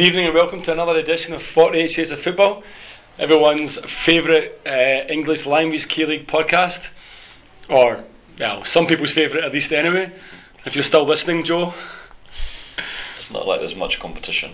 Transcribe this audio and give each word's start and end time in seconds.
Good 0.00 0.06
evening 0.06 0.24
and 0.28 0.34
welcome 0.34 0.62
to 0.62 0.72
another 0.72 0.96
edition 0.96 1.34
of 1.34 1.42
48 1.42 1.90
Shades 1.90 2.10
of 2.10 2.20
Football, 2.20 2.62
everyone's 3.18 3.76
favourite 3.80 4.52
uh, 4.64 5.06
English 5.12 5.44
language 5.44 5.88
K 5.88 6.06
League 6.06 6.26
podcast, 6.26 6.88
or 7.68 8.04
well, 8.38 8.64
some 8.64 8.86
people's 8.86 9.12
favourite 9.12 9.44
at 9.44 9.52
least 9.52 9.74
anyway. 9.74 10.10
If 10.64 10.74
you're 10.74 10.84
still 10.84 11.04
listening, 11.04 11.44
Joe. 11.44 11.74
It's 13.18 13.30
not 13.30 13.46
like 13.46 13.58
there's 13.58 13.76
much 13.76 14.00
competition. 14.00 14.52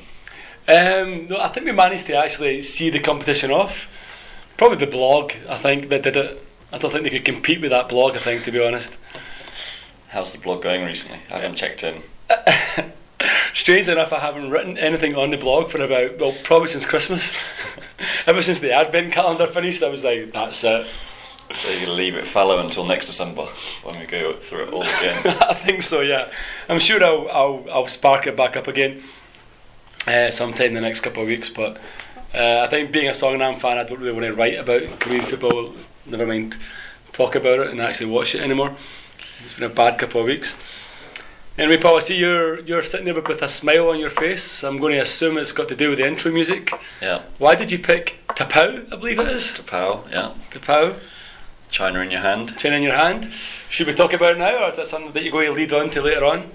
Um, 0.66 1.28
no, 1.28 1.38
I 1.40 1.46
think 1.46 1.64
we 1.64 1.70
managed 1.70 2.06
to 2.06 2.16
actually 2.16 2.62
see 2.62 2.90
the 2.90 2.98
competition 2.98 3.52
off. 3.52 3.86
Probably 4.56 4.78
the 4.78 4.90
blog, 4.90 5.30
I 5.48 5.58
think, 5.58 5.90
that 5.90 6.02
did 6.02 6.16
it. 6.16 6.44
I 6.72 6.78
don't 6.78 6.90
think 6.90 7.04
they 7.04 7.10
could 7.10 7.24
compete 7.24 7.60
with 7.60 7.70
that 7.70 7.88
blog, 7.88 8.16
I 8.16 8.18
think, 8.18 8.42
to 8.46 8.50
be 8.50 8.60
honest. 8.60 8.96
How's 10.08 10.32
the 10.32 10.38
blog 10.38 10.64
going 10.64 10.84
recently? 10.84 11.20
I 11.30 11.38
haven't 11.38 11.54
checked 11.54 11.84
in. 11.84 12.02
Strange 13.56 13.88
enough, 13.88 14.12
I 14.12 14.20
haven't 14.20 14.50
written 14.50 14.76
anything 14.76 15.14
on 15.14 15.30
the 15.30 15.38
blog 15.38 15.70
for 15.70 15.80
about, 15.80 16.18
well, 16.18 16.34
probably 16.44 16.68
since 16.68 16.84
Christmas. 16.84 17.32
Ever 18.26 18.42
since 18.42 18.60
the 18.60 18.70
advent 18.70 19.14
calendar 19.14 19.46
finished, 19.46 19.82
I 19.82 19.88
was 19.88 20.04
like, 20.04 20.30
that's 20.30 20.62
it. 20.62 20.86
So 21.54 21.70
you're 21.70 21.80
gonna 21.80 21.92
leave 21.92 22.16
it 22.16 22.26
fallow 22.26 22.58
until 22.58 22.84
next 22.84 23.06
December 23.06 23.46
when 23.82 23.98
we 23.98 24.04
go 24.04 24.34
through 24.34 24.64
it 24.64 24.72
all 24.74 24.82
again. 24.82 25.26
I 25.40 25.54
think 25.54 25.84
so, 25.84 26.02
yeah. 26.02 26.30
I'm 26.68 26.78
sure 26.78 27.02
I'll, 27.02 27.30
I'll, 27.30 27.66
I'll 27.72 27.88
spark 27.88 28.26
it 28.26 28.36
back 28.36 28.58
up 28.58 28.68
again 28.68 29.02
uh, 30.06 30.30
sometime 30.30 30.68
in 30.68 30.74
the 30.74 30.82
next 30.82 31.00
couple 31.00 31.22
of 31.22 31.28
weeks, 31.28 31.48
but 31.48 31.78
uh, 32.34 32.60
I 32.60 32.66
think 32.66 32.92
being 32.92 33.08
a 33.08 33.12
Songnam 33.12 33.58
fan, 33.58 33.78
I 33.78 33.84
don't 33.84 34.00
really 34.00 34.12
want 34.12 34.26
to 34.26 34.34
write 34.34 34.58
about 34.58 35.00
Korean 35.00 35.24
football, 35.24 35.74
never 36.04 36.26
mind 36.26 36.56
talk 37.12 37.34
about 37.34 37.60
it 37.60 37.70
and 37.70 37.80
actually 37.80 38.10
watch 38.10 38.34
it 38.34 38.42
anymore. 38.42 38.76
It's 39.46 39.54
been 39.54 39.70
a 39.70 39.74
bad 39.74 39.98
couple 39.98 40.20
of 40.20 40.26
weeks. 40.26 40.58
Anyway, 41.58 41.78
Paul, 41.78 41.96
I 41.96 42.00
see 42.00 42.16
you're 42.16 42.60
you're 42.60 42.82
sitting 42.82 43.06
there 43.06 43.14
with 43.14 43.40
a 43.40 43.48
smile 43.48 43.88
on 43.88 43.98
your 43.98 44.10
face. 44.10 44.62
I'm 44.62 44.76
going 44.78 44.92
to 44.92 45.00
assume 45.00 45.38
it's 45.38 45.52
got 45.52 45.68
to 45.68 45.76
do 45.76 45.88
with 45.88 45.98
the 45.98 46.06
intro 46.06 46.30
music. 46.30 46.70
Yeah. 47.00 47.22
Why 47.38 47.54
did 47.54 47.72
you 47.72 47.78
pick 47.78 48.18
T'Pau? 48.28 48.92
I 48.92 48.96
believe 48.96 49.18
it 49.18 49.28
is 49.28 49.44
T'Pau, 49.44 50.10
yeah. 50.10 50.32
T'Pau. 50.50 50.96
China 51.70 52.00
in 52.00 52.10
your 52.10 52.20
hand. 52.20 52.56
China 52.58 52.76
in 52.76 52.82
your 52.82 52.94
hand. 52.96 53.32
Should 53.70 53.86
we 53.86 53.94
talk 53.94 54.12
about 54.12 54.32
it 54.32 54.38
now, 54.38 54.64
or 54.64 54.68
is 54.68 54.76
that 54.76 54.88
something 54.88 55.12
that 55.12 55.22
you're 55.22 55.32
going 55.32 55.46
to 55.46 55.52
lead 55.52 55.72
on 55.72 55.88
to 55.90 56.02
later 56.02 56.26
on? 56.26 56.50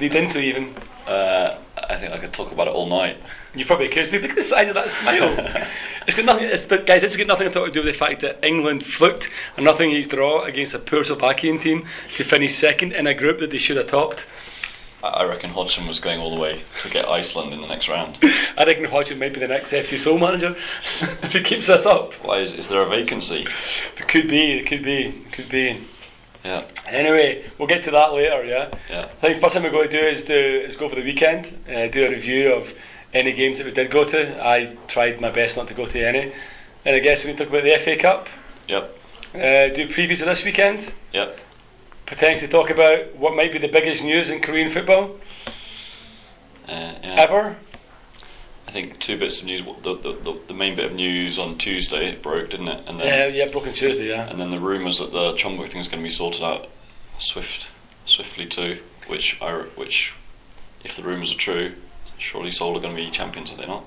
Lead 0.00 0.14
into 0.14 0.40
even. 0.40 0.74
Uh, 1.06 1.58
I 1.76 1.96
think 1.96 2.14
I 2.14 2.18
could 2.18 2.32
talk 2.32 2.50
about 2.50 2.66
it 2.66 2.72
all 2.72 2.86
night. 2.86 3.18
You 3.54 3.66
probably 3.66 3.88
could. 3.88 4.10
Look 4.10 4.24
at 4.24 4.34
the 4.36 4.42
size 4.42 4.68
of 4.68 4.74
that 4.74 4.90
smile. 4.90 5.36
it's 6.10 6.16
got 6.16 6.26
nothing. 6.26 6.48
It's, 6.48 6.66
guys, 6.86 7.02
it's 7.04 7.16
got 7.16 7.28
nothing 7.28 7.46
at 7.46 7.56
all 7.56 7.66
to 7.66 7.70
do 7.70 7.80
with 7.80 7.94
the 7.94 7.98
fact 7.98 8.20
that 8.22 8.44
England 8.44 8.84
fluked 8.84 9.30
a 9.56 9.60
nothing 9.60 9.90
each 9.92 10.08
draw 10.08 10.42
against 10.42 10.74
a 10.74 10.78
poor 10.80 11.04
Slovakian 11.04 11.60
team 11.60 11.86
to 12.16 12.24
finish 12.24 12.58
second 12.58 12.92
in 12.92 13.06
a 13.06 13.14
group 13.14 13.38
that 13.38 13.50
they 13.50 13.58
should 13.58 13.76
have 13.76 13.86
topped. 13.86 14.26
I 15.02 15.24
reckon 15.24 15.50
Hodgson 15.50 15.86
was 15.86 15.98
going 16.00 16.20
all 16.20 16.34
the 16.34 16.40
way 16.40 16.62
to 16.82 16.90
get 16.90 17.08
Iceland 17.08 17.54
in 17.54 17.60
the 17.60 17.68
next 17.68 17.88
round. 17.88 18.18
I 18.22 18.64
reckon 18.64 18.84
Hodgson 18.84 19.18
might 19.18 19.32
be 19.32 19.40
the 19.40 19.48
next 19.48 19.70
FC 19.70 19.98
Seoul 19.98 20.18
manager 20.18 20.56
if 21.22 21.32
he 21.32 21.42
keeps 21.42 21.68
this 21.68 21.86
up. 21.86 22.12
Why 22.14 22.40
is, 22.40 22.52
is 22.52 22.68
there 22.68 22.82
a 22.82 22.88
vacancy? 22.88 23.46
It 23.96 24.08
could 24.08 24.28
be. 24.28 24.58
It 24.58 24.66
could 24.66 24.82
be. 24.82 25.06
It 25.06 25.32
could 25.32 25.48
be. 25.48 25.86
Yeah, 26.44 26.66
Anyway, 26.88 27.44
we'll 27.58 27.68
get 27.68 27.84
to 27.84 27.90
that 27.90 28.14
later. 28.14 28.44
Yeah. 28.44 28.70
yeah. 28.88 29.04
I 29.04 29.26
think 29.26 29.40
first 29.40 29.54
thing 29.54 29.62
we're 29.62 29.70
going 29.70 29.90
to 29.90 30.00
do 30.00 30.06
is 30.06 30.24
do 30.24 30.34
is 30.34 30.74
go 30.74 30.88
for 30.88 30.96
the 30.96 31.04
weekend, 31.04 31.54
uh, 31.68 31.86
do 31.88 32.06
a 32.06 32.10
review 32.10 32.52
of 32.54 32.72
any 33.12 33.32
games 33.32 33.58
that 33.58 33.66
we 33.66 33.72
did 33.72 33.90
go 33.90 34.04
to. 34.04 34.44
I 34.44 34.76
tried 34.88 35.20
my 35.20 35.30
best 35.30 35.56
not 35.56 35.68
to 35.68 35.74
go 35.74 35.86
to 35.86 36.06
any, 36.08 36.32
and 36.84 36.96
I 36.96 36.98
guess 37.00 37.24
we 37.24 37.30
can 37.30 37.36
talk 37.38 37.48
about 37.48 37.64
the 37.64 37.76
FA 37.78 37.96
Cup. 37.96 38.28
Yep, 38.68 38.96
Uh, 39.34 39.68
do 39.74 39.88
previews 39.88 40.20
of 40.20 40.26
this 40.26 40.44
weekend. 40.44 40.92
yep. 41.12 41.38
Potentially 42.06 42.48
talk 42.50 42.70
about 42.70 43.14
what 43.16 43.34
might 43.36 43.52
be 43.52 43.58
the 43.58 43.68
biggest 43.68 44.02
news 44.02 44.28
in 44.30 44.40
Korean 44.40 44.68
football 44.70 45.16
Uh, 46.68 46.94
yeah. 47.02 47.14
ever. 47.18 47.56
I 48.66 48.72
think 48.72 49.00
two 49.00 49.16
bits 49.18 49.40
of 49.40 49.46
news. 49.46 49.62
The, 49.82 49.94
the, 49.96 50.12
the, 50.12 50.40
the 50.48 50.54
main 50.54 50.76
bit 50.76 50.84
of 50.86 50.92
news 50.92 51.38
on 51.38 51.58
Tuesday 51.58 52.08
it 52.10 52.22
broke, 52.22 52.50
didn't 52.50 52.68
it? 52.68 52.84
And 52.86 52.98
Yeah, 52.98 53.04
then 53.04 53.34
yeah, 53.34 53.46
Broken 53.46 53.72
Tuesday. 53.72 54.08
Yeah. 54.08 54.28
and 54.28 54.38
then 54.40 54.50
the 54.52 54.60
rumours 54.60 54.98
that 55.00 55.10
the 55.12 55.32
Chonbuk 55.34 55.68
thing 55.70 55.80
is 55.80 55.88
going 55.88 56.00
to 56.02 56.04
be 56.06 56.10
sorted 56.10 56.42
out 56.42 56.68
swift, 57.18 57.66
swiftly 58.06 58.46
too. 58.46 58.78
Which 59.08 59.36
I 59.42 59.52
which, 59.74 60.12
if 60.84 60.94
the 60.94 61.02
rumours 61.02 61.32
are 61.32 61.36
true, 61.38 61.72
surely 62.20 62.50
Seoul 62.50 62.76
are 62.76 62.80
going 62.80 62.94
to 62.94 63.02
be 63.02 63.10
champions, 63.10 63.50
are 63.50 63.56
they 63.56 63.66
not? 63.66 63.84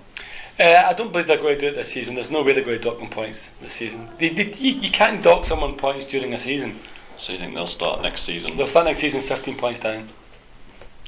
Uh, 0.60 0.84
I 0.86 0.94
don't 0.94 1.12
believe 1.12 1.28
they're 1.28 1.38
going 1.38 1.56
to 1.56 1.62
do 1.62 1.68
it 1.68 1.76
this 1.76 1.92
season. 1.92 2.16
There's 2.16 2.30
no 2.30 2.44
way 2.44 2.54
they're 2.54 2.64
going 2.64 2.78
to 2.78 2.84
dock 2.84 3.00
them 3.00 3.10
points 3.10 3.50
this 3.62 3.74
season. 3.74 4.10
They, 4.20 4.30
they, 4.30 4.54
you, 4.54 4.74
you 4.74 4.92
can't 4.92 5.24
dock 5.24 5.46
someone 5.46 5.76
points 5.76 6.06
during 6.08 6.34
a 6.34 6.40
season. 6.40 6.80
So 7.18 7.34
you 7.34 7.40
think 7.40 7.54
they'll 7.54 7.66
start 7.66 8.02
next 8.02 8.24
season? 8.24 8.58
They'll 8.58 8.68
start 8.68 8.86
next 8.86 9.00
season 9.00 9.22
15 9.22 9.58
points 9.58 9.80
down. 9.80 10.10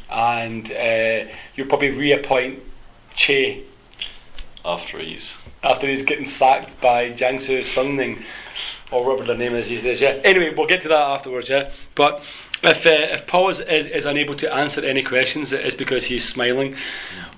And 0.10 0.72
uh, 0.72 1.32
you'll 1.56 1.68
probably 1.68 1.92
reappoint 1.92 2.60
Choi 3.16 3.62
after 4.64 4.98
he's 5.00 5.38
after 5.64 5.88
he's 5.88 6.04
getting 6.04 6.26
sacked 6.26 6.80
by 6.82 7.12
Jiangsu 7.12 7.60
Suning 7.62 8.24
or 8.92 9.06
whatever 9.06 9.26
the 9.26 9.38
name 9.38 9.56
is 9.56 9.68
these 9.68 9.82
days. 9.82 10.02
Yeah. 10.02 10.20
Anyway, 10.24 10.54
we'll 10.56 10.68
get 10.68 10.82
to 10.84 10.88
that 10.90 11.02
afterwards. 11.02 11.50
Yeah. 11.50 11.72
But 11.96 12.24
if 12.66 12.86
uh, 12.86 12.90
if 12.90 13.28
Paul 13.28 13.50
is, 13.50 13.60
is, 13.60 13.86
is 13.88 14.06
unable 14.06 14.36
to 14.36 14.54
answer 14.54 14.84
any 14.84 15.04
questions, 15.04 15.54
it 15.54 15.66
is 15.66 15.76
because 15.76 16.06
he's 16.06 16.28
smiling, 16.28 16.76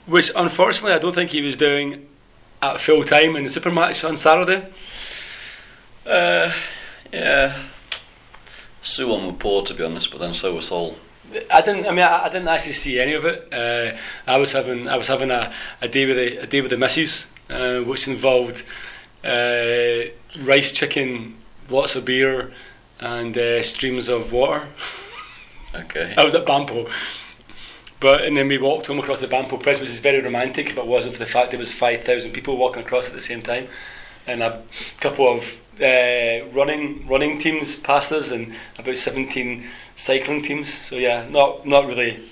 which 0.05 0.31
unfortunately 0.35 0.93
I 0.93 0.99
don't 0.99 1.15
think 1.15 1.31
he 1.31 1.41
was 1.41 1.57
doing 1.57 2.07
at 2.61 2.81
full 2.81 3.03
time 3.03 3.35
in 3.35 3.43
the 3.43 3.49
super 3.49 3.71
match 3.71 4.03
on 4.03 4.17
Saturday. 4.17 4.67
uh, 6.05 6.51
yeah. 7.11 7.63
Suwon 8.83 9.25
were 9.27 9.33
poor 9.33 9.63
to 9.63 9.73
be 9.73 9.83
honest, 9.83 10.11
but 10.11 10.19
then 10.19 10.33
so 10.33 10.55
was 10.55 10.67
Seoul. 10.67 10.97
I 11.51 11.61
didn't. 11.61 11.85
I 11.85 11.89
mean, 11.89 11.99
I, 11.99 12.25
I 12.25 12.29
didn't 12.29 12.47
actually 12.47 12.73
see 12.73 12.99
any 12.99 13.13
of 13.13 13.25
it. 13.25 13.51
Uh, 13.51 13.97
I 14.25 14.37
was 14.37 14.53
having 14.53 14.87
I 14.87 14.95
was 14.95 15.09
having 15.09 15.29
a, 15.29 15.53
a 15.81 15.87
day 15.89 16.05
with 16.05 16.15
the, 16.15 16.37
a 16.43 16.47
day 16.47 16.61
with 16.61 16.71
the 16.71 16.77
missus, 16.77 17.27
uh, 17.49 17.79
which 17.79 18.07
involved 18.07 18.63
uh, 19.25 20.09
rice 20.39 20.71
chicken, 20.71 21.35
lots 21.69 21.95
of 21.95 22.05
beer, 22.05 22.53
and 22.99 23.37
uh, 23.37 23.61
streams 23.63 24.07
of 24.07 24.31
water. 24.31 24.67
Okay. 25.85 26.13
I 26.17 26.23
was 26.23 26.35
at 26.35 26.45
Banpo, 26.45 26.89
but 27.99 28.23
and 28.23 28.35
then 28.37 28.47
we 28.47 28.57
walked 28.57 28.87
home 28.87 28.99
across 28.99 29.21
the 29.21 29.27
Banpo 29.27 29.61
Bridge, 29.61 29.79
which 29.79 29.89
is 29.89 29.99
very 29.99 30.21
romantic. 30.21 30.69
If 30.69 30.77
it 30.77 30.85
wasn't 30.85 31.13
for 31.13 31.19
the 31.19 31.29
fact 31.29 31.51
there 31.51 31.59
was 31.59 31.71
five 31.71 32.03
thousand 32.03 32.31
people 32.31 32.57
walking 32.57 32.83
across 32.83 33.07
at 33.07 33.13
the 33.13 33.21
same 33.21 33.41
time, 33.41 33.67
and 34.25 34.41
a 34.41 34.61
couple 34.99 35.27
of 35.27 35.43
uh, 35.81 36.45
running 36.51 37.07
running 37.07 37.39
teams 37.39 37.79
past 37.79 38.11
us, 38.11 38.31
and 38.31 38.53
about 38.77 38.97
seventeen 38.97 39.69
cycling 39.95 40.41
teams. 40.43 40.73
So 40.73 40.95
yeah, 40.95 41.27
not 41.29 41.65
not 41.65 41.87
really 41.87 42.23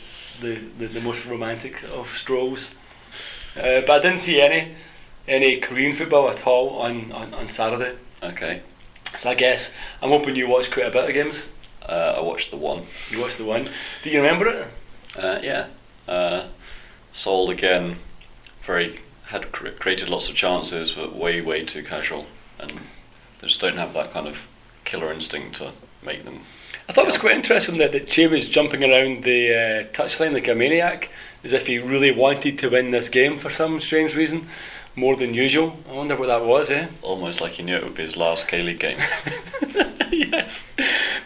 the, 0.41 0.55
the, 0.79 0.87
the 0.87 1.01
most 1.01 1.25
romantic 1.25 1.83
of 1.83 2.09
strolls. 2.17 2.75
Uh, 3.55 3.81
but 3.81 3.91
I 3.91 3.99
didn't 3.99 4.19
see 4.19 4.41
any 4.41 4.75
any 5.27 5.57
Korean 5.57 5.95
football 5.95 6.29
at 6.29 6.45
all 6.45 6.77
on, 6.79 7.11
on, 7.11 7.33
on 7.33 7.49
Saturday. 7.49 7.95
Okay. 8.21 8.61
So 9.17 9.29
I 9.29 9.35
guess 9.35 9.73
I'm 10.01 10.09
hoping 10.09 10.35
you 10.35 10.47
watched 10.47 10.71
quite 10.71 10.87
a 10.87 10.91
bit 10.91 11.05
of 11.05 11.13
games. 11.13 11.45
Uh, 11.87 12.15
I 12.17 12.21
watched 12.21 12.51
the 12.51 12.57
one. 12.57 12.83
You 13.11 13.21
watched 13.21 13.37
the 13.37 13.45
one. 13.45 13.69
Do 14.03 14.09
you 14.09 14.21
remember 14.21 14.47
it? 14.47 14.67
Uh, 15.15 15.39
yeah. 15.41 15.67
Uh, 16.07 16.47
Seoul 17.13 17.49
again, 17.49 17.97
very 18.65 18.99
had 19.27 19.51
cr- 19.51 19.69
created 19.69 20.09
lots 20.09 20.29
of 20.29 20.35
chances, 20.35 20.91
but 20.91 21.15
way 21.15 21.41
way 21.41 21.65
too 21.65 21.83
casual, 21.83 22.25
and 22.59 22.71
they 23.41 23.47
just 23.47 23.61
don't 23.61 23.77
have 23.77 23.93
that 23.93 24.11
kind 24.11 24.27
of 24.27 24.47
killer 24.83 25.11
instinct 25.11 25.57
to 25.57 25.71
make 26.03 26.25
them. 26.25 26.41
I 26.87 26.93
thought 26.93 27.05
it 27.05 27.07
was 27.07 27.17
quite 27.17 27.35
interesting 27.35 27.77
that, 27.79 27.93
that 27.93 28.07
Choi 28.07 28.29
was 28.29 28.47
jumping 28.47 28.83
around 28.83 29.23
the 29.23 29.49
uh, 29.49 29.83
touchline 29.91 30.33
like 30.33 30.47
a 30.47 30.53
maniac, 30.53 31.09
as 31.43 31.53
if 31.53 31.65
he 31.67 31.79
really 31.79 32.11
wanted 32.11 32.59
to 32.59 32.69
win 32.69 32.91
this 32.91 33.09
game 33.09 33.39
for 33.39 33.49
some 33.49 33.79
strange 33.81 34.15
reason, 34.15 34.47
more 34.95 35.15
than 35.15 35.33
usual. 35.33 35.77
I 35.89 35.93
wonder 35.93 36.15
what 36.15 36.27
that 36.27 36.45
was, 36.45 36.69
eh? 36.71 36.87
Almost 37.01 37.41
like 37.41 37.53
he 37.53 37.63
knew 37.63 37.75
it 37.75 37.83
would 37.83 37.95
be 37.95 38.03
his 38.03 38.15
last 38.15 38.47
K 38.47 38.61
League 38.61 38.79
game. 38.79 38.99
yes. 40.11 40.67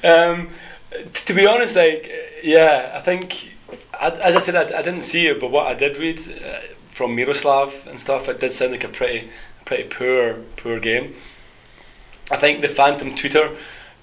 Um, 0.03 0.49
t- 0.91 1.25
to 1.25 1.33
be 1.33 1.45
honest, 1.45 1.75
like, 1.75 2.09
yeah, 2.43 2.93
I 2.95 3.01
think, 3.01 3.53
I, 3.99 4.09
as 4.09 4.35
I 4.35 4.39
said, 4.39 4.55
I, 4.55 4.79
I 4.79 4.81
didn't 4.81 5.03
see 5.03 5.27
it, 5.27 5.39
but 5.39 5.51
what 5.51 5.67
I 5.67 5.73
did 5.75 5.97
read 5.97 6.19
uh, 6.19 6.59
from 6.91 7.15
Miroslav 7.15 7.87
and 7.87 7.99
stuff, 7.99 8.27
it 8.27 8.39
did 8.39 8.51
sound 8.53 8.71
like 8.71 8.83
a 8.83 8.87
pretty, 8.87 9.29
pretty 9.65 9.83
poor, 9.83 10.35
poor 10.57 10.79
game. 10.79 11.15
I 12.31 12.37
think 12.37 12.61
the 12.61 12.67
Phantom 12.67 13.15
Twitter 13.15 13.55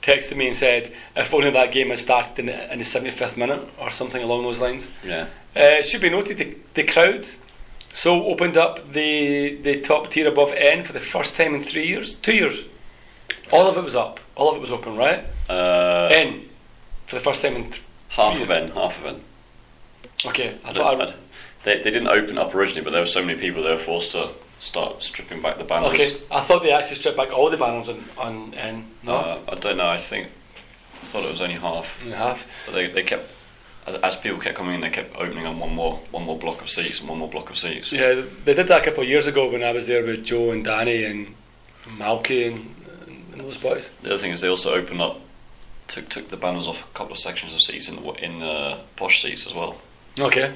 texted 0.02 0.36
me 0.36 0.48
and 0.48 0.56
said, 0.56 0.92
if 1.16 1.34
only 1.34 1.50
that 1.50 1.72
game 1.72 1.90
had 1.90 1.98
started 1.98 2.38
in 2.38 2.46
the, 2.46 2.72
in 2.72 2.78
the 2.78 2.84
75th 2.84 3.36
minute 3.36 3.62
or 3.78 3.90
something 3.90 4.22
along 4.22 4.44
those 4.44 4.60
lines. 4.60 4.88
yeah. 5.04 5.26
Uh, 5.56 5.80
it 5.80 5.86
should 5.86 6.02
be 6.02 6.10
noted 6.10 6.36
the, 6.36 6.54
the 6.74 6.82
crowd 6.84 7.26
so 8.02 8.26
opened 8.26 8.56
up 8.64 8.74
the 8.92 9.56
the 9.66 9.80
top 9.80 10.10
tier 10.10 10.28
above 10.28 10.52
N 10.52 10.82
for 10.84 10.92
the 10.92 11.00
first 11.14 11.34
time 11.36 11.54
in 11.54 11.64
three 11.64 11.86
years, 11.92 12.14
two 12.26 12.34
years. 12.42 12.56
All 13.52 13.66
of 13.70 13.76
it 13.76 13.84
was 13.84 13.94
up. 13.94 14.20
All 14.36 14.50
of 14.50 14.56
it 14.56 14.60
was 14.60 14.70
open, 14.70 14.96
right? 14.96 15.24
Uh, 15.48 16.08
N 16.12 16.42
for 17.06 17.16
the 17.16 17.22
first 17.28 17.42
time 17.42 17.56
in. 17.56 17.64
Th- 17.70 17.82
half 18.08 18.40
of 18.40 18.50
N, 18.50 18.70
half 18.72 18.98
of 19.00 19.06
N. 19.14 19.20
okay, 20.26 20.56
I 20.64 20.72
thought. 20.72 21.00
I, 21.00 21.04
I- 21.04 21.14
they, 21.64 21.78
they 21.82 21.90
didn't 21.90 22.06
open 22.08 22.38
up 22.38 22.54
originally, 22.54 22.82
but 22.82 22.90
there 22.92 23.00
were 23.00 23.06
so 23.18 23.24
many 23.24 23.36
people 23.40 23.62
they 23.64 23.70
were 23.72 23.76
forced 23.92 24.12
to 24.12 24.28
start 24.60 25.02
stripping 25.02 25.42
back 25.42 25.58
the 25.58 25.64
banners. 25.64 25.92
okay, 25.94 26.16
I 26.30 26.40
thought 26.42 26.62
they 26.62 26.70
actually 26.70 26.94
stripped 26.96 27.16
back 27.16 27.32
all 27.32 27.50
the 27.50 27.56
banners 27.56 27.88
on 27.88 28.04
on 28.18 28.54
N. 28.54 28.84
No, 29.02 29.14
Uh, 29.16 29.38
I 29.48 29.54
don't 29.56 29.76
know. 29.76 29.88
I 29.88 29.98
think 29.98 30.28
I 31.02 31.06
thought 31.06 31.24
it 31.24 31.30
was 31.30 31.40
only 31.40 31.56
half, 31.56 31.88
a 32.06 32.14
half. 32.16 32.46
but 32.66 32.72
they, 32.76 32.86
they 32.86 33.02
kept 33.02 33.30
as, 33.86 33.94
as 33.96 34.16
people 34.16 34.38
kept 34.38 34.56
coming 34.56 34.74
in, 34.74 34.80
they 34.80 34.90
kept 34.90 35.16
opening 35.16 35.46
up 35.46 35.56
one 35.56 35.74
more 35.74 36.00
one 36.10 36.24
more 36.24 36.38
block 36.38 36.60
of 36.62 36.70
seats 36.70 37.00
and 37.00 37.08
one 37.08 37.18
more 37.18 37.28
block 37.28 37.50
of 37.50 37.58
seats. 37.58 37.92
Yeah, 37.92 38.22
they 38.44 38.54
did 38.54 38.68
that 38.68 38.82
a 38.82 38.84
couple 38.84 39.02
of 39.02 39.08
years 39.08 39.26
ago 39.26 39.50
when 39.50 39.62
I 39.62 39.72
was 39.72 39.86
there 39.86 40.04
with 40.04 40.24
Joe 40.24 40.50
and 40.50 40.64
Danny 40.64 41.04
and 41.04 41.34
Malky 41.98 42.46
and, 42.48 42.74
and 43.32 43.40
those 43.40 43.56
boys. 43.56 43.90
The 44.02 44.10
other 44.14 44.18
thing 44.18 44.32
is 44.32 44.40
they 44.40 44.48
also 44.48 44.74
opened 44.74 45.00
up, 45.00 45.20
took 45.88 46.08
took 46.08 46.28
the 46.30 46.36
banners 46.36 46.66
off 46.66 46.82
a 46.84 46.94
couple 46.98 47.12
of 47.12 47.18
sections 47.18 47.54
of 47.54 47.60
seats 47.62 47.88
in 47.88 47.96
the 47.96 48.12
in 48.24 48.40
the 48.40 48.78
posh 48.96 49.22
seats 49.22 49.46
as 49.46 49.54
well, 49.54 49.80
Okay, 50.18 50.52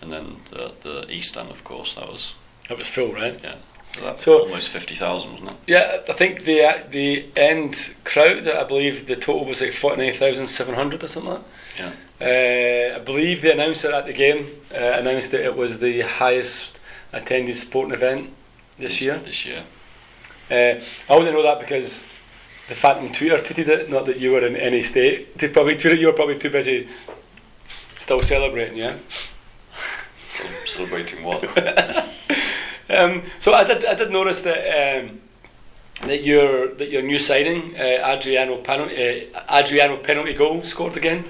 and 0.00 0.10
then 0.12 0.36
the 0.50 0.72
the 0.82 1.12
east 1.12 1.36
end, 1.36 1.50
of 1.50 1.62
course, 1.64 1.94
that 1.94 2.08
was 2.08 2.34
that 2.68 2.78
was 2.78 2.86
full, 2.86 3.12
right? 3.12 3.38
yeah, 3.42 3.56
so 3.94 4.00
that's 4.00 4.24
So- 4.24 4.40
almost 4.42 4.68
fifty 4.68 4.94
thousand, 4.94 5.32
wasn't 5.32 5.50
it? 5.50 5.56
Yeah, 5.66 5.98
I 6.08 6.12
think 6.12 6.44
the 6.44 6.62
uh, 6.62 6.78
the 6.90 7.26
end 7.36 7.94
crowd, 8.04 8.46
I 8.48 8.64
believe 8.64 9.06
the 9.06 9.16
total 9.16 9.44
was 9.44 9.60
like 9.60 9.72
forty 9.74 10.02
nine 10.02 10.14
thousand 10.18 10.46
seven 10.46 10.74
hundred 10.74 11.02
or 11.04 11.08
something 11.08 11.32
like 11.32 11.40
that. 11.42 11.48
Yeah. 11.78 11.92
Uh, 12.20 12.96
I 12.96 12.98
believe 13.00 13.42
the 13.42 13.52
announcer 13.52 13.92
at 13.92 14.06
the 14.06 14.12
game 14.12 14.46
uh, 14.72 14.76
announced 14.78 15.30
that 15.32 15.40
it 15.44 15.56
was 15.56 15.80
the 15.80 16.02
highest 16.02 16.78
attended 17.12 17.56
sporting 17.56 17.94
event 17.94 18.30
this 18.78 19.00
year. 19.00 19.18
This 19.18 19.44
year. 19.44 19.64
Uh, 20.50 20.80
I 21.08 21.14
only 21.16 21.32
know 21.32 21.42
that 21.42 21.60
because 21.60 22.04
the 22.68 22.74
Phantom 22.74 23.12
Twitter 23.12 23.38
tweeted 23.38 23.68
it, 23.68 23.90
not 23.90 24.06
that 24.06 24.18
you 24.20 24.30
were 24.32 24.46
in 24.46 24.54
any 24.56 24.82
state 24.82 25.36
to 25.38 25.48
probably 25.48 25.76
tweet 25.76 25.94
it. 25.94 26.00
You 26.00 26.06
were 26.06 26.12
probably 26.12 26.38
too 26.38 26.50
busy 26.50 26.88
still 27.98 28.22
celebrating, 28.22 28.76
yeah. 28.78 28.96
Celebrating 30.66 31.24
what? 31.24 31.42
Um, 32.92 33.22
so 33.38 33.54
I 33.54 33.64
did, 33.64 33.84
I 33.84 33.94
did 33.94 34.10
notice 34.10 34.42
that 34.42 35.00
um, 35.00 35.20
that 36.02 36.22
your 36.22 36.68
that 36.74 36.90
your 36.90 37.02
new 37.02 37.18
signing, 37.18 37.74
uh, 37.76 38.14
Adriano 38.14 38.58
penalty, 38.58 39.32
uh, 39.34 39.60
Adriano 39.60 39.96
penalty 39.96 40.34
goal 40.34 40.62
scored 40.62 40.96
again. 40.96 41.24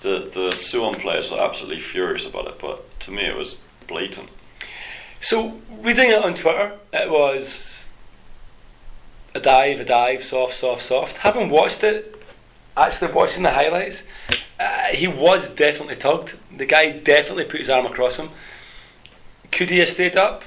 the 0.00 0.30
the 0.32 0.50
Suwon 0.50 0.98
players 0.98 1.30
were 1.30 1.40
absolutely 1.40 1.80
furious 1.80 2.26
about 2.26 2.46
it, 2.46 2.58
but 2.60 3.00
to 3.00 3.10
me 3.10 3.22
it 3.22 3.36
was 3.36 3.60
blatant. 3.86 4.28
So 5.20 5.60
reading 5.70 6.10
it 6.10 6.24
on 6.24 6.34
Twitter, 6.34 6.72
it 6.92 7.10
was 7.10 7.88
a 9.34 9.40
dive, 9.40 9.80
a 9.80 9.84
dive, 9.84 10.24
soft, 10.24 10.54
soft, 10.54 10.82
soft. 10.82 11.18
Having 11.18 11.50
watched 11.50 11.84
it, 11.84 12.20
actually 12.76 13.12
watching 13.12 13.42
the 13.42 13.50
highlights, 13.50 14.02
uh, 14.58 14.86
he 14.86 15.06
was 15.06 15.50
definitely 15.50 15.96
tugged. 15.96 16.34
The 16.56 16.66
guy 16.66 16.90
definitely 16.90 17.44
put 17.44 17.60
his 17.60 17.70
arm 17.70 17.86
across 17.86 18.16
him. 18.16 18.30
Could 19.50 19.70
he 19.70 19.78
have 19.78 19.88
stayed 19.88 20.16
up? 20.16 20.44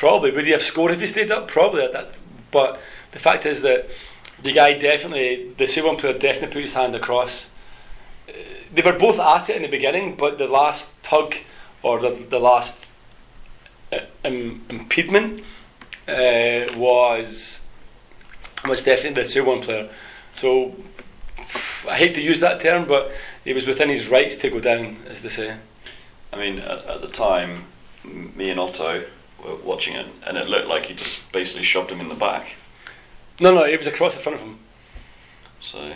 Probably. 0.00 0.30
Would 0.30 0.46
he 0.46 0.52
have 0.52 0.62
scored 0.62 0.92
if 0.92 1.00
he 1.00 1.06
stayed 1.06 1.30
up? 1.30 1.46
Probably. 1.46 1.82
At 1.82 1.92
that, 1.92 2.08
but 2.50 2.80
the 3.12 3.18
fact 3.18 3.44
is 3.44 3.60
that 3.60 3.86
the 4.42 4.50
guy 4.50 4.78
definitely, 4.78 5.52
the 5.58 5.66
Suwon 5.66 5.98
player 5.98 6.14
definitely 6.14 6.54
put 6.54 6.62
his 6.62 6.72
hand 6.72 6.96
across. 6.96 7.50
Uh, 8.26 8.32
They 8.72 8.80
were 8.80 8.98
both 8.98 9.18
at 9.18 9.50
it 9.50 9.56
in 9.56 9.62
the 9.62 9.68
beginning, 9.68 10.16
but 10.16 10.38
the 10.38 10.46
last 10.46 10.90
tug 11.02 11.34
or 11.82 12.00
the, 12.00 12.12
the 12.30 12.38
last 12.38 12.86
uh, 13.92 13.98
impediment 14.24 15.44
uh, 16.08 16.72
was 16.74 17.60
was 18.66 18.82
definitely 18.82 19.22
the 19.22 19.28
Suwon 19.28 19.62
player. 19.62 19.90
So 20.32 20.76
I 21.86 21.98
hate 21.98 22.14
to 22.14 22.22
use 22.22 22.40
that 22.40 22.62
term, 22.62 22.86
but 22.86 23.12
he 23.44 23.52
was 23.52 23.66
within 23.66 23.90
his 23.90 24.08
rights 24.08 24.38
to 24.38 24.48
go 24.48 24.60
down, 24.60 24.96
as 25.10 25.20
they 25.20 25.28
say. 25.28 25.56
I 26.32 26.38
mean, 26.38 26.58
at, 26.58 26.86
at 26.86 27.00
the 27.02 27.08
time, 27.08 27.66
me 28.02 28.48
and 28.48 28.58
Otto 28.58 29.04
watching 29.64 29.94
it, 29.94 30.06
and 30.26 30.36
it 30.36 30.48
looked 30.48 30.68
like 30.68 30.86
he 30.86 30.94
just 30.94 31.30
basically 31.32 31.64
shoved 31.64 31.90
him 31.90 32.00
in 32.00 32.08
the 32.08 32.14
back. 32.14 32.54
No, 33.38 33.54
no, 33.54 33.64
it 33.64 33.78
was 33.78 33.86
across 33.86 34.14
the 34.14 34.20
front 34.20 34.40
of 34.40 34.44
him. 34.46 34.58
So 35.60 35.92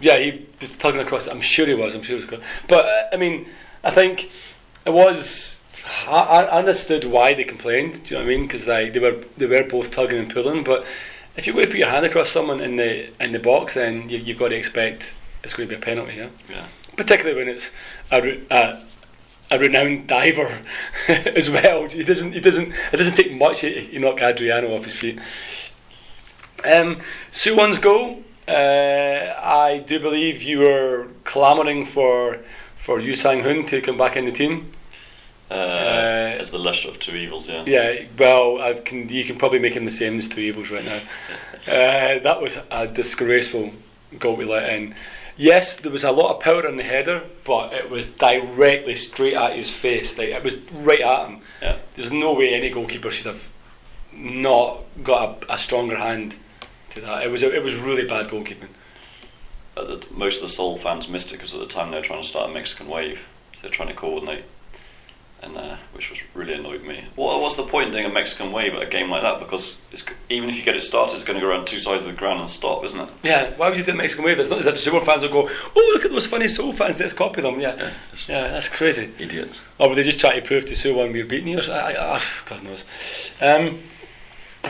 Yeah, 0.00 0.18
he 0.18 0.46
was 0.60 0.76
tugging 0.76 1.00
across. 1.00 1.26
I'm 1.26 1.40
sure 1.40 1.66
he 1.66 1.74
was. 1.74 1.94
I'm 1.94 2.02
sure 2.02 2.16
he 2.16 2.24
was. 2.24 2.32
across. 2.32 2.40
But 2.68 2.84
uh, 2.86 3.02
I 3.12 3.16
mean, 3.16 3.46
I 3.82 3.90
think 3.90 4.30
it 4.84 4.92
was. 4.92 5.60
I, 6.06 6.44
I 6.44 6.58
understood 6.58 7.04
why 7.04 7.34
they 7.34 7.44
complained. 7.44 7.94
Do 7.94 7.98
you 7.98 8.10
know 8.12 8.16
what 8.18 8.32
I 8.32 8.36
mean? 8.36 8.46
Because 8.46 8.64
they, 8.64 8.88
they 8.90 8.98
were 9.00 9.24
they 9.36 9.46
were 9.46 9.64
both 9.64 9.90
tugging 9.90 10.18
and 10.18 10.30
pulling. 10.32 10.64
But 10.64 10.84
if 11.36 11.46
you're 11.46 11.54
going 11.54 11.66
to 11.66 11.70
put 11.70 11.80
your 11.80 11.90
hand 11.90 12.06
across 12.06 12.30
someone 12.30 12.60
in 12.60 12.76
the 12.76 13.10
in 13.22 13.32
the 13.32 13.38
box, 13.38 13.74
then 13.74 14.08
you, 14.08 14.18
you've 14.18 14.38
got 14.38 14.48
to 14.48 14.56
expect 14.56 15.12
it's 15.42 15.52
going 15.52 15.68
to 15.68 15.74
be 15.74 15.80
a 15.80 15.84
penalty. 15.84 16.14
Yeah. 16.14 16.28
yeah, 16.48 16.66
Particularly 16.96 17.36
when 17.38 17.54
it's 17.54 17.70
a, 18.10 18.40
a, 18.50 18.82
a 19.50 19.58
renowned 19.58 20.06
diver 20.06 20.60
as 21.08 21.50
well. 21.50 21.86
He 21.86 22.02
doesn't. 22.04 22.32
He 22.32 22.40
doesn't. 22.40 22.72
It 22.92 22.96
doesn't 22.96 23.14
take 23.16 23.32
much. 23.32 23.62
You 23.62 23.98
knock 24.00 24.20
Adriano 24.20 24.74
off 24.76 24.84
his 24.84 24.94
feet. 24.94 25.18
Um, 26.64 27.00
Suwon's 27.32 27.78
goal. 27.78 28.22
Uh, 28.48 28.52
I 29.42 29.82
do 29.86 29.98
believe 30.00 30.42
you 30.42 30.58
were 30.60 31.08
clamouring 31.24 31.86
for 31.86 32.38
for 32.76 33.00
Yu 33.00 33.16
Sang 33.16 33.42
Hoon 33.42 33.66
to 33.66 33.80
come 33.80 33.96
back 33.98 34.16
in 34.16 34.24
the 34.26 34.32
team. 34.32 34.72
uh, 35.50 35.54
Uh, 35.54 36.36
as 36.40 36.50
the 36.50 36.58
lesser 36.58 36.88
of 36.88 36.98
two 36.98 37.16
evils. 37.16 37.48
Yeah, 37.48 37.64
Yeah, 37.66 38.02
well, 38.18 38.60
I 38.60 38.74
can. 38.74 39.08
You 39.08 39.24
can 39.24 39.36
probably 39.36 39.58
make 39.58 39.74
him 39.74 39.84
the 39.84 39.92
same 39.92 40.18
as 40.18 40.28
two 40.28 40.40
evils 40.40 40.70
right 40.70 40.84
now. 40.84 41.00
Uh, 41.66 42.18
that 42.18 42.42
was 42.42 42.58
a 42.70 42.86
disgraceful 42.86 43.72
goal 44.18 44.36
we 44.36 44.44
let 44.44 44.68
in. 44.68 44.94
Yes, 45.36 45.80
there 45.80 45.90
was 45.90 46.04
a 46.04 46.12
lot 46.12 46.36
of 46.36 46.40
power 46.42 46.66
in 46.66 46.76
the 46.76 46.84
header, 46.84 47.22
but 47.44 47.72
it 47.72 47.90
was 47.90 48.12
directly 48.12 48.94
straight 48.94 49.34
at 49.34 49.56
his 49.56 49.70
face. 49.70 50.16
Like 50.16 50.28
it 50.28 50.44
was 50.44 50.60
right 50.70 51.00
at 51.00 51.28
him. 51.28 51.40
yeah. 51.60 51.76
There's 51.96 52.12
no 52.12 52.34
way 52.34 52.54
any 52.54 52.70
goalkeeper 52.70 53.10
should 53.10 53.26
have 53.26 53.42
not 54.12 54.80
got 55.02 55.42
a, 55.48 55.54
a 55.54 55.58
stronger 55.58 55.96
hand 55.96 56.34
to 56.90 57.00
that. 57.00 57.24
It 57.24 57.30
was 57.30 57.42
it 57.42 57.62
was 57.62 57.74
really 57.74 58.06
bad 58.06 58.28
goalkeeping. 58.28 58.68
Most 60.12 60.36
of 60.36 60.42
the 60.42 60.48
Seoul 60.48 60.78
fans 60.78 61.08
missed 61.08 61.30
it 61.32 61.36
because 61.38 61.52
at 61.52 61.60
the 61.60 61.66
time 61.66 61.90
they 61.90 61.96
were 61.96 62.04
trying 62.04 62.22
to 62.22 62.28
start 62.28 62.48
a 62.48 62.54
Mexican 62.54 62.88
wave. 62.88 63.26
So 63.54 63.62
they're 63.62 63.70
trying 63.72 63.88
to 63.88 63.94
coordinate, 63.94 64.44
and 65.44 65.56
uh, 65.56 65.76
which 65.92 66.10
was 66.10 66.18
really 66.34 66.54
annoyed 66.54 66.82
me. 66.82 67.04
What, 67.16 67.40
what's 67.40 67.56
the 67.56 67.62
point 67.64 67.88
in 67.88 67.92
doing 67.92 68.04
a 68.06 68.08
Mexican 68.08 68.50
wave 68.52 68.74
at 68.74 68.82
a 68.82 68.86
game 68.86 69.10
like 69.10 69.22
that? 69.22 69.38
Because 69.40 69.76
it's, 69.92 70.04
even 70.28 70.48
if 70.48 70.56
you 70.56 70.62
get 70.62 70.74
it 70.76 70.82
started, 70.82 71.14
it's 71.16 71.24
going 71.24 71.38
to 71.38 71.44
go 71.44 71.50
around 71.50 71.66
two 71.66 71.80
sides 71.80 72.00
of 72.02 72.06
the 72.06 72.12
ground 72.14 72.40
and 72.40 72.48
stop, 72.50 72.84
isn't 72.84 72.98
it? 72.98 73.08
Yeah, 73.22 73.50
why 73.56 73.68
would 73.68 73.78
you 73.78 73.84
do 73.84 73.92
a 73.92 73.94
Mexican 73.94 74.24
wave? 74.24 74.38
It's 74.38 74.50
not 74.50 74.60
as 74.60 74.66
if 74.66 74.74
the 74.74 74.80
Super 74.80 75.04
fans 75.04 75.22
will 75.22 75.30
go, 75.30 75.50
oh 75.76 75.90
look 75.94 76.04
at 76.04 76.10
those 76.10 76.26
funny 76.26 76.48
Seoul 76.48 76.72
fans, 76.72 76.98
let's 76.98 77.12
copy 77.12 77.40
them. 77.42 77.60
Yeah, 77.60 77.74
Yeah, 77.76 77.90
it's 78.12 78.28
yeah, 78.28 78.48
that's 78.48 78.68
crazy. 78.68 79.10
idiots. 79.18 79.62
Or 79.78 79.88
were 79.88 79.94
they 79.94 80.02
just 80.02 80.20
trying 80.20 80.40
to 80.40 80.46
prove 80.46 80.66
to 80.66 80.74
Suwon 80.74 81.12
we're 81.12 81.24
beating 81.26 81.48
you? 81.48 81.60
I, 81.60 81.92
I, 81.92 82.16
I, 82.16 82.22
God 82.46 82.62
knows. 82.62 82.84
Um, 83.40 83.80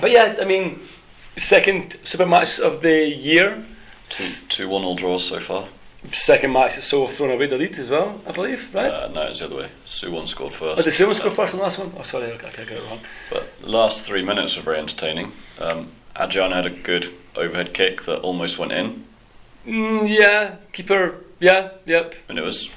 but 0.00 0.10
yeah, 0.10 0.36
I 0.40 0.44
mean, 0.44 0.80
second 1.36 1.96
super 2.04 2.26
match 2.26 2.58
of 2.60 2.82
the 2.82 3.06
year, 3.06 3.64
Two, 4.10 4.24
two 4.50 4.68
one 4.68 4.84
all 4.84 4.94
draws 4.94 5.26
so 5.26 5.40
far. 5.40 5.66
Second 6.12 6.52
match 6.52 6.76
that 6.76 6.82
Seoul 6.82 7.06
have 7.06 7.16
thrown 7.16 7.30
away 7.30 7.46
the 7.46 7.56
lead 7.58 7.78
as 7.78 7.90
well, 7.90 8.20
I 8.26 8.32
believe, 8.32 8.74
right? 8.74 8.90
Uh, 8.90 9.08
no, 9.08 9.22
it's 9.22 9.38
the 9.40 9.46
other 9.46 9.56
way. 9.56 9.68
Suwon 9.86 10.28
scored 10.28 10.52
first. 10.54 10.80
oh, 10.80 10.82
did 10.82 10.92
Suwon 10.94 11.14
score 11.14 11.30
first 11.30 11.52
in 11.54 11.58
the 11.58 11.64
last 11.64 11.78
one? 11.78 11.92
Oh, 11.98 12.02
sorry, 12.02 12.30
I, 12.30 12.34
I 12.34 12.38
got 12.38 12.58
it 12.58 12.82
wrong. 12.88 13.00
But 13.30 13.60
the 13.60 13.68
last 13.70 14.02
three 14.02 14.22
minutes 14.22 14.56
were 14.56 14.62
very 14.62 14.78
entertaining. 14.78 15.32
Um, 15.58 15.90
Adriano 16.16 16.54
had 16.54 16.66
a 16.66 16.70
good 16.70 17.12
overhead 17.36 17.74
kick 17.74 18.04
that 18.04 18.20
almost 18.20 18.58
went 18.58 18.72
in, 18.72 19.04
Mm, 19.66 20.06
yeah, 20.08 20.56
keeper, 20.74 21.14
yeah, 21.40 21.70
yep. 21.86 22.14
and 22.28 22.38
it 22.38 22.42
was 22.44 22.70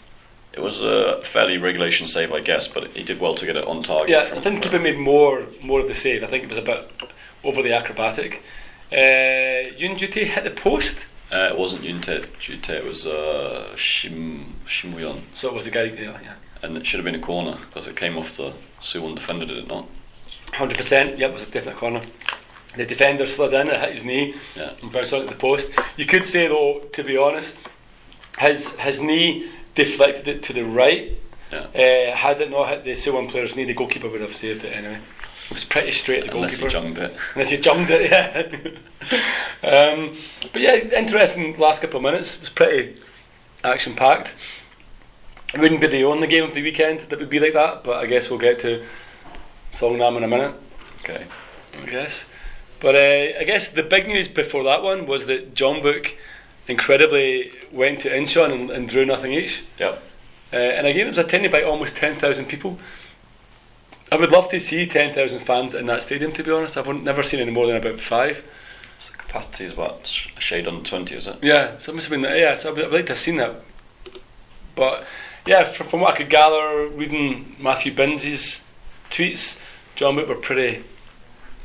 it 0.53 0.61
was 0.61 0.79
a 0.81 1.21
fairly 1.21 1.57
regulation 1.57 2.07
save, 2.07 2.31
I 2.31 2.39
guess. 2.39 2.65
But 2.67 2.87
he 2.91 3.03
did 3.03 3.19
well 3.19 3.35
to 3.35 3.45
get 3.45 3.57
it 3.57 3.65
on 3.67 3.83
target. 3.83 4.09
Yeah, 4.09 4.29
I 4.33 4.39
think 4.39 4.63
keeper 4.63 4.79
made 4.79 4.97
more 4.97 5.43
more 5.61 5.81
of 5.81 5.87
the 5.89 5.93
save. 5.93 6.23
I 6.23 6.27
think 6.27 6.45
it 6.45 6.49
was 6.49 6.57
a 6.57 6.61
bit 6.61 6.89
overly 7.43 7.73
acrobatic. 7.73 8.41
Uh, 8.89 9.75
Yun 9.77 9.97
hit 9.97 10.43
the 10.45 10.53
post, 10.55 10.97
Uh, 11.31 11.49
it 11.51 11.57
wasn't 11.59 11.81
Yunte, 11.81 12.25
Jute, 12.39 12.69
it 12.69 12.85
was 12.85 13.05
uh, 13.05 13.67
Shim 13.75 14.45
Shimuyon, 14.65 15.21
so 15.35 15.49
it 15.49 15.53
was 15.53 15.65
the 15.65 15.71
guy. 15.71 15.83
Yeah, 15.83 16.17
yeah. 16.23 16.33
and 16.63 16.77
it 16.77 16.85
should 16.87 16.99
have 16.99 17.05
been 17.05 17.15
a 17.15 17.19
corner 17.19 17.57
because 17.67 17.85
it 17.87 17.97
came 17.97 18.17
off 18.17 18.37
the 18.37 18.53
Suwon 18.81 19.15
defender, 19.15 19.45
did 19.45 19.57
it 19.57 19.67
not? 19.67 19.87
Hundred 20.53 20.77
percent. 20.77 21.17
Yep, 21.17 21.29
it 21.29 21.33
was 21.33 21.47
a 21.47 21.51
definite 21.51 21.75
corner. 21.77 22.01
The 22.77 22.85
defender 22.85 23.27
slid 23.27 23.53
in, 23.53 23.67
it 23.67 23.79
hit 23.79 23.95
his 23.95 24.03
knee, 24.05 24.35
Yeah. 24.55 24.71
and 24.81 24.91
bounced 24.91 25.11
onto 25.13 25.27
the 25.27 25.35
post. 25.35 25.71
You 25.97 26.05
could 26.05 26.25
say 26.25 26.47
though, 26.47 26.79
to 26.93 27.03
be 27.03 27.17
honest, 27.17 27.57
his 28.39 28.75
his 28.77 29.01
knee 29.01 29.49
deflected 29.75 30.27
it 30.27 30.43
to 30.43 30.53
the 30.53 30.63
right. 30.63 31.11
Yeah. 31.51 31.59
Uh, 32.11 32.15
had 32.15 32.39
it 32.41 32.51
not 32.51 32.69
hit 32.69 32.83
the 32.85 32.91
Suwon 32.93 33.29
player's 33.29 33.55
knee, 33.55 33.65
the 33.65 33.73
goalkeeper 33.73 34.09
would 34.09 34.21
have 34.21 34.35
saved 34.35 34.63
it 34.63 34.73
anyway. 34.73 34.99
It 35.49 35.53
was 35.53 35.63
pretty 35.63 35.91
straight. 35.91 36.25
The 36.25 36.35
Unless 36.35 36.57
he 36.57 36.67
goalkeeper. 36.67 36.79
junged 36.79 36.97
it. 36.97 37.17
Unless 37.35 37.49
he 37.51 37.57
jumped 37.57 37.89
it, 37.91 38.11
yeah. 38.11 38.47
um, 39.63 40.15
but 40.51 40.61
yeah, 40.61 40.75
interesting 40.75 41.57
last 41.57 41.81
couple 41.81 41.97
of 41.97 42.03
minutes. 42.03 42.35
It 42.35 42.41
was 42.41 42.49
pretty 42.49 42.97
action 43.63 43.95
packed. 43.95 44.33
It 45.53 45.59
wouldn't 45.59 45.79
be 45.79 45.87
the 45.87 46.03
only 46.03 46.27
game 46.27 46.43
of 46.43 46.53
the 46.53 46.61
weekend 46.61 47.01
that 47.09 47.19
would 47.19 47.29
be 47.29 47.39
like 47.39 47.53
that, 47.53 47.83
but 47.83 47.97
I 47.97 48.05
guess 48.05 48.29
we'll 48.29 48.39
get 48.39 48.59
to 48.61 48.83
Songnam 49.71 50.17
in 50.17 50.23
a 50.23 50.27
minute. 50.27 50.53
Okay. 50.99 51.25
I 51.81 51.85
guess. 51.85 52.25
But 52.79 52.95
uh, 52.95 53.39
I 53.39 53.43
guess 53.45 53.69
the 53.69 53.83
big 53.83 54.07
news 54.07 54.27
before 54.27 54.63
that 54.65 54.83
one 54.83 55.07
was 55.07 55.25
that 55.27 55.53
Jeonbuk 55.55 56.11
incredibly 56.67 57.51
went 57.71 58.01
to 58.01 58.09
Incheon 58.09 58.51
and, 58.51 58.69
and 58.69 58.89
drew 58.89 59.05
nothing 59.05 59.33
each. 59.33 59.63
Yep. 59.79 60.03
Uh, 60.53 60.55
and 60.57 60.87
again, 60.87 61.07
it 61.07 61.09
was 61.09 61.17
attended 61.17 61.51
by 61.51 61.61
almost 61.61 61.95
10,000 61.95 62.45
people. 62.45 62.79
I 64.11 64.15
would 64.15 64.31
love 64.31 64.49
to 64.51 64.59
see 64.59 64.85
10,000 64.85 65.39
fans 65.39 65.73
in 65.75 65.85
that 65.87 66.03
stadium, 66.03 66.31
to 66.33 66.43
be 66.43 66.51
honest. 66.51 66.77
I've 66.77 66.87
never 67.03 67.23
seen 67.23 67.39
any 67.41 67.51
more 67.51 67.67
than 67.67 67.75
about 67.75 67.99
five. 67.99 68.43
So 68.99 69.11
the 69.11 69.17
capacity 69.17 69.65
is 69.65 69.73
about 69.73 70.07
sh- 70.07 70.29
a 70.37 70.39
shade 70.39 70.67
under 70.67 70.87
20, 70.87 71.15
is 71.15 71.27
it? 71.27 71.37
Yeah, 71.41 71.77
so 71.77 71.91
it 71.91 71.95
must 71.95 72.07
have 72.09 72.21
been, 72.21 72.29
yeah, 72.37 72.55
so 72.55 72.71
I'd, 72.73 72.83
I'd 72.85 72.91
like 72.91 73.05
to 73.07 73.13
have 73.13 73.19
seen 73.19 73.37
that 73.37 73.55
But 74.75 75.05
yeah, 75.45 75.65
from, 75.65 75.87
from 75.87 75.99
what 76.01 76.13
I 76.13 76.17
could 76.17 76.29
gather, 76.29 76.87
reading 76.87 77.55
Matthew 77.59 77.93
Binns' 77.93 78.63
tweets, 79.09 79.59
Jeonbuk 79.95 80.27
were 80.27 80.35
pretty 80.35 80.83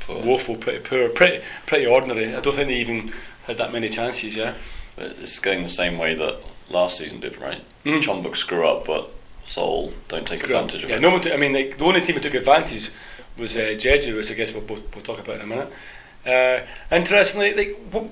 Poor. 0.00 0.20
woeful, 0.22 0.56
pretty 0.56 0.80
poor, 0.80 1.08
pretty 1.10 1.44
pretty 1.66 1.86
ordinary. 1.86 2.34
I 2.34 2.40
don't 2.40 2.56
think 2.56 2.68
they 2.68 2.74
even 2.76 3.12
had 3.44 3.58
that 3.58 3.72
many 3.72 3.88
chances. 3.88 4.34
Yeah. 4.34 4.54
But 4.96 5.16
it's 5.20 5.38
going 5.38 5.62
the 5.62 5.68
same 5.70 5.96
way 5.96 6.14
that 6.14 6.38
last 6.70 6.98
season 6.98 7.20
did, 7.20 7.38
right? 7.40 7.60
Mm. 7.84 8.02
Chonbuk 8.02 8.36
screw 8.36 8.66
up, 8.66 8.84
but 8.86 9.10
Seoul 9.46 9.92
don't 10.08 10.26
take 10.26 10.42
advantage 10.42 10.84
of 10.84 10.90
yeah, 10.90 10.96
it. 10.96 11.00
no 11.00 11.10
one. 11.10 11.20
Took, 11.20 11.32
I 11.32 11.36
mean, 11.36 11.52
like, 11.52 11.78
the 11.78 11.84
only 11.84 12.00
team 12.00 12.14
that 12.14 12.22
took 12.22 12.34
advantage 12.34 12.90
was 13.36 13.56
uh, 13.56 13.60
Jeju, 13.60 14.16
which 14.16 14.30
I 14.30 14.34
guess 14.34 14.52
we'll, 14.52 14.62
we'll, 14.62 14.82
we'll 14.94 15.04
talk 15.04 15.18
about 15.18 15.36
in 15.36 15.42
a 15.42 15.46
minute. 15.46 15.72
Uh, 16.24 16.60
interestingly, 16.94 17.54
like 17.54 17.76
what, 17.90 18.06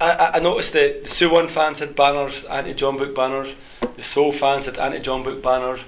I, 0.00 0.32
I- 0.34 0.38
noticed 0.40 0.72
that 0.72 1.04
the 1.04 1.08
Suwon 1.08 1.50
fans 1.50 1.78
had 1.78 1.94
banners, 1.94 2.44
anti 2.44 2.74
Jeonbuk 2.74 3.14
banners. 3.14 3.54
The 3.96 4.02
Seoul 4.02 4.32
fans 4.32 4.66
had 4.66 4.78
anti 4.78 5.00
Jeonbuk 5.00 5.42
banners. 5.42 5.80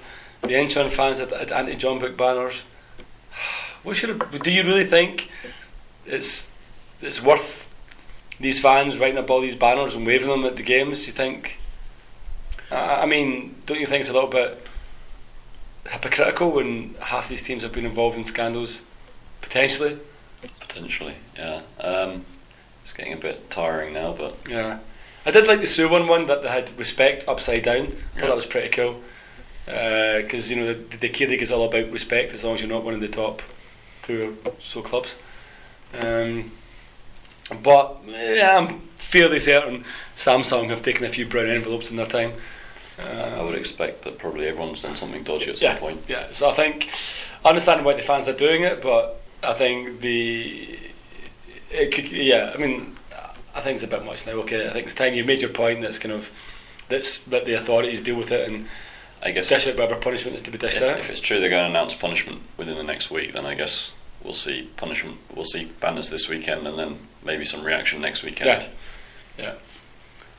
The 0.42 0.48
Incheon 0.48 0.90
fans 0.90 1.18
had, 1.18 1.30
had 1.30 1.52
anti 1.52 1.76
Jeonbuk 1.76 2.16
banners. 2.16 2.54
What 3.82 3.98
should 3.98 4.08
have, 4.10 4.42
do 4.42 4.50
you 4.50 4.62
really 4.62 4.86
think 4.86 5.30
it's 6.06 6.50
it's 7.02 7.22
worth 7.22 7.70
these 8.40 8.58
fans 8.58 8.98
writing 8.98 9.18
up 9.18 9.28
all 9.28 9.42
these 9.42 9.56
banners 9.56 9.94
and 9.94 10.06
waving 10.06 10.28
them 10.28 10.44
at 10.46 10.56
the 10.56 10.62
games? 10.62 11.00
Do 11.00 11.06
you 11.06 11.12
think? 11.12 11.58
I, 12.70 13.02
I 13.02 13.06
mean, 13.06 13.56
don't 13.66 13.80
you 13.80 13.86
think 13.86 14.00
it's 14.00 14.10
a 14.10 14.14
little 14.14 14.30
bit 14.30 14.66
hypocritical 15.88 16.50
when 16.50 16.94
half 17.00 17.28
these 17.28 17.42
teams 17.42 17.62
have 17.62 17.72
been 17.72 17.86
involved 17.86 18.16
in 18.16 18.24
scandals 18.24 18.82
potentially? 19.42 19.98
Potentially, 20.60 21.14
yeah. 21.36 21.60
Um, 21.80 22.24
it's 22.82 22.92
getting 22.92 23.12
a 23.12 23.16
bit 23.18 23.50
tiring 23.50 23.94
now, 23.94 24.12
but 24.12 24.36
Yeah. 24.48 24.78
I 25.26 25.30
did 25.30 25.46
like 25.46 25.60
the 25.60 25.66
Suwon 25.66 26.06
one 26.08 26.26
that 26.26 26.42
they 26.42 26.48
had 26.48 26.76
respect 26.78 27.26
upside 27.28 27.62
down. 27.62 27.82
I 27.82 27.86
thought 27.86 27.96
Yeah. 28.16 28.26
that 28.26 28.36
was 28.36 28.46
pretty 28.46 28.68
cool. 28.68 29.00
Because, 29.64 30.50
you 30.50 30.56
know, 30.56 30.74
the, 30.74 30.96
the 30.98 31.08
K 31.08 31.26
League 31.26 31.40
is 31.40 31.50
all 31.50 31.64
about 31.66 31.90
respect 31.90 32.34
as 32.34 32.44
long 32.44 32.54
as 32.54 32.60
you're 32.60 32.68
not 32.68 32.84
one 32.84 32.92
of 32.94 33.00
the 33.00 33.08
top 33.08 33.40
two 34.02 34.36
or 34.44 34.52
so 34.60 34.82
clubs. 34.82 35.16
Um, 35.98 36.50
but 37.62 38.00
yeah, 38.06 38.58
I'm 38.58 38.80
fairly 38.98 39.40
certain 39.40 39.84
Samsung 40.16 40.68
have 40.68 40.82
taken 40.82 41.04
a 41.04 41.08
few 41.08 41.24
brown 41.26 41.46
envelopes 41.48 41.90
in 41.90 41.96
their 41.96 42.06
time. 42.06 42.32
Uh, 42.98 43.38
I 43.38 43.42
would 43.42 43.56
expect 43.56 44.04
that 44.04 44.18
probably 44.18 44.46
everyone's 44.46 44.80
done 44.80 44.94
something 44.96 45.22
dodgy 45.24 45.50
at 45.50 45.58
some 45.58 45.66
yeah, 45.66 45.78
point. 45.78 46.02
Yeah, 46.08 46.28
so 46.32 46.50
I 46.50 46.54
think 46.54 46.90
I 47.44 47.48
understand 47.48 47.84
why 47.84 47.94
the 47.94 48.02
fans 48.02 48.28
are 48.28 48.36
doing 48.36 48.62
it, 48.62 48.80
but 48.80 49.20
I 49.42 49.54
think 49.54 50.00
the 50.00 50.78
it 51.70 51.92
could, 51.92 52.10
yeah, 52.10 52.52
I 52.54 52.58
mean, 52.58 52.94
I 53.54 53.60
think 53.60 53.76
it's 53.76 53.84
a 53.84 53.88
bit 53.88 54.04
much 54.04 54.26
now. 54.26 54.32
Okay, 54.32 54.68
I 54.68 54.72
think 54.72 54.86
it's 54.86 54.94
time 54.94 55.14
you 55.14 55.24
made 55.24 55.40
your 55.40 55.50
point. 55.50 55.82
That's 55.82 55.98
kind 55.98 56.14
of 56.14 56.30
that's 56.88 57.22
that 57.24 57.46
the 57.46 57.54
authorities 57.54 58.02
deal 58.02 58.16
with 58.16 58.30
it 58.30 58.48
and 58.48 58.68
I 59.22 59.30
guess 59.30 59.48
dish 59.48 59.66
out 59.66 59.76
whatever 59.76 59.98
punishment 60.00 60.36
is 60.36 60.42
to 60.42 60.50
be 60.50 60.58
dished 60.58 60.76
if, 60.76 60.82
out. 60.82 60.98
if 60.98 61.08
it's 61.08 61.20
true 61.20 61.40
they're 61.40 61.48
going 61.48 61.64
to 61.64 61.70
announce 61.70 61.94
punishment 61.94 62.42
within 62.58 62.76
the 62.76 62.82
next 62.82 63.10
week, 63.10 63.32
then 63.32 63.46
I 63.46 63.54
guess 63.54 63.92
we'll 64.22 64.34
see 64.34 64.70
punishment. 64.76 65.18
We'll 65.34 65.44
see 65.44 65.70
banners 65.80 66.10
this 66.10 66.28
weekend, 66.28 66.66
and 66.66 66.78
then 66.78 66.98
maybe 67.24 67.44
some 67.44 67.64
reaction 67.64 68.00
next 68.00 68.22
weekend. 68.22 68.66
Yeah. 69.38 69.44
Yeah. 69.44 69.54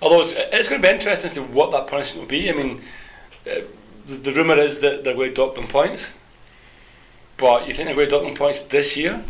Although 0.01 0.21
it's, 0.21 0.33
it's 0.35 0.69
going 0.69 0.81
to 0.81 0.87
be 0.87 0.93
interesting 0.93 1.29
as 1.29 1.35
to 1.35 1.43
what 1.43 1.71
that 1.71 1.87
punishment 1.87 2.21
will 2.21 2.29
be. 2.29 2.49
I 2.49 2.53
mean, 2.53 2.81
uh, 3.49 3.61
the, 4.07 4.15
the 4.15 4.33
rumour 4.33 4.57
is 4.57 4.81
that 4.81 5.03
they're 5.03 5.15
going 5.15 5.29
to 5.29 5.35
dock 5.35 5.55
them 5.55 5.67
points. 5.67 6.11
But 7.37 7.67
you 7.67 7.73
think 7.73 7.87
they're 7.87 7.95
going 7.95 8.09
to 8.09 8.15
dock 8.15 8.23
them 8.23 8.35
points 8.35 8.61
this 8.63 8.95
year? 8.95 9.23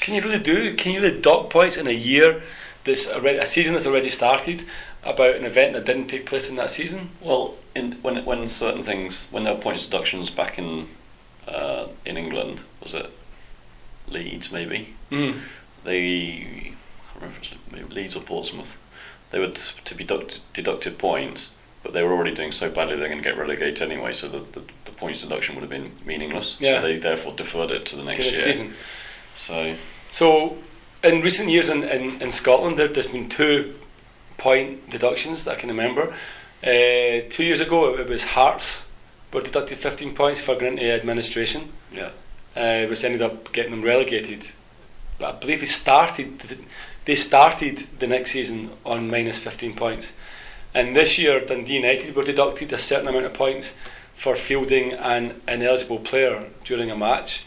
Can 0.00 0.14
you 0.14 0.22
really 0.22 0.38
do? 0.38 0.74
Can 0.74 0.92
you 0.92 1.00
really 1.00 1.20
dock 1.20 1.50
points 1.50 1.76
in 1.76 1.86
a 1.86 1.92
year 1.92 2.42
that's 2.84 3.08
already 3.08 3.38
a 3.38 3.46
season 3.46 3.74
that's 3.74 3.86
already 3.86 4.10
started 4.10 4.64
about 5.02 5.36
an 5.36 5.44
event 5.44 5.74
that 5.74 5.84
didn't 5.84 6.08
take 6.08 6.26
place 6.26 6.48
in 6.48 6.56
that 6.56 6.70
season? 6.70 7.10
Well, 7.20 7.54
in, 7.74 7.92
when 8.02 8.24
when 8.24 8.48
certain 8.48 8.84
things 8.84 9.26
when 9.30 9.44
there 9.44 9.54
were 9.54 9.60
points 9.60 9.84
deductions 9.84 10.30
back 10.30 10.58
in 10.58 10.88
uh, 11.48 11.88
in 12.04 12.16
England, 12.16 12.60
was 12.82 12.94
it 12.94 13.10
Leeds 14.08 14.52
maybe? 14.52 14.94
Mm. 15.10 15.40
They 15.84 16.74
I 17.16 17.20
can't 17.20 17.22
remember 17.22 17.36
if 17.40 17.52
it 17.52 17.58
was 17.64 17.72
maybe 17.72 17.94
Leeds 17.94 18.16
or 18.16 18.22
Portsmouth. 18.22 18.76
They 19.34 19.40
were 19.40 19.48
to 19.48 19.94
be 19.96 20.04
deducted, 20.04 20.42
deducted 20.52 20.96
points, 20.96 21.50
but 21.82 21.92
they 21.92 22.04
were 22.04 22.12
already 22.12 22.36
doing 22.36 22.52
so 22.52 22.70
badly 22.70 22.94
they're 22.94 23.08
going 23.08 23.20
to 23.20 23.28
get 23.28 23.36
relegated 23.36 23.82
anyway. 23.82 24.12
So 24.12 24.28
the, 24.28 24.38
the, 24.38 24.62
the 24.84 24.92
points 24.92 25.22
deduction 25.22 25.56
would 25.56 25.62
have 25.62 25.70
been 25.70 25.90
meaningless. 26.06 26.56
Yeah. 26.60 26.76
So 26.80 26.82
they 26.82 26.98
therefore 26.98 27.32
deferred 27.32 27.72
it 27.72 27.84
to 27.86 27.96
the 27.96 28.04
next 28.04 28.18
To 28.18 28.24
year. 28.30 28.34
season. 28.36 28.74
So 29.34 29.74
So, 30.12 30.58
in 31.02 31.20
recent 31.20 31.50
years 31.50 31.68
in, 31.68 31.82
in, 31.82 32.22
in 32.22 32.30
Scotland, 32.30 32.78
there, 32.78 32.86
there's 32.86 33.08
been 33.08 33.28
two 33.28 33.74
point 34.38 34.88
deductions 34.88 35.42
that 35.44 35.56
I 35.56 35.60
can 35.60 35.68
remember. 35.68 36.14
Uh, 36.62 37.26
two 37.28 37.42
years 37.44 37.60
ago, 37.60 37.98
it 37.98 38.08
was 38.08 38.22
Hearts 38.22 38.84
were 39.32 39.42
deducted 39.42 39.78
15 39.78 40.14
points 40.14 40.40
for 40.40 40.62
into 40.62 40.84
administration, 40.92 41.72
yeah, 41.92 42.10
uh, 42.54 42.86
which 42.86 43.02
ended 43.02 43.20
up 43.20 43.52
getting 43.52 43.72
them 43.72 43.82
relegated. 43.82 44.44
But 45.18 45.34
I 45.34 45.38
believe 45.40 45.58
they 45.58 45.66
started 45.66 46.38
they 47.04 47.16
started 47.16 47.86
the 47.98 48.06
next 48.06 48.32
season 48.32 48.70
on 48.84 49.10
minus 49.10 49.38
15 49.38 49.74
points. 49.74 50.12
And 50.72 50.96
this 50.96 51.18
year, 51.18 51.40
Dundee 51.40 51.74
United 51.74 52.16
were 52.16 52.24
deducted 52.24 52.72
a 52.72 52.78
certain 52.78 53.08
amount 53.08 53.26
of 53.26 53.34
points 53.34 53.74
for 54.16 54.34
fielding 54.34 54.92
an 54.92 55.40
ineligible 55.46 55.98
player 55.98 56.44
during 56.64 56.90
a 56.90 56.96
match, 56.96 57.44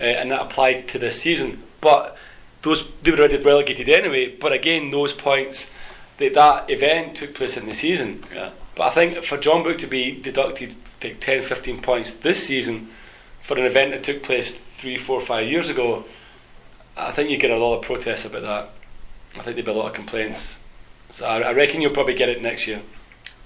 uh, 0.00 0.04
and 0.04 0.30
that 0.30 0.40
applied 0.40 0.88
to 0.88 0.98
this 0.98 1.22
season. 1.22 1.62
But 1.80 2.16
those 2.62 2.84
they 3.02 3.10
were 3.10 3.18
already 3.18 3.36
relegated 3.36 3.88
anyway. 3.88 4.34
But 4.34 4.52
again, 4.52 4.90
those 4.90 5.12
points 5.12 5.70
that 6.18 6.34
that 6.34 6.70
event 6.70 7.16
took 7.16 7.34
place 7.34 7.56
in 7.56 7.66
the 7.66 7.74
season. 7.74 8.24
yeah. 8.34 8.50
But 8.74 8.88
I 8.88 8.90
think 8.94 9.24
for 9.24 9.38
Jeonbuk 9.38 9.78
to 9.78 9.86
be 9.86 10.20
deducted 10.20 10.74
like 11.02 11.20
10, 11.20 11.44
15 11.44 11.82
points 11.82 12.14
this 12.14 12.46
season 12.46 12.88
for 13.42 13.56
an 13.56 13.64
event 13.64 13.92
that 13.92 14.02
took 14.02 14.22
place 14.22 14.56
three, 14.78 14.96
four, 14.96 15.20
five 15.20 15.48
years 15.48 15.68
ago, 15.68 16.04
I 16.96 17.12
think 17.12 17.30
you 17.30 17.38
get 17.38 17.50
a 17.50 17.56
lot 17.56 17.76
of 17.76 17.82
protests 17.82 18.24
about 18.24 18.42
that. 18.42 18.70
I 19.38 19.42
think 19.42 19.56
there'll 19.56 19.74
be 19.74 19.78
a 19.78 19.82
lot 19.82 19.88
of 19.88 19.94
complaints. 19.94 20.60
So 21.10 21.26
I, 21.26 21.40
I 21.40 21.52
reckon 21.52 21.80
you'll 21.80 21.92
probably 21.92 22.14
get 22.14 22.28
it 22.28 22.42
next 22.42 22.66
year. 22.66 22.82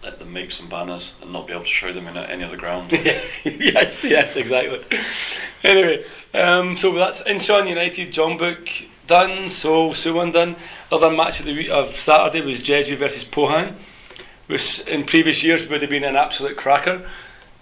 Let 0.02 0.18
them 0.18 0.32
make 0.32 0.50
some 0.52 0.68
banners 0.68 1.14
and 1.20 1.32
not 1.32 1.46
be 1.46 1.52
able 1.52 1.64
to 1.64 1.68
show 1.68 1.92
them 1.92 2.06
in 2.06 2.16
any 2.16 2.42
other 2.42 2.56
ground. 2.56 2.90
yes, 3.44 4.02
yes, 4.02 4.36
exactly. 4.36 4.80
Anyway, 5.62 6.04
um, 6.32 6.76
so 6.76 6.92
that's 6.92 7.22
Incheon 7.22 7.68
United, 7.68 8.12
Jeonbuk 8.12 8.86
done, 9.06 9.50
so 9.50 9.90
Suwon 9.90 10.32
done. 10.32 10.56
Other 10.90 11.10
match 11.10 11.40
of 11.40 11.46
the 11.46 11.54
week 11.54 11.68
of 11.68 11.96
Saturday 11.96 12.44
was 12.44 12.60
Jeju 12.60 12.96
versus 12.96 13.24
Pohang, 13.24 13.74
which 14.46 14.86
in 14.86 15.04
previous 15.04 15.42
years 15.42 15.68
would 15.68 15.82
have 15.82 15.90
been 15.90 16.04
an 16.04 16.16
absolute 16.16 16.56
cracker. 16.56 17.02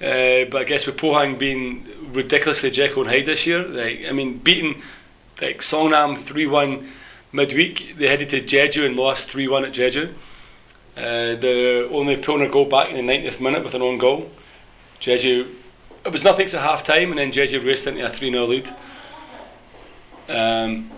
Uh, 0.00 0.44
but 0.44 0.56
I 0.56 0.64
guess 0.64 0.86
with 0.86 0.96
Pohang 0.96 1.38
being 1.38 1.88
ridiculously 2.12 2.70
Jekyll 2.70 3.02
and 3.02 3.10
Hyde 3.10 3.26
this 3.26 3.46
year, 3.46 3.66
like, 3.66 4.04
I 4.08 4.12
mean, 4.12 4.38
beating 4.38 4.80
like 5.40 5.58
Songnam 5.58 6.22
3 6.22 6.46
1 6.46 6.88
midweek, 7.32 7.96
they 7.96 8.08
headed 8.08 8.28
to 8.30 8.40
Jeju 8.40 8.86
and 8.86 8.96
lost 8.96 9.28
3 9.28 9.48
1 9.48 9.64
at 9.64 9.72
Jeju. 9.72 10.12
Uh, 10.96 11.36
the 11.36 11.88
only 11.92 12.14
a 12.14 12.48
goal 12.48 12.64
back 12.64 12.90
in 12.90 13.06
the 13.06 13.12
90th 13.12 13.40
minute 13.40 13.62
with 13.62 13.74
an 13.74 13.82
own 13.82 13.98
goal. 13.98 14.30
Jeju, 15.00 15.54
it 16.04 16.12
was 16.12 16.24
nothing 16.24 16.48
to 16.48 16.58
half 16.58 16.84
time, 16.84 17.10
and 17.10 17.18
then 17.18 17.30
Jeju 17.30 17.64
raced 17.64 17.86
into 17.86 18.04
a 18.04 18.10
3 18.10 18.30
0 18.30 18.46
lead. 18.46 18.68
Um, 20.28 20.90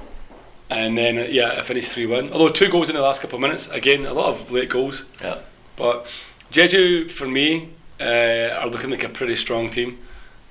and 0.70 0.96
then, 0.96 1.18
uh, 1.18 1.22
yeah, 1.22 1.58
it 1.58 1.64
finished 1.64 1.90
3 1.92 2.06
1. 2.06 2.32
Although, 2.32 2.50
two 2.50 2.70
goals 2.70 2.88
in 2.88 2.94
the 2.94 3.02
last 3.02 3.20
couple 3.20 3.36
of 3.36 3.42
minutes. 3.42 3.68
Again, 3.68 4.06
a 4.06 4.14
lot 4.14 4.28
of 4.28 4.50
late 4.50 4.70
goals. 4.70 5.04
Yeah. 5.20 5.38
But 5.76 6.06
Jeju, 6.52 7.10
for 7.10 7.26
me, 7.26 7.70
uh, 8.00 8.56
are 8.60 8.68
looking 8.68 8.90
like 8.90 9.04
a 9.04 9.08
pretty 9.08 9.36
strong 9.36 9.70
team. 9.70 9.98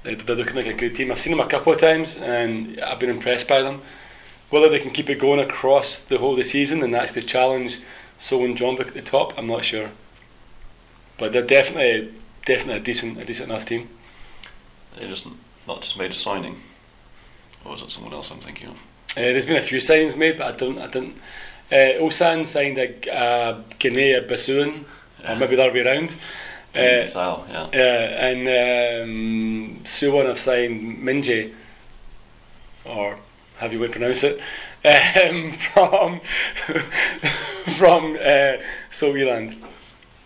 They're 0.04 0.16
looking 0.16 0.56
like 0.56 0.68
a 0.68 0.74
good 0.74 0.96
team. 0.96 1.12
I've 1.12 1.20
seen 1.20 1.36
them 1.36 1.46
a 1.46 1.50
couple 1.50 1.74
of 1.74 1.80
times, 1.80 2.18
and 2.18 2.80
I've 2.80 3.00
been 3.00 3.10
impressed 3.10 3.48
by 3.48 3.62
them. 3.62 3.82
Whether 4.50 4.70
they 4.70 4.80
can 4.80 4.92
keep 4.92 5.10
it 5.10 5.20
going 5.20 5.40
across 5.40 6.00
the 6.00 6.18
whole 6.18 6.32
of 6.32 6.38
the 6.38 6.44
season 6.44 6.82
and 6.84 6.94
that's 6.94 7.12
the 7.12 7.22
challenge, 7.22 7.80
so 8.18 8.44
and 8.44 8.58
John 8.58 8.80
at 8.82 8.94
the 8.94 9.02
top, 9.02 9.38
I'm 9.38 9.48
not 9.48 9.64
sure. 9.64 9.92
But 11.18 11.34
they're 11.34 11.42
definitely, 11.46 12.14
definitely 12.46 12.82
a 12.82 12.84
decent, 12.84 13.20
a 13.20 13.26
decent 13.26 13.50
enough 13.50 13.66
team. 13.66 13.90
They 14.98 15.08
just 15.08 15.28
not 15.68 15.82
just 15.82 15.98
made 15.98 16.12
a 16.12 16.16
signing, 16.16 16.62
or 17.64 17.74
was 17.74 17.82
it 17.84 17.92
someone 17.92 18.14
else 18.14 18.32
I'm 18.32 18.40
thinking 18.40 18.70
of? 18.70 18.76
Uh, 19.12 19.22
there's 19.22 19.46
been 19.46 19.58
a 19.58 19.62
few 19.62 19.80
signings 19.80 20.18
made, 20.18 20.38
but 20.38 20.54
I 20.54 20.58
don't, 20.58 20.80
I 20.80 20.88
didn't. 20.88 21.16
Uh, 21.72 22.02
Ulsan 22.02 22.46
signed 22.46 22.78
a 22.78 23.16
uh, 23.16 23.62
Guinea 23.78 24.14
Basuan, 24.28 24.86
or 25.28 25.36
maybe 25.36 25.56
the 25.56 25.64
other 25.64 25.74
way 25.74 25.82
around. 25.82 26.10
Uh, 26.76 26.80
yeah. 27.50 27.70
Yeah, 27.74 28.28
and 28.28 28.48
um, 28.48 29.80
Suwon 29.84 30.26
have 30.26 30.40
signed 30.40 31.00
Minji, 31.00 31.54
or 32.86 33.18
have 33.60 33.74
you 33.74 33.88
pronounce 33.90 34.24
it, 34.24 34.40
um, 34.86 35.54
from 35.74 36.22
from 37.78 38.16
uh. 38.16 38.58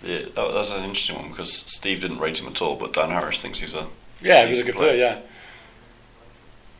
Yeah, 0.04 0.20
that, 0.20 0.36
that 0.36 0.54
was 0.54 0.72
an 0.72 0.84
interesting 0.84 1.16
one 1.16 1.30
because 1.30 1.52
Steve 1.54 2.02
didn't 2.02 2.20
rate 2.20 2.40
him 2.40 2.48
at 2.48 2.62
all, 2.62 2.75
but 2.75 2.94
Dan 2.94 3.10
Harris 3.10 3.42
thinks 3.42 3.60
he's 3.60 3.74
a 3.74 3.88
Yeah, 4.22 4.44
he 4.44 4.50
was 4.50 4.60
a 4.60 4.63
good 4.63 4.75
player. 4.75 4.96
Yeah. 4.96 5.20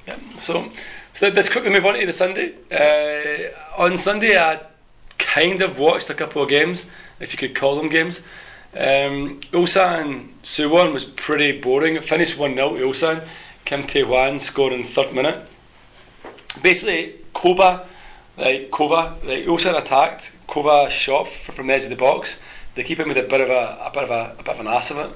Yeah. 0.08 0.18
So, 0.42 0.70
so 1.14 1.30
let's 1.30 1.50
quickly 1.50 1.72
move 1.72 1.86
on 1.86 1.98
to 2.00 2.06
the 2.06 2.14
Sunday. 2.14 2.54
Uh, 2.70 3.82
on 3.82 3.98
Sunday, 3.98 4.38
I 4.38 4.60
kind 5.18 5.62
of 5.62 5.80
watched 5.80 6.10
a 6.10 6.14
couple 6.14 6.44
of 6.44 6.50
games, 6.50 6.86
if 7.20 7.32
you 7.32 7.38
could 7.38 7.56
call 7.56 7.78
them 7.78 7.90
games. 7.90 8.20
Um, 8.74 9.40
Ulsan 9.52 10.30
Suwon 10.44 10.94
was 10.94 11.06
pretty 11.06 11.62
boring. 11.62 11.96
It 11.96 12.06
finished 12.06 12.38
1 12.38 12.56
0 12.56 12.76
to 12.76 12.84
Ulsan. 12.84 13.26
Kim 13.66 13.88
Tae 13.88 14.02
Hwan 14.02 14.40
scored 14.40 14.74
in 14.74 14.84
third 14.84 15.14
minute. 15.14 15.48
Basically, 16.62 17.16
Koba, 17.34 17.88
like 18.38 18.70
Kova, 18.72 19.24
like 19.24 19.46
Ulsan 19.46 19.78
attacked. 19.78 20.36
Kova 20.48 20.90
shot 20.90 21.28
from 21.28 21.68
the 21.68 21.74
edge 21.74 21.84
of 21.84 21.90
the 21.90 21.96
box. 21.96 22.40
The 22.76 22.84
keeper 22.84 23.06
made 23.06 23.18
a 23.18 23.24
bit 23.24 23.42
of 23.42 23.50
a, 23.50 23.80
a 23.86 23.92
bit 23.94 24.04
of 24.04 24.12
a, 24.12 24.36
a 24.40 24.44
bit 24.44 24.54
of 24.56 24.60
an 24.60 24.68
ass 24.68 24.92
of 24.92 24.98
it, 24.98 25.12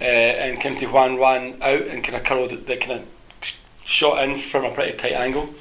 uh, 0.00 0.04
and 0.04 0.60
Kim 0.60 0.76
Hwan 0.76 1.18
ran 1.18 1.62
out 1.62 1.82
and 1.82 2.02
kind 2.02 2.16
of 2.16 2.24
curled, 2.24 2.50
the 2.50 2.76
kind 2.76 3.00
of 3.00 3.06
shot 3.84 4.22
in 4.24 4.38
from 4.38 4.64
a 4.64 4.70
pretty 4.70 4.96
tight 4.96 5.12
angle. 5.12 5.54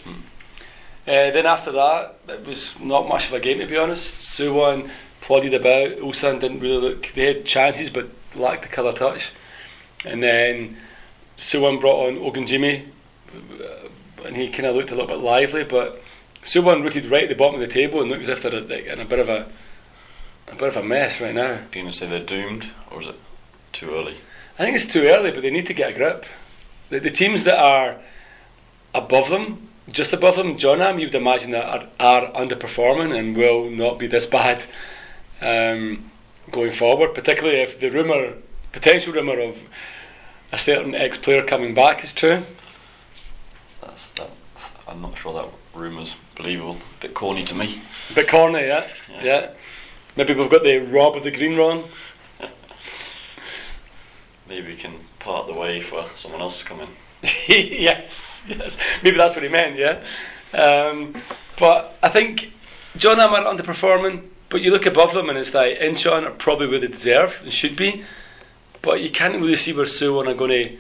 Uh, 1.08 1.32
then 1.32 1.46
after 1.46 1.72
that, 1.72 2.16
it 2.28 2.46
was 2.46 2.80
not 2.80 3.08
much 3.08 3.28
of 3.28 3.34
a 3.34 3.40
game 3.40 3.60
to 3.60 3.66
be 3.66 3.78
honest. 3.78 4.14
Suwon 4.14 4.90
plodded 5.22 5.54
about. 5.54 5.98
Ulsan 5.98 6.40
didn't 6.40 6.60
really 6.60 6.78
look. 6.78 7.08
They 7.14 7.34
had 7.34 7.46
chances 7.46 7.90
but 7.90 8.10
lacked 8.36 8.64
the 8.64 8.70
killer 8.70 8.94
touch. 8.94 9.32
And 10.06 10.22
then 10.22 10.78
Suwon 11.38 11.80
brought 11.82 12.08
on 12.08 12.18
Ogunjimi, 12.18 12.86
and 14.26 14.36
he 14.36 14.50
kind 14.50 14.66
of 14.66 14.76
looked 14.76 14.92
a 14.92 14.96
little 14.96 15.08
bit 15.08 15.24
lively. 15.24 15.64
But 15.64 16.02
Suwon 16.44 16.84
rooted 16.84 17.06
right 17.06 17.24
at 17.24 17.30
the 17.30 17.36
bottom 17.36 17.62
of 17.62 17.68
the 17.68 17.74
table 17.74 18.02
and 18.02 18.10
looked 18.10 18.24
as 18.24 18.30
if 18.30 18.44
they're 18.44 18.60
like, 18.60 18.86
in 18.86 19.00
a 19.00 19.06
bit 19.06 19.20
of 19.20 19.30
a 19.30 19.48
a 20.52 20.56
bit 20.56 20.70
of 20.70 20.78
a 20.78 20.84
mess 20.84 21.22
right 21.22 21.36
now. 21.36 21.52
Are 21.52 21.60
you 21.74 21.82
going 21.82 21.86
to 21.88 21.92
say 21.92 22.08
they're 22.08 22.20
doomed, 22.20 22.68
or 22.92 23.02
is 23.02 23.08
it 23.08 23.16
too 23.72 23.92
early? 23.92 24.16
I 24.58 24.64
think 24.64 24.76
it's 24.76 24.92
too 24.92 25.04
early, 25.04 25.32
but 25.32 25.42
they 25.42 25.52
need 25.52 25.68
to 25.68 25.74
get 25.74 25.92
a 25.92 25.94
grip. 25.94 26.26
The, 26.90 27.00
the 27.00 27.12
teams 27.12 27.44
that 27.44 27.58
are 27.58 27.98
above 28.94 29.30
them, 29.30 29.68
just 29.92 30.12
above 30.12 30.36
them, 30.36 30.58
Jeonnam, 30.58 31.00
you 31.00 31.08
would 31.08 31.16
imagine 31.16 31.52
that 31.52 31.66
are, 31.66 31.88
are 32.00 32.32
underperforming 32.32 33.18
and 33.18 33.38
will 33.38 33.70
not 33.70 34.00
be 34.00 34.08
this 34.08 34.26
bad 34.38 34.66
um, 35.42 36.10
going 36.52 36.72
forward. 36.72 37.14
Particularly 37.14 37.60
if 37.60 37.80
the 37.80 37.90
rumor, 37.90 38.34
potential 38.72 39.14
rumor 39.14 39.40
of 39.40 39.58
a 40.52 40.58
certain 40.58 40.96
ex-player 40.96 41.44
coming 41.44 41.74
back 41.74 42.04
is 42.04 42.12
true. 42.12 42.44
That's 43.82 44.10
that. 44.12 44.30
I'm 44.88 45.02
not 45.02 45.18
sure 45.18 45.34
that 45.34 45.50
rumour's 45.74 46.16
believable. 46.36 46.78
A 47.00 47.02
bit 47.02 47.14
corny 47.14 47.44
to 47.46 47.56
me. 47.56 47.82
A 48.12 48.14
bit 48.14 48.28
corny, 48.28 48.62
yeah, 48.62 48.88
Yeah. 49.10 49.24
yeah. 49.24 49.50
Maybe 50.16 50.34
we've 50.34 50.50
got 50.50 50.64
the 50.64 50.80
Rob 50.80 51.16
of 51.16 51.24
the 51.24 51.32
Green 51.32 51.56
wrong. 51.56 51.88
Maybe 54.50 54.68
we 54.68 54.76
can 54.76 54.94
part 55.20 55.48
the 55.48 55.54
way 55.54 55.80
for 55.82 56.06
someone 56.16 56.42
else 56.42 56.60
to 56.60 56.66
come 56.66 56.82
in. 56.82 56.88
yes, 57.48 58.44
yes. 58.48 58.78
Maybe 59.04 59.18
that's 59.18 59.36
what 59.36 59.44
he 59.44 59.50
meant, 59.50 59.78
yeah. 59.78 60.02
Um, 60.54 61.16
but 61.60 61.96
I 62.02 62.10
think 62.10 62.54
Jeonnam 62.98 63.34
are 63.34 63.44
underperforming, 63.54 64.24
but 64.50 64.62
you 64.62 64.72
look 64.72 64.86
above 64.86 65.14
them 65.14 65.30
and 65.30 65.38
it's 65.38 65.54
like 65.54 65.78
Incheon 65.78 66.26
are 66.26 66.32
probably 66.32 66.68
where 66.68 66.80
they 66.80 66.88
deserve 66.88 67.40
and 67.44 67.54
should 67.54 67.76
be, 67.76 68.04
but 68.82 69.02
you 69.02 69.12
can't 69.12 69.36
really 69.36 69.56
see 69.56 69.74
where 69.74 69.86
Suwon 69.86 70.28
are 70.28 70.34
going 70.34 70.50
to, 70.52 70.78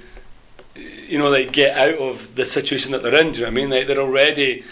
you 1.09 1.17
know, 1.17 1.29
like 1.29 1.51
get 1.51 1.77
out 1.77 1.97
of 1.97 2.35
the 2.35 2.45
situation 2.45 2.91
that 2.91 3.03
they're 3.03 3.15
in. 3.15 3.31
Do 3.31 3.39
you 3.39 3.45
know 3.45 3.51
what 3.51 3.51
I 3.51 3.55
mean? 3.55 3.69
Like 3.69 3.87
they're 3.87 3.99
already 3.99 4.63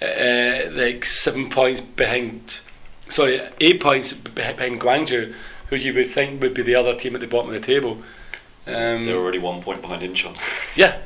uh, 0.00 0.70
like 0.72 1.04
seven 1.04 1.50
points 1.50 1.80
behind, 1.80 2.60
sorry, 3.08 3.40
eight 3.60 3.80
points 3.80 4.12
behind 4.12 4.80
Gwangju, 4.80 5.34
who 5.68 5.76
you 5.76 5.94
would 5.94 6.10
think 6.10 6.40
would 6.40 6.54
be 6.54 6.62
the 6.62 6.74
other 6.74 6.94
team 6.94 7.14
at 7.14 7.20
the 7.20 7.26
bottom 7.26 7.54
of 7.54 7.60
the 7.60 7.66
table. 7.66 8.02
Um, 8.66 9.06
They're 9.06 9.16
already 9.16 9.38
one 9.38 9.60
point 9.60 9.82
behind 9.82 10.02
Incheon. 10.02 10.36
yeah, 10.76 10.98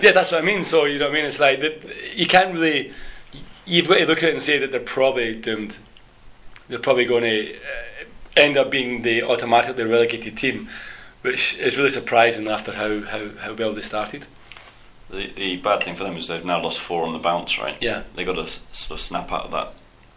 yeah, 0.00 0.12
that's 0.12 0.30
what 0.30 0.42
I 0.42 0.44
mean. 0.44 0.64
So 0.64 0.84
you 0.84 0.98
know 0.98 1.06
what 1.06 1.12
I 1.12 1.14
mean? 1.16 1.24
It's 1.26 1.40
like 1.40 1.60
that 1.60 2.16
you 2.16 2.26
can't 2.26 2.54
really. 2.54 2.92
You've 3.64 3.86
got 3.86 3.98
to 3.98 4.06
look 4.06 4.18
at 4.18 4.30
it 4.30 4.34
and 4.34 4.42
say 4.42 4.58
that 4.58 4.72
they're 4.72 4.80
probably 4.80 5.34
doomed. 5.34 5.76
They're 6.68 6.78
probably 6.78 7.04
going 7.04 7.22
to 7.22 7.54
uh, 7.54 7.58
end 8.36 8.56
up 8.56 8.70
being 8.70 9.02
the 9.02 9.22
automatically 9.22 9.84
relegated 9.84 10.36
team, 10.36 10.68
which 11.22 11.56
is 11.58 11.76
really 11.76 11.90
surprising 11.90 12.48
after 12.48 12.72
how, 12.72 13.00
how, 13.02 13.28
how 13.40 13.54
well 13.54 13.72
they 13.72 13.82
started. 13.82 14.24
The, 15.10 15.30
the 15.34 15.56
bad 15.56 15.82
thing 15.82 15.94
for 15.94 16.04
them 16.04 16.16
is 16.16 16.28
they've 16.28 16.44
now 16.44 16.62
lost 16.62 16.80
four 16.80 17.04
on 17.06 17.12
the 17.12 17.18
bounce, 17.18 17.58
right? 17.58 17.76
Yeah. 17.80 18.02
They've 18.14 18.26
got 18.26 18.34
to 18.34 18.48
sort 18.72 18.98
of 18.98 19.00
snap 19.00 19.30
out 19.32 19.44
of 19.46 19.50
that 19.52 19.72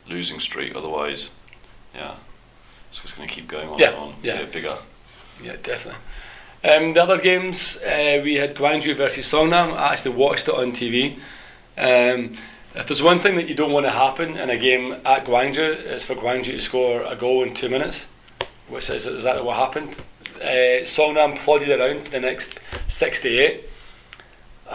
losing 0.08 0.40
streak, 0.40 0.76
otherwise, 0.76 1.32
yeah, 1.94 2.16
it's 2.92 3.02
just 3.02 3.16
going 3.16 3.28
to 3.28 3.34
keep 3.34 3.48
going 3.48 3.68
on 3.70 3.80
Yeah, 3.80 3.90
and 3.90 3.98
on. 3.98 4.14
yeah. 4.24 4.38
Get 4.38 4.52
bigger. 4.52 4.78
Yeah, 5.44 5.56
definitely. 5.64 6.00
Um, 6.64 6.94
the 6.94 7.04
other 7.04 7.18
games, 7.20 7.78
uh, 7.84 8.22
we 8.24 8.36
had 8.36 8.56
Gwangju 8.56 8.96
versus 8.96 9.32
Songnam. 9.32 9.74
I 9.74 9.94
actually 9.94 10.16
watched 10.16 10.48
it 10.48 10.56
on 10.56 10.72
TV. 10.72 11.16
Um, 11.78 12.34
if 12.74 12.88
there's 12.88 13.04
one 13.04 13.20
thing 13.20 13.36
that 13.36 13.48
you 13.48 13.56
don't 13.56 13.72
want 13.72 13.86
to 13.86 13.92
happen 13.92 14.38
in 14.38 14.50
a 14.50 14.58
game 14.58 14.94
at 15.06 15.26
Gwangju, 15.26 15.58
it's 15.60 16.04
for 16.04 16.16
Gwangju 16.16 16.46
to 16.54 16.62
score 16.62 17.02
a 17.04 17.16
goal 17.16 17.44
in 17.44 17.54
two 17.54 17.70
minutes, 17.70 18.06
which 18.68 18.90
is 18.90 19.06
exactly 19.06 19.44
what 19.44 19.58
happened. 19.58 19.96
Uh, 20.46 20.86
Songnam 20.86 21.38
plodded 21.40 21.70
around 21.70 22.04
for 22.06 22.12
the 22.12 22.20
next 22.20 22.60
68. 22.88 23.64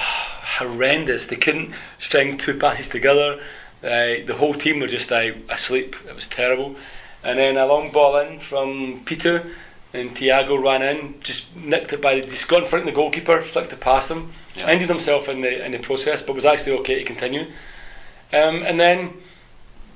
horrendous. 0.59 1.27
They 1.27 1.37
couldn't 1.37 1.73
string 1.99 2.37
two 2.39 2.55
passes 2.59 2.89
together. 2.89 3.41
Uh, 3.83 4.25
the 4.27 4.35
whole 4.39 4.55
team 4.55 4.81
were 4.81 4.87
just 4.89 5.11
uh, 5.11 5.33
asleep. 5.49 5.97
It 6.09 6.15
was 6.15 6.29
terrible. 6.29 6.77
And 7.23 7.39
then 7.39 7.57
a 7.57 7.67
long 7.67 7.91
ball 7.91 8.17
in 8.19 8.41
from 8.41 9.03
Peter, 9.05 9.47
and 9.93 10.15
Thiago 10.17 10.63
ran 10.63 10.83
in, 10.83 11.21
just 11.23 11.55
nicked 11.57 11.93
it 11.93 12.01
by 12.01 12.21
the, 12.21 12.27
just 12.27 12.49
got 12.49 12.63
in 12.63 12.69
front 12.69 12.87
of 12.89 12.95
the 12.95 12.97
goalkeeper, 12.97 13.43
flicked 13.43 13.73
it 13.73 13.81
past 13.81 14.11
him, 14.11 14.33
Yeah. 14.55 14.71
injured 14.71 14.89
himself 14.89 15.29
in 15.29 15.41
the 15.41 15.65
in 15.65 15.73
the 15.73 15.79
process, 15.79 16.23
but 16.23 16.35
was 16.35 16.47
actually 16.47 16.73
okay 16.79 16.97
to 16.97 17.05
continue. 17.05 17.47
Um, 18.33 18.63
and 18.63 18.79
then 18.79 19.15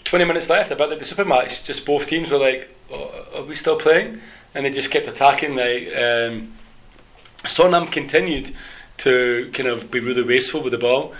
20 0.04 0.24
minutes 0.24 0.48
left, 0.50 0.70
about 0.70 0.98
the 0.98 1.04
super 1.04 1.24
match, 1.24 1.64
just 1.64 1.86
both 1.86 2.06
teams 2.08 2.30
were 2.30 2.38
like, 2.38 2.68
oh, 2.92 3.10
"Are 3.34 3.42
we 3.42 3.54
still 3.54 3.76
playing?" 3.78 4.20
And 4.54 4.64
they 4.64 4.70
just 4.70 4.90
kept 4.90 5.08
attacking. 5.08 5.56
Like 5.56 5.88
um, 5.96 6.52
Songnam 7.44 7.90
continued 7.90 8.54
to 8.98 9.50
kind 9.52 9.68
of 9.68 9.90
be 9.90 10.00
really 10.00 10.22
wasteful 10.22 10.62
with 10.62 10.72
the 10.72 10.78
ball. 10.78 11.14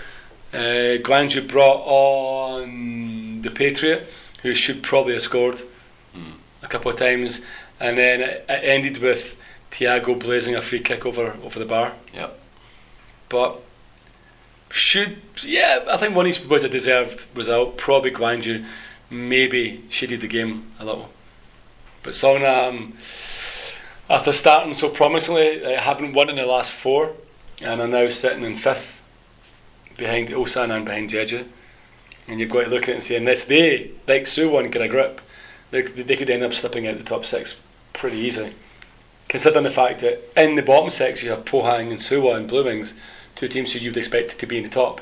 Uh, 0.53 0.97
Gwangju 1.03 1.47
brought 1.49 1.83
on 1.85 3.41
the 3.41 3.51
Patriot, 3.51 4.07
who 4.41 4.53
should 4.55 4.81
probably 4.83 5.13
have 5.13 5.21
scored 5.23 5.61
Mm. 6.15 6.31
a 6.63 6.67
couple 6.67 6.89
of 6.89 6.97
times, 6.97 7.41
and 7.77 7.97
then 7.97 8.21
it, 8.21 8.45
it 8.47 8.63
ended 8.63 8.99
with 8.99 9.35
Thiago 9.71 10.17
blazing 10.17 10.55
a 10.55 10.61
free 10.61 10.79
kick 10.79 11.05
over 11.05 11.35
over 11.43 11.59
the 11.59 11.65
bar. 11.65 11.91
Yeah. 12.13 12.29
But 13.27 13.59
should 14.69 15.17
yeah, 15.43 15.83
I 15.89 15.97
think 15.97 16.15
one 16.15 16.31
was 16.47 16.63
a 16.63 16.69
deserved 16.69 17.25
result. 17.35 17.77
Probably 17.77 18.11
Gwangju 18.11 18.65
maybe 19.09 19.83
shaded 19.89 20.21
the 20.21 20.27
game 20.27 20.71
a 20.79 20.85
little, 20.85 21.09
but 22.01 22.13
Songnam 22.13 22.93
after 24.09 24.33
starting 24.33 24.73
so 24.73 24.89
promisingly, 24.89 25.59
they 25.59 25.75
haven't 25.75 26.13
won 26.13 26.29
in 26.29 26.35
the 26.35 26.45
last 26.45 26.71
four, 26.71 27.13
and 27.61 27.81
are 27.81 27.87
now 27.87 28.09
sitting 28.09 28.43
in 28.43 28.57
fifth 28.57 29.01
behind 29.97 30.29
Ulsan 30.29 30.75
and 30.75 30.85
behind 30.85 31.11
Jeju. 31.11 31.45
And 32.27 32.39
you've 32.39 32.51
got 32.51 32.63
to 32.63 32.69
look 32.69 32.83
at 32.83 32.89
it 32.89 32.95
and 32.95 33.03
say, 33.03 33.15
unless 33.17 33.45
they, 33.45 33.91
like 34.07 34.23
Suwon, 34.23 34.71
get 34.71 34.81
a 34.81 34.87
grip, 34.87 35.21
they, 35.71 35.81
they 35.81 36.15
could 36.15 36.29
end 36.29 36.43
up 36.43 36.53
slipping 36.53 36.87
out 36.87 36.93
of 36.93 36.99
the 36.99 37.09
top 37.09 37.25
six 37.25 37.61
pretty 37.93 38.17
easily. 38.17 38.53
Considering 39.27 39.63
the 39.63 39.71
fact 39.71 40.01
that 40.01 40.21
in 40.35 40.55
the 40.55 40.61
bottom 40.61 40.91
six 40.91 41.23
you 41.23 41.29
have 41.29 41.45
Pohang 41.45 41.89
and 41.91 41.99
Suwon 41.99 42.37
and 42.37 42.47
Blue 42.47 42.63
Wings, 42.63 42.93
two 43.35 43.47
teams 43.47 43.73
who 43.73 43.79
you'd 43.79 43.97
expect 43.97 44.39
to 44.39 44.45
be 44.45 44.57
in 44.57 44.63
the 44.63 44.69
top. 44.69 45.01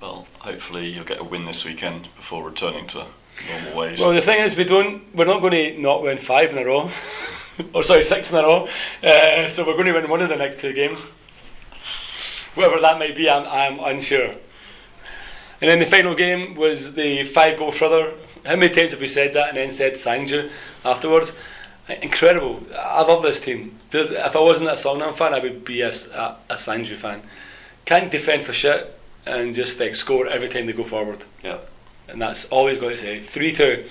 Well, 0.00 0.26
hopefully 0.40 0.88
you'll 0.88 1.04
get 1.04 1.20
a 1.20 1.24
win 1.24 1.44
this 1.44 1.64
weekend 1.64 2.08
before 2.16 2.44
returning 2.44 2.86
to 2.88 3.06
normal 3.48 3.76
ways. 3.76 4.00
Well, 4.00 4.12
the 4.12 4.20
thing 4.20 4.40
is, 4.40 4.56
we 4.56 4.64
don't. 4.64 5.02
We're 5.14 5.24
not 5.24 5.40
going 5.40 5.52
to 5.52 5.80
not 5.80 6.02
win 6.02 6.18
five 6.18 6.50
in 6.50 6.58
a 6.58 6.64
row, 6.64 6.90
or 7.74 7.82
sorry, 7.82 8.02
six 8.02 8.30
in 8.32 8.38
a 8.38 8.42
row. 8.42 8.68
Uh, 9.02 9.48
so 9.48 9.66
we're 9.66 9.74
going 9.74 9.86
to 9.86 9.92
win 9.92 10.08
one 10.08 10.22
of 10.22 10.28
the 10.28 10.36
next 10.36 10.60
two 10.60 10.72
games. 10.72 11.00
Whatever 12.54 12.80
that 12.80 12.98
might 12.98 13.16
be, 13.16 13.28
I'm, 13.30 13.46
I'm 13.46 13.80
unsure. 13.80 14.34
And 15.60 15.70
then 15.70 15.78
the 15.78 15.86
final 15.86 16.14
game 16.14 16.54
was 16.54 16.94
the 16.94 17.24
five 17.24 17.58
goal 17.58 17.72
further. 17.72 18.14
How 18.44 18.56
many 18.56 18.74
times 18.74 18.90
have 18.90 19.00
we 19.00 19.08
said 19.08 19.32
that 19.34 19.50
and 19.50 19.56
then 19.56 19.70
said 19.70 19.94
Sangju 19.94 20.50
afterwards? 20.84 21.32
Incredible. 21.88 22.62
I 22.76 23.02
love 23.02 23.22
this 23.22 23.40
team. 23.40 23.78
If 23.92 24.36
I 24.36 24.40
wasn't 24.40 24.70
a 24.70 24.74
Songnam 24.74 25.14
fan, 25.14 25.34
I 25.34 25.38
would 25.38 25.64
be 25.64 25.82
a 25.82 25.90
a 25.90 26.54
Sangju 26.54 26.96
fan. 26.96 27.22
Can't 27.84 28.10
defend 28.10 28.44
for 28.44 28.52
shit 28.52 28.98
and 29.26 29.54
just 29.54 29.78
like 29.78 29.94
score 29.94 30.26
every 30.26 30.48
time 30.48 30.66
they 30.66 30.72
go 30.72 30.84
forward 30.84 31.22
yeah. 31.44 31.58
and 32.08 32.20
that's 32.20 32.46
all 32.46 32.66
he's 32.66 32.78
going 32.78 32.96
to 32.96 33.00
say. 33.00 33.20
3 33.20 33.52
2. 33.52 33.84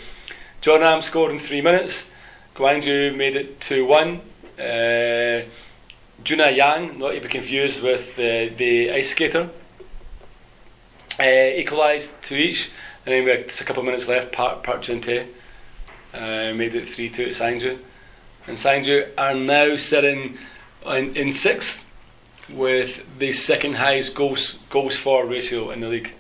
Jeonnam 0.62 1.02
scored 1.02 1.32
in 1.32 1.40
three 1.40 1.62
minutes. 1.62 2.10
Gwangju 2.56 3.16
made 3.16 3.36
it 3.36 3.60
2 3.62 3.86
1. 3.86 4.22
Uh, 4.60 5.42
Juna 6.24 6.52
Yang, 6.52 7.00
not 7.00 7.12
to 7.12 7.20
be 7.22 7.28
confused 7.28 7.82
with 7.82 8.16
the, 8.16 8.52
the 8.56 8.92
ice 8.92 9.12
skater, 9.12 9.50
uh, 11.20 11.24
equalised 11.24 12.22
to 12.24 12.36
each. 12.36 12.70
And 13.06 13.14
then 13.14 13.24
we 13.24 13.32
had 13.32 13.40
a 13.40 13.64
couple 13.64 13.82
of 13.82 13.86
minutes 13.86 14.08
left. 14.08 14.32
Park, 14.32 14.64
Park 14.64 14.84
Jun 14.84 15.02
Tae 15.02 15.26
uh, 16.14 16.54
made 16.54 16.76
it 16.76 16.90
3 16.90 17.10
2 17.10 17.26
to 17.26 17.30
Sangju. 17.32 17.80
And 18.48 18.58
Sangju 18.58 19.10
are 19.18 19.34
now 19.34 19.76
sitting 19.76 20.38
in, 20.86 21.16
in 21.16 21.32
sixth 21.32 21.88
with 22.50 23.06
the 23.18 23.32
second 23.32 23.76
highest 23.76 24.14
goals, 24.16 24.60
goals 24.70 24.96
for 24.96 25.26
ratio 25.26 25.72
in 25.72 25.80
the 25.80 25.88
league. 25.88 26.14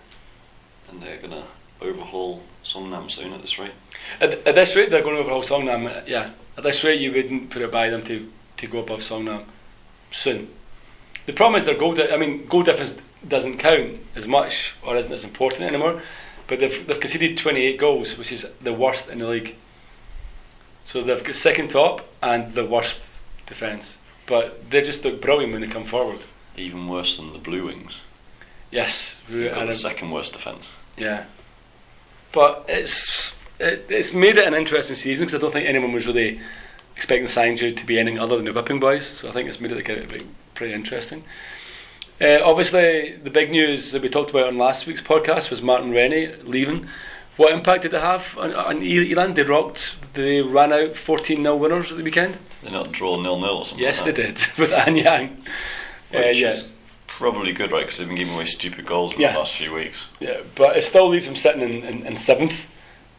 And 0.89 1.01
they're 1.01 1.17
going 1.17 1.31
to 1.31 1.43
overhaul 1.81 2.43
Songnam 2.63 3.09
soon 3.09 3.33
at 3.33 3.41
this 3.41 3.59
rate. 3.59 3.71
At, 4.19 4.45
at 4.47 4.55
this 4.55 4.75
rate, 4.75 4.89
they're 4.91 5.03
going 5.03 5.15
to 5.15 5.21
overhaul 5.21 5.43
Songnam. 5.43 6.07
Yeah, 6.07 6.31
at 6.57 6.63
this 6.63 6.83
rate, 6.83 6.99
you 6.99 7.11
wouldn't 7.11 7.49
put 7.49 7.61
it 7.61 7.71
by 7.71 7.89
them 7.89 8.03
to, 8.05 8.31
to 8.57 8.67
go 8.67 8.79
above 8.79 9.01
Songnam 9.01 9.43
soon. 10.11 10.49
The 11.25 11.33
problem 11.33 11.59
is 11.59 11.65
their 11.65 11.77
goal. 11.77 11.93
Di- 11.93 12.11
I 12.11 12.17
mean, 12.17 12.45
goal 12.47 12.63
difference 12.63 12.97
doesn't 13.27 13.57
count 13.59 13.97
as 14.15 14.27
much 14.27 14.73
or 14.83 14.97
isn't 14.97 15.11
as 15.13 15.23
important 15.23 15.61
anymore. 15.61 16.01
But 16.47 16.59
they've 16.59 16.85
they've 16.87 16.99
conceded 16.99 17.37
28 17.37 17.77
goals, 17.77 18.17
which 18.17 18.31
is 18.31 18.45
the 18.61 18.73
worst 18.73 19.09
in 19.09 19.19
the 19.19 19.27
league. 19.27 19.55
So 20.83 21.01
they've 21.03 21.23
got 21.23 21.35
second 21.35 21.69
top 21.69 22.07
and 22.21 22.53
the 22.55 22.65
worst 22.65 23.21
defence. 23.45 23.97
But 24.25 24.69
they 24.69 24.81
just 24.81 25.05
look 25.05 25.21
brilliant 25.21 25.53
when 25.53 25.61
they 25.61 25.67
come 25.67 25.85
forward. 25.85 26.19
Even 26.57 26.87
worse 26.87 27.17
than 27.17 27.31
the 27.31 27.39
Blue 27.39 27.65
Wings. 27.67 27.99
Yes, 28.71 29.21
we- 29.29 29.43
They've 29.43 29.53
got 29.53 29.67
the 29.67 29.73
second 29.73 30.11
worst 30.11 30.33
defence. 30.33 30.67
Yeah, 30.97 31.25
but 32.31 32.65
it's 32.67 33.33
it, 33.61 33.85
it's 33.89 34.13
made 34.13 34.37
it 34.37 34.47
an 34.47 34.53
interesting 34.53 34.95
season 34.95 35.25
because 35.25 35.37
I 35.39 35.41
don't 35.41 35.51
think 35.51 35.67
anyone 35.67 35.91
was 35.93 36.05
really 36.07 36.39
expecting 36.95 37.27
Sangju 37.27 37.77
to 37.77 37.85
be 37.85 37.99
anything 37.99 38.19
other 38.19 38.35
than 38.35 38.45
the 38.45 38.53
whipping 38.53 38.79
boys. 38.79 39.05
So 39.07 39.29
I 39.29 39.31
think 39.31 39.47
it's 39.49 39.59
made 39.59 39.71
it 39.71 40.11
like, 40.11 40.23
pretty 40.55 40.73
interesting. 40.73 41.23
Uh, 42.19 42.39
obviously, 42.43 43.15
the 43.23 43.31
big 43.31 43.49
news 43.49 43.91
that 43.91 44.01
we 44.01 44.09
talked 44.09 44.29
about 44.29 44.47
on 44.47 44.57
last 44.57 44.85
week's 44.85 45.01
podcast 45.01 45.49
was 45.49 45.61
Martin 45.61 45.91
Rennie 45.91 46.27
leaving. 46.43 46.87
What 47.37 47.51
impact 47.53 47.81
did 47.83 47.93
it 47.93 48.01
have 48.01 48.37
on, 48.37 48.53
on 48.53 48.83
E-Land? 48.83 49.35
They 49.35 49.43
rocked. 49.43 49.95
They 50.13 50.41
ran 50.41 50.71
out 50.71 50.95
14 50.95 51.37
0 51.37 51.55
winners 51.55 51.89
at 51.91 51.97
the 51.97 52.03
weekend. 52.03 52.37
They're 52.61 52.71
not 52.71 52.91
draw 52.91 53.19
nil 53.19 53.39
nil 53.39 53.49
or 53.57 53.65
something. 53.65 53.79
Yes, 53.83 53.99
they 53.99 54.11
like 54.11 54.15
that. 54.17 54.35
did 54.35 54.57
with 54.59 54.69
Anyang. 54.71 55.37
Uh, 56.13 56.19
Which 56.19 56.37
yeah. 56.37 56.49
is 56.49 56.69
probably 57.07 57.53
good, 57.53 57.71
right? 57.71 57.81
Because 57.81 57.97
they've 57.97 58.07
been 58.07 58.17
giving 58.17 58.35
away 58.35 58.45
stupid 58.45 58.85
goals 58.85 59.15
in 59.15 59.21
Yeah. 59.21 59.31
the 59.31 59.39
last 59.39 59.53
few 59.55 59.73
weeks. 59.73 60.03
Yeah, 60.19 60.41
but 60.55 60.77
it 60.77 60.83
still 60.83 61.07
leaves 61.07 61.25
them 61.25 61.35
sitting 61.35 61.61
in, 61.61 61.83
in, 61.83 62.05
in 62.05 62.15
seventh, 62.17 62.67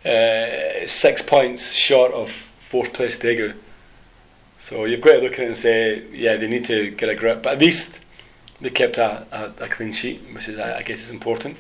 uh, 0.05 0.87
six 0.87 1.23
points 1.23 1.73
short 1.73 2.13
of 2.13 2.31
fourth 2.31 2.93
place 2.93 3.19
Daegu. 3.19 3.55
So 4.61 4.85
you've 4.85 5.01
got 5.01 5.13
to 5.13 5.19
look 5.19 5.35
at 5.35 5.41
it 5.41 5.49
and 5.49 5.57
say, 5.57 6.03
yeah, 6.13 6.37
they 6.37 6.47
need 6.47 6.65
to 6.67 6.91
get 6.91 7.09
a 7.09 7.15
grip. 7.15 7.43
But 7.43 7.55
at 7.55 7.59
least 7.59 8.01
they 8.61 8.71
kept 8.71 8.97
a, 8.97 9.27
a, 9.33 9.65
a 9.65 9.69
clean 9.69 9.93
sheet, 9.93 10.23
which 10.33 10.49
is, 10.49 10.59
I 10.59 10.79
I 10.79 10.83
guess, 10.83 11.03
is 11.03 11.11
important. 11.11 11.57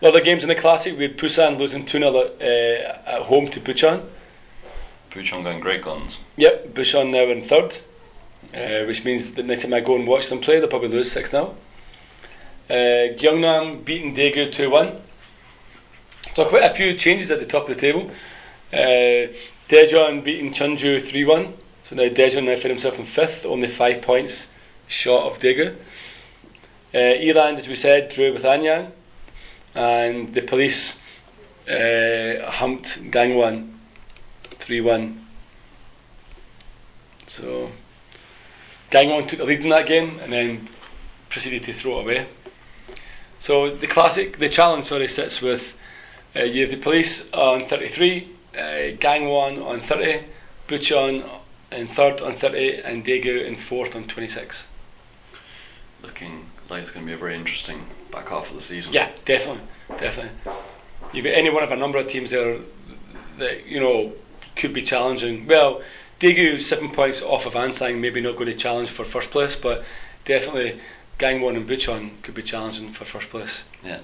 A 0.00 0.04
lot 0.04 0.14
of 0.14 0.20
the 0.20 0.24
games 0.24 0.44
in 0.44 0.48
the 0.48 0.54
Classic, 0.54 0.96
we 0.96 1.04
had 1.04 1.16
Busan 1.16 1.58
losing 1.58 1.84
2 1.84 1.98
0 1.98 2.14
uh, 2.16 2.44
at 3.06 3.22
home 3.22 3.50
to 3.50 3.60
Bucheon. 3.60 4.04
Puchong 5.10 5.42
going 5.42 5.58
great 5.58 5.82
guns. 5.82 6.18
Yep, 6.36 6.68
Bucheon 6.68 7.10
now 7.10 7.24
in 7.24 7.42
third, 7.42 7.78
uh, 8.54 8.86
which 8.86 9.04
means 9.04 9.34
the 9.34 9.42
next 9.42 9.62
time 9.62 9.74
I 9.74 9.80
go 9.80 9.96
and 9.96 10.06
watch 10.06 10.28
them 10.28 10.38
play, 10.38 10.60
they'll 10.60 10.68
probably 10.68 10.88
lose 10.88 11.10
6 11.10 11.30
0. 11.30 11.56
Uh, 12.70 12.72
Gyeongnam 12.72 13.84
beating 13.84 14.14
Daegu 14.14 14.52
2 14.52 14.70
1. 14.70 15.00
So, 16.38 16.44
quite 16.44 16.62
a 16.62 16.72
few 16.72 16.94
changes 16.94 17.32
at 17.32 17.40
the 17.40 17.46
top 17.46 17.68
of 17.68 17.74
the 17.74 17.80
table. 17.80 18.12
Uh, 18.72 19.26
Daejeon 19.68 20.22
beating 20.22 20.54
Chungju 20.54 21.02
3 21.02 21.24
1. 21.24 21.52
So 21.82 21.96
now 21.96 22.04
Daejeon 22.04 22.44
now 22.44 22.54
found 22.54 22.70
himself 22.70 22.96
in 22.96 23.06
fifth, 23.06 23.44
only 23.44 23.66
five 23.66 24.02
points 24.02 24.48
short 24.86 25.24
of 25.24 25.42
Daegu. 25.42 25.74
Uh, 26.94 26.98
E-Land, 26.98 27.58
as 27.58 27.66
we 27.66 27.74
said, 27.74 28.10
drew 28.10 28.32
with 28.32 28.44
Anyang. 28.44 28.92
And 29.74 30.32
the 30.32 30.42
police 30.42 31.00
uh, 31.68 32.48
humped 32.48 33.10
Gangwon 33.10 33.72
3 34.44 34.80
1. 34.80 35.26
So 37.26 37.72
Gangwon 38.92 39.26
took 39.26 39.40
the 39.40 39.44
lead 39.44 39.62
in 39.62 39.70
that 39.70 39.88
game 39.88 40.20
and 40.20 40.32
then 40.32 40.68
proceeded 41.30 41.64
to 41.64 41.72
throw 41.72 41.98
it 41.98 42.02
away. 42.02 42.26
So 43.40 43.74
the 43.74 43.88
classic, 43.88 44.38
the 44.38 44.48
challenge, 44.48 44.84
sorry, 44.84 45.08
sits 45.08 45.42
with 45.42 45.74
uh, 46.36 46.40
you 46.40 46.62
have 46.62 46.70
the 46.70 46.76
police 46.82 47.32
on 47.32 47.60
33, 47.60 48.28
uh, 48.54 48.58
Gangwon 48.98 49.64
on 49.64 49.80
30, 49.80 50.24
Bucheon 50.68 51.28
in 51.72 51.86
third 51.86 52.20
on 52.20 52.34
30, 52.34 52.80
and 52.82 53.04
Daegu 53.04 53.44
in 53.44 53.56
fourth 53.56 53.94
on 53.94 54.04
26. 54.04 54.68
Looking 56.02 56.46
like 56.68 56.82
it's 56.82 56.90
going 56.90 57.04
to 57.04 57.10
be 57.10 57.14
a 57.14 57.18
very 57.18 57.34
interesting 57.34 57.86
back 58.12 58.28
half 58.28 58.50
of 58.50 58.56
the 58.56 58.62
season. 58.62 58.92
Yeah, 58.92 59.10
definitely, 59.24 59.62
definitely. 59.98 60.52
You've 61.12 61.24
got 61.24 61.34
any 61.34 61.50
one 61.50 61.62
of 61.62 61.72
a 61.72 61.76
number 61.76 61.98
of 61.98 62.08
teams 62.08 62.30
there 62.30 62.58
that 63.38 63.66
you 63.66 63.80
know 63.80 64.12
could 64.56 64.72
be 64.72 64.82
challenging. 64.82 65.46
Well, 65.46 65.82
Daegu 66.20 66.60
seven 66.60 66.90
points 66.90 67.22
off 67.22 67.46
of 67.46 67.54
Ansan, 67.54 68.00
maybe 68.00 68.20
not 68.20 68.34
going 68.34 68.46
to 68.46 68.54
challenge 68.54 68.90
for 68.90 69.04
first 69.04 69.30
place, 69.30 69.56
but 69.56 69.84
definitely 70.24 70.80
Gangwon 71.18 71.56
and 71.56 71.68
Bucheon 71.68 72.22
could 72.22 72.34
be 72.34 72.42
challenging 72.42 72.92
for 72.92 73.04
first 73.04 73.30
place. 73.30 73.64
Yeah. 73.84 74.00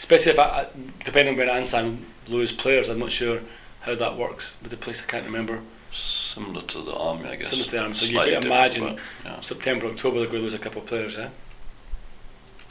Especially 0.00 0.32
if 0.32 0.38
I, 0.38 0.66
depending 1.04 1.34
on 1.34 1.46
when 1.46 1.48
Ansan 1.48 1.98
lose 2.26 2.52
players, 2.52 2.88
I'm 2.88 2.98
not 2.98 3.12
sure 3.12 3.40
how 3.82 3.94
that 3.94 4.16
works 4.16 4.56
with 4.62 4.70
the 4.70 4.78
place. 4.78 5.02
I 5.02 5.04
can't 5.04 5.26
remember. 5.26 5.60
Similar 5.92 6.62
to 6.62 6.82
the 6.82 6.94
army, 6.94 7.28
I 7.28 7.36
guess. 7.36 7.50
Similar 7.50 7.66
to 7.66 7.70
the 7.70 7.82
Army, 7.82 7.94
so 7.94 8.06
you 8.06 8.12
Slightly 8.12 8.34
could 8.34 8.42
different, 8.44 8.82
imagine 8.82 8.98
yeah. 9.26 9.40
September, 9.40 9.86
October, 9.88 10.20
they're 10.20 10.28
going 10.28 10.38
to 10.38 10.44
lose 10.44 10.54
a 10.54 10.58
couple 10.58 10.80
of 10.80 10.88
players, 10.88 11.18
eh? 11.18 11.28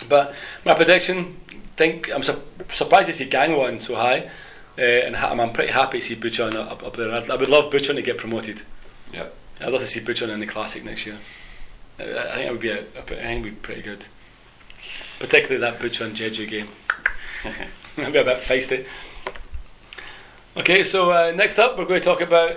But 0.07 0.33
my 0.65 0.73
prediction, 0.73 1.37
think 1.77 2.09
I'm 2.11 2.23
su- 2.23 2.41
surprised 2.73 3.09
to 3.09 3.13
see 3.13 3.29
Gangwon 3.29 3.79
so 3.79 3.93
high, 3.95 4.31
uh, 4.77 4.81
and 4.81 5.15
ha- 5.15 5.31
I'm, 5.31 5.53
pretty 5.53 5.71
happy 5.71 5.99
to 5.99 6.05
see 6.05 6.15
Bucheon 6.15 6.55
up, 6.55 6.81
up 6.83 6.95
there. 6.97 7.11
I'd, 7.11 7.29
I 7.29 7.35
would 7.35 7.49
love 7.49 7.71
Bucheon 7.71 7.93
to 7.95 8.01
get 8.01 8.17
promoted. 8.17 8.63
Yeah. 9.13 9.27
I'd 9.61 9.71
love 9.71 9.81
to 9.81 9.87
see 9.87 9.99
Bucheon 9.99 10.29
in 10.29 10.39
the 10.39 10.47
Classic 10.47 10.83
next 10.83 11.05
year. 11.05 11.17
I, 11.99 12.03
I 12.03 12.35
think 12.35 12.47
it 12.47 12.51
would 12.51 12.61
be 12.61 12.69
a, 12.69 12.79
a, 12.79 12.79
I 12.79 13.01
think 13.01 13.11
it 13.21 13.35
would 13.35 13.43
be 13.43 13.51
pretty 13.51 13.81
good, 13.81 14.05
particularly 15.19 15.59
that 15.59 15.79
Bucheon 15.79 16.15
Jeju 16.15 16.49
game. 16.49 16.69
It'd 17.45 18.13
be 18.13 18.19
a 18.19 18.23
bit 18.23 18.41
feisty. 18.41 18.85
Okay, 20.57 20.83
so 20.83 21.11
uh, 21.11 21.31
next 21.35 21.57
up 21.57 21.77
we're 21.77 21.85
going 21.85 22.01
to 22.01 22.05
talk 22.05 22.21
about, 22.21 22.51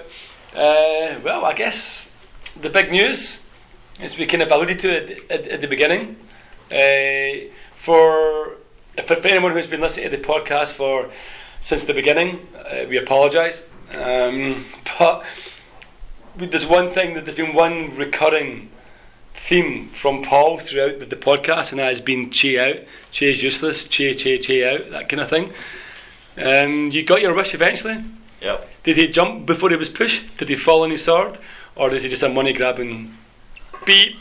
uh, 0.55 1.21
well, 1.23 1.45
I 1.45 1.55
guess 1.55 2.13
the 2.61 2.69
big 2.69 2.91
news, 2.91 3.45
as 4.01 4.19
we 4.19 4.27
kind 4.27 4.43
of 4.43 4.51
alluded 4.51 4.79
to 4.81 4.97
at, 4.97 5.31
at, 5.31 5.49
at 5.49 5.61
the 5.61 5.69
beginning. 5.69 6.17
Uh, 6.71 7.49
for, 7.77 8.57
for 9.07 9.17
for 9.17 9.29
anyone 9.29 9.53
who's 9.53 9.67
been 9.67 9.81
listening 9.81 10.11
to 10.11 10.17
the 10.17 10.23
podcast 10.23 10.69
for 10.69 11.11
since 11.61 11.85
the 11.85 11.95
beginning, 11.95 12.47
uh, 12.57 12.85
we 12.89 12.97
apologise. 12.97 13.65
Um, 13.93 14.65
but 14.99 15.25
there's 16.37 16.67
one 16.67 16.91
thing 16.91 17.15
that 17.15 17.25
there's 17.25 17.37
been 17.37 17.55
one 17.55 17.95
recurring 17.97 18.71
theme 19.43 19.89
from 19.89 20.23
Paul 20.23 20.61
throughout 20.61 21.01
the, 21.01 21.07
the 21.07 21.17
podcast, 21.17 21.71
and 21.71 21.81
that 21.81 21.89
has 21.89 22.01
been 22.01 22.31
Choi 22.31 22.61
out, 22.61 22.77
Choi's 23.11 23.43
useless, 23.43 23.87
Choi, 23.87 24.15
Choi, 24.15 24.39
Choi 24.39 24.67
out, 24.67 24.91
that 24.91 25.09
kind 25.09 25.21
of 25.21 25.29
thing. 25.29 25.53
Um, 26.37 26.91
you 26.91 27.03
got 27.03 27.21
your 27.21 27.35
wish 27.35 27.55
eventually. 27.55 28.03
Yep. 28.41 28.69
Did 28.85 28.97
he 28.97 29.09
jump 29.09 29.47
before 29.47 29.71
he 29.71 29.77
was 29.77 29.89
pushed? 29.89 30.37
Did 30.39 30.49
he 30.49 30.57
fall 30.57 30.83
on 30.83 30.91
his 30.91 31.05
sword? 31.05 31.39
Or 31.77 31.93
is 31.95 32.03
he 32.03 32.09
just 32.09 32.23
a 32.23 32.29
money 32.29 32.53
grabbing 32.53 33.17
beep? 33.85 34.17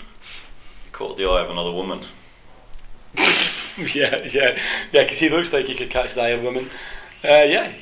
Caught 0.91 1.17
the 1.17 1.25
eye 1.25 1.41
of 1.41 1.49
another 1.49 1.71
woman. 1.71 2.01
yeah, 3.15 4.23
yeah, 4.23 4.57
yeah, 4.91 5.03
because 5.03 5.19
he 5.19 5.29
looks 5.29 5.53
like 5.53 5.65
he 5.65 5.75
could 5.75 5.89
catch 5.89 6.13
the 6.13 6.21
eye 6.21 6.29
of 6.29 6.41
a 6.41 6.43
woman. 6.43 6.69
Uh, 7.23 7.43
yeah, 7.43 7.73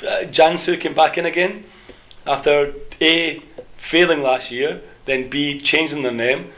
uh, 0.00 0.24
Jiangsu 0.24 0.80
came 0.80 0.94
back 0.94 1.18
in 1.18 1.26
again 1.26 1.64
after 2.26 2.74
A, 3.00 3.42
failing 3.76 4.22
last 4.22 4.50
year, 4.50 4.80
then 5.04 5.28
B, 5.28 5.60
changing 5.60 6.02
their 6.02 6.12
name, 6.12 6.52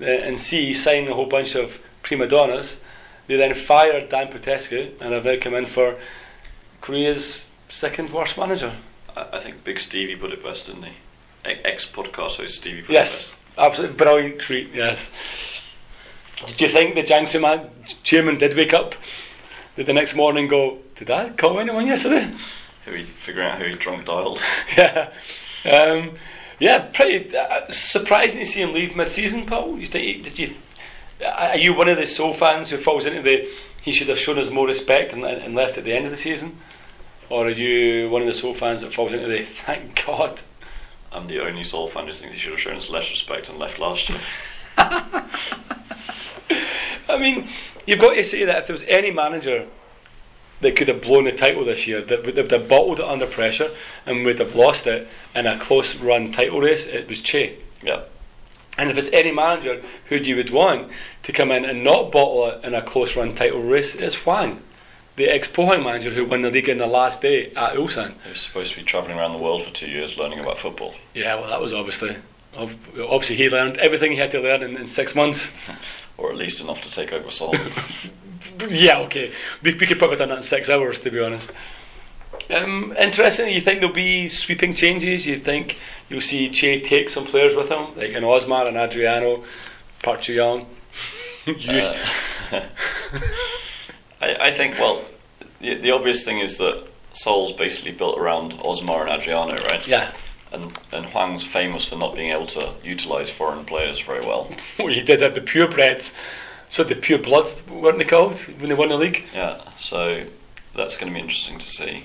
and 0.00 0.40
C, 0.40 0.74
signing 0.74 1.08
a 1.08 1.14
whole 1.14 1.26
bunch 1.26 1.54
of 1.54 1.80
prima 2.02 2.26
donnas. 2.26 2.80
They 3.26 3.36
then 3.36 3.54
fired 3.54 4.10
Dan 4.10 4.28
Petrescu 4.28 5.00
and 5.00 5.12
have 5.12 5.24
now 5.24 5.36
come 5.40 5.54
in 5.54 5.66
for 5.66 5.96
Korea's 6.80 7.48
second 7.68 8.12
worst 8.12 8.36
manager. 8.36 8.72
I, 9.16 9.26
I 9.34 9.40
think 9.40 9.64
Big 9.64 9.80
Stevie 9.80 10.16
put 10.16 10.32
it 10.32 10.42
best, 10.42 10.66
didn't 10.66 10.84
he? 10.84 10.92
Ex 11.44 11.84
podcast 11.84 12.36
host 12.36 12.56
Stevie 12.56 12.82
put 12.82 12.92
Yes, 12.92 13.34
absolutely 13.56 13.96
brilliant 13.96 14.40
tweet. 14.40 14.70
Yes. 14.74 15.10
Did 16.46 16.60
you 16.60 16.68
think 16.68 16.94
the 16.94 17.02
Jiangsu 17.02 17.40
man, 17.40 17.70
chairman 18.02 18.38
did 18.38 18.56
wake 18.56 18.74
up? 18.74 18.94
Did 19.76 19.86
the 19.86 19.92
next 19.92 20.14
morning 20.14 20.48
go? 20.48 20.78
Did 20.96 21.10
I 21.10 21.30
call 21.30 21.58
anyone 21.58 21.86
yesterday? 21.86 22.24
it 22.24 22.32
best. 22.32 22.44
Who 22.84 22.92
he 22.92 23.02
figuring 23.04 23.48
out 23.48 23.58
who 23.58 23.64
he 23.64 23.74
drunk 23.74 24.04
dialed. 24.04 24.40
yeah, 24.76 25.10
um, 25.64 26.16
yeah. 26.64 26.78
Pretty 26.92 27.36
uh, 27.36 27.68
surprising 27.68 28.38
to 28.38 28.46
see 28.46 28.62
him 28.62 28.72
leave 28.72 28.96
mid-season, 28.96 29.46
Paul. 29.46 29.78
You 29.78 29.86
think? 29.86 30.24
Did 30.24 30.38
you? 30.38 30.54
Are 31.24 31.56
you 31.56 31.74
one 31.74 31.88
of 31.88 31.96
the 31.96 32.06
Seoul 32.06 32.34
fans 32.34 32.70
who 32.70 32.78
falls 32.78 33.06
into 33.06 33.22
the 33.22 33.48
he 33.82 33.92
should 33.92 34.08
have 34.08 34.18
shown 34.18 34.38
us 34.38 34.50
more 34.50 34.66
respect 34.66 35.12
and, 35.12 35.24
and 35.24 35.54
left 35.54 35.76
at 35.76 35.84
the 35.84 35.92
end 35.92 36.06
of 36.06 36.10
the 36.10 36.16
season, 36.16 36.58
or 37.28 37.46
are 37.46 37.50
you 37.50 38.08
one 38.08 38.22
of 38.22 38.26
the 38.26 38.32
Seoul 38.32 38.54
fans 38.54 38.80
that 38.80 38.94
falls 38.94 39.12
into 39.12 39.28
the 39.28 39.42
thank 39.42 40.06
God? 40.06 40.40
I'm 41.12 41.26
the 41.26 41.40
only 41.40 41.64
Seoul 41.64 41.88
fan 41.88 42.06
who 42.06 42.12
thinks 42.14 42.34
he 42.34 42.40
should 42.40 42.52
have 42.52 42.60
shown 42.60 42.76
us 42.76 42.88
less 42.88 43.10
respect 43.10 43.50
and 43.50 43.58
left 43.58 43.78
last 43.78 44.08
year. 44.08 44.20
I 44.78 45.26
mean, 47.18 47.48
you've 47.86 48.00
got 48.00 48.14
to 48.14 48.24
say 48.24 48.44
that 48.44 48.60
if 48.60 48.66
there 48.66 48.74
was 48.74 48.84
any 48.88 49.10
manager 49.10 49.66
that 50.64 50.76
could 50.76 50.88
have 50.88 51.02
blown 51.02 51.24
the 51.24 51.32
title 51.32 51.62
this 51.62 51.86
year, 51.86 52.00
that 52.00 52.24
would 52.24 52.36
have 52.38 52.68
bottled 52.68 52.98
it 52.98 53.04
under 53.04 53.26
pressure 53.26 53.70
and 54.06 54.24
would 54.24 54.38
have 54.38 54.54
lost 54.54 54.86
it 54.86 55.06
in 55.34 55.46
a 55.46 55.58
close 55.58 55.94
run 55.96 56.32
title 56.32 56.60
race, 56.60 56.86
it 56.86 57.06
was 57.06 57.20
Choi. 57.20 57.52
Yeah. 57.82 58.00
And 58.78 58.90
if 58.90 58.96
it's 58.96 59.10
any 59.12 59.30
manager 59.30 59.82
who 60.06 60.16
you 60.16 60.36
would 60.36 60.48
want 60.50 60.90
to 61.22 61.32
come 61.32 61.52
in 61.52 61.66
and 61.66 61.84
not 61.84 62.10
bottle 62.10 62.48
it 62.48 62.64
in 62.64 62.74
a 62.74 62.80
close 62.80 63.14
run 63.14 63.34
title 63.34 63.60
race, 63.60 63.94
it's 63.94 64.14
Hwang. 64.16 64.62
the 65.16 65.28
ex 65.28 65.46
Pohang 65.46 65.84
manager 65.84 66.10
who 66.10 66.24
won 66.24 66.40
the 66.40 66.50
league 66.50 66.68
in 66.68 66.78
the 66.78 66.86
last 66.86 67.20
day 67.20 67.48
at 67.50 67.74
Ulsan. 67.74 68.14
He 68.24 68.30
was 68.30 68.40
supposed 68.40 68.72
to 68.72 68.78
be 68.78 68.84
travelling 68.84 69.18
around 69.18 69.32
the 69.32 69.38
world 69.38 69.64
for 69.64 69.70
two 69.72 69.90
years 69.90 70.16
learning 70.16 70.40
about 70.40 70.58
football. 70.58 70.94
Yeah, 71.12 71.34
well, 71.34 71.50
that 71.50 71.60
was 71.60 71.72
obviously. 71.74 72.16
Obviously, 72.56 73.36
he 73.36 73.50
learned 73.50 73.76
everything 73.78 74.12
he 74.12 74.18
had 74.18 74.30
to 74.30 74.40
learn 74.40 74.62
in, 74.62 74.76
in 74.76 74.86
six 74.86 75.14
months. 75.14 75.52
Or 76.16 76.30
at 76.30 76.36
least 76.36 76.60
enough 76.60 76.80
to 76.82 76.92
take 76.92 77.12
over 77.12 77.28
Seoul. 77.28 77.56
Yeah, 78.68 78.98
okay. 79.00 79.32
We, 79.62 79.74
we 79.74 79.86
could 79.86 79.98
probably 79.98 80.16
done 80.16 80.28
that 80.28 80.38
in 80.38 80.42
six 80.44 80.68
hours, 80.68 81.00
to 81.00 81.10
be 81.10 81.20
honest. 81.20 81.52
Um, 82.50 82.94
interesting. 82.98 83.52
You 83.52 83.60
think 83.60 83.80
there'll 83.80 83.94
be 83.94 84.28
sweeping 84.28 84.74
changes? 84.74 85.26
You 85.26 85.38
think 85.38 85.78
you'll 86.08 86.20
see 86.20 86.50
Choi 86.50 86.80
take 86.80 87.08
some 87.08 87.26
players 87.26 87.54
with 87.56 87.68
him, 87.70 87.96
like 87.96 88.12
an 88.12 88.22
Osmar 88.22 88.66
and 88.68 88.76
Adriano, 88.76 89.44
Park 90.02 90.22
Chu 90.22 90.34
Young. 90.34 90.66
Uh, 91.46 91.94
I, 94.20 94.34
I 94.40 94.50
think, 94.52 94.78
well, 94.78 95.04
the, 95.60 95.74
the 95.74 95.90
obvious 95.90 96.24
thing 96.24 96.38
is 96.38 96.56
that 96.56 96.86
Seoul's 97.12 97.52
basically 97.52 97.92
built 97.92 98.18
around 98.18 98.52
Osmar 98.54 99.02
and 99.02 99.10
Adriano, 99.10 99.56
right? 99.64 99.86
yeah. 99.86 100.12
And, 100.52 100.72
and 100.92 101.06
Hwang's 101.06 101.44
famous 101.44 101.84
for 101.84 101.96
not 101.96 102.14
being 102.14 102.30
able 102.30 102.46
to 102.46 102.72
utilise 102.82 103.28
foreign 103.28 103.64
players 103.64 104.00
very 104.00 104.20
well. 104.24 104.50
Well, 104.78 104.90
you 104.90 105.02
did 105.02 105.20
have 105.20 105.34
the 105.34 105.40
purebreds, 105.40 106.14
so 106.74 106.82
the 106.82 106.96
pure 106.96 107.18
bloods 107.20 107.64
weren't 107.68 107.98
they 107.98 108.04
called 108.04 108.36
when 108.58 108.68
they 108.68 108.74
won 108.74 108.88
the 108.88 108.96
league? 108.96 109.22
Yeah, 109.32 109.60
so 109.78 110.24
that's 110.74 110.96
going 110.96 111.12
to 111.12 111.14
be 111.14 111.20
interesting 111.20 111.58
to 111.58 111.64
see. 111.64 112.04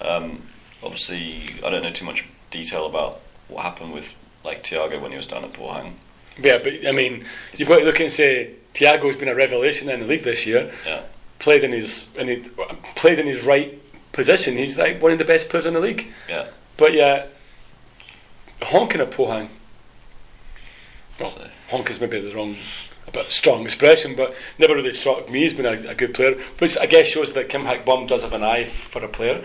Um, 0.00 0.44
obviously, 0.84 1.50
I 1.64 1.70
don't 1.70 1.82
know 1.82 1.90
too 1.90 2.04
much 2.04 2.24
detail 2.52 2.86
about 2.86 3.20
what 3.48 3.64
happened 3.64 3.92
with 3.92 4.14
like 4.44 4.62
Thiago 4.62 5.00
when 5.02 5.10
he 5.10 5.16
was 5.16 5.26
down 5.26 5.42
at 5.42 5.52
Pohang. 5.52 5.94
Yeah, 6.40 6.58
but 6.58 6.86
I 6.86 6.92
mean, 6.92 7.24
you've 7.56 7.68
got 7.68 7.80
to 7.80 7.84
look 7.84 7.98
and 7.98 8.12
say 8.12 8.52
Thiago's 8.74 9.16
been 9.16 9.26
a 9.28 9.34
revelation 9.34 9.88
in 9.90 9.98
the 9.98 10.06
league 10.06 10.22
this 10.22 10.46
year. 10.46 10.72
Yeah, 10.86 11.02
Played 11.40 11.64
in 11.64 11.72
his 11.72 12.08
in 12.16 12.28
his, 12.28 12.48
played 12.94 13.18
in 13.18 13.26
his 13.26 13.42
right 13.44 13.80
position. 14.12 14.56
He's 14.56 14.78
like 14.78 15.02
one 15.02 15.10
of 15.10 15.18
the 15.18 15.24
best 15.24 15.48
players 15.48 15.66
in 15.66 15.74
the 15.74 15.80
league. 15.80 16.06
yeah. 16.28 16.46
But 16.76 16.92
yeah, 16.94 17.26
honking 18.62 19.00
at 19.00 19.10
Pohang. 19.10 19.48
Well, 21.18 21.28
So- 21.30 21.48
honk 21.68 21.90
is 21.90 22.00
maybe 22.00 22.20
the 22.20 22.34
wrong, 22.34 22.56
bit 23.12 23.30
strong 23.30 23.64
expression, 23.64 24.14
but 24.16 24.34
never 24.58 24.74
really 24.74 24.92
struck 24.92 25.28
me 25.30 25.46
as 25.46 25.52
being 25.52 25.66
a, 25.66 25.90
a 25.90 25.94
good 25.94 26.14
player. 26.14 26.34
Which 26.58 26.76
I 26.78 26.86
guess 26.86 27.08
shows 27.08 27.32
that 27.34 27.48
Kim 27.48 27.64
Hak 27.64 27.84
Bum 27.84 28.06
does 28.06 28.22
have 28.22 28.32
an 28.32 28.42
eye 28.42 28.64
for 28.64 29.04
a 29.04 29.08
player. 29.08 29.44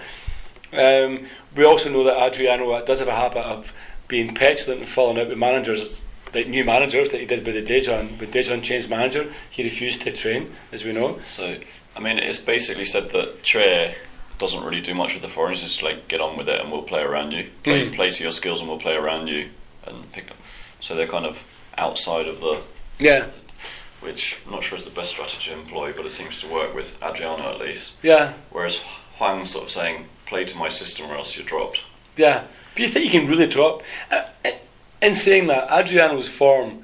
Um, 0.73 1.27
we 1.55 1.63
also 1.63 1.89
know 1.89 2.03
that 2.03 2.17
Adriano 2.17 2.83
does 2.85 2.99
have 2.99 3.07
a 3.07 3.15
habit 3.15 3.39
of 3.43 3.71
being 4.07 4.33
petulant 4.35 4.81
and 4.81 4.89
falling 4.89 5.19
out 5.19 5.29
with 5.29 5.37
managers, 5.37 6.05
like 6.33 6.47
new 6.47 6.63
managers 6.63 7.09
that 7.11 7.19
he 7.19 7.25
did 7.25 7.45
with 7.45 7.55
the 7.55 7.73
Dejan. 7.73 8.19
With 8.19 8.33
Dejan 8.33 8.63
changed 8.63 8.89
manager, 8.89 9.33
he 9.49 9.63
refused 9.63 10.01
to 10.03 10.11
train, 10.11 10.53
as 10.71 10.83
we 10.83 10.93
know. 10.93 11.19
So, 11.25 11.57
I 11.95 11.99
mean, 11.99 12.17
it's 12.19 12.37
basically 12.39 12.85
said 12.85 13.09
that 13.11 13.43
Tre 13.43 13.95
doesn't 14.39 14.63
really 14.63 14.81
do 14.81 14.93
much 14.93 15.13
with 15.13 15.23
the 15.23 15.29
foreigners. 15.29 15.61
Just 15.61 15.81
like 15.81 16.07
get 16.07 16.21
on 16.21 16.37
with 16.37 16.47
it, 16.47 16.61
and 16.61 16.71
we'll 16.71 16.83
play 16.83 17.01
around 17.01 17.31
you. 17.31 17.47
Play, 17.63 17.87
Mm. 17.87 17.95
play 17.95 18.11
to 18.11 18.23
your 18.23 18.31
skills, 18.31 18.59
and 18.59 18.69
we'll 18.69 18.79
play 18.79 18.93
around 18.95 19.27
you, 19.27 19.49
and 19.85 20.11
pick 20.11 20.29
up. 20.29 20.37
So 20.79 20.95
they're 20.95 21.07
kind 21.07 21.25
of 21.25 21.43
outside 21.77 22.27
of 22.27 22.39
the, 22.39 22.61
Yeah, 22.99 23.27
which 24.01 24.37
I'm 24.45 24.51
not 24.51 24.63
sure 24.63 24.77
is 24.77 24.85
the 24.85 24.91
best 24.91 25.11
strategy 25.11 25.49
to 25.49 25.57
employ, 25.57 25.93
but 25.93 26.05
it 26.05 26.11
seems 26.11 26.39
to 26.41 26.47
work 26.47 26.73
with 26.73 27.01
Adriano 27.01 27.49
at 27.49 27.59
least. 27.59 27.93
yeah, 28.01 28.33
Whereas 28.51 28.79
Hwang's 29.17 29.51
sort 29.51 29.65
of 29.65 29.71
saying, 29.71 30.05
play 30.25 30.45
to 30.45 30.57
my 30.57 30.69
system 30.69 31.09
or 31.09 31.15
else 31.15 31.35
you're 31.35 31.45
dropped. 31.45 31.81
Yeah, 32.15 32.43
but 32.73 32.81
you 32.83 32.89
think 32.89 33.05
you 33.05 33.19
can 33.19 33.27
really 33.27 33.47
drop? 33.47 33.81
Uh, 34.11 34.23
in 35.01 35.15
saying 35.15 35.47
that, 35.47 35.67
Adriano's 35.71 36.29
form, 36.29 36.83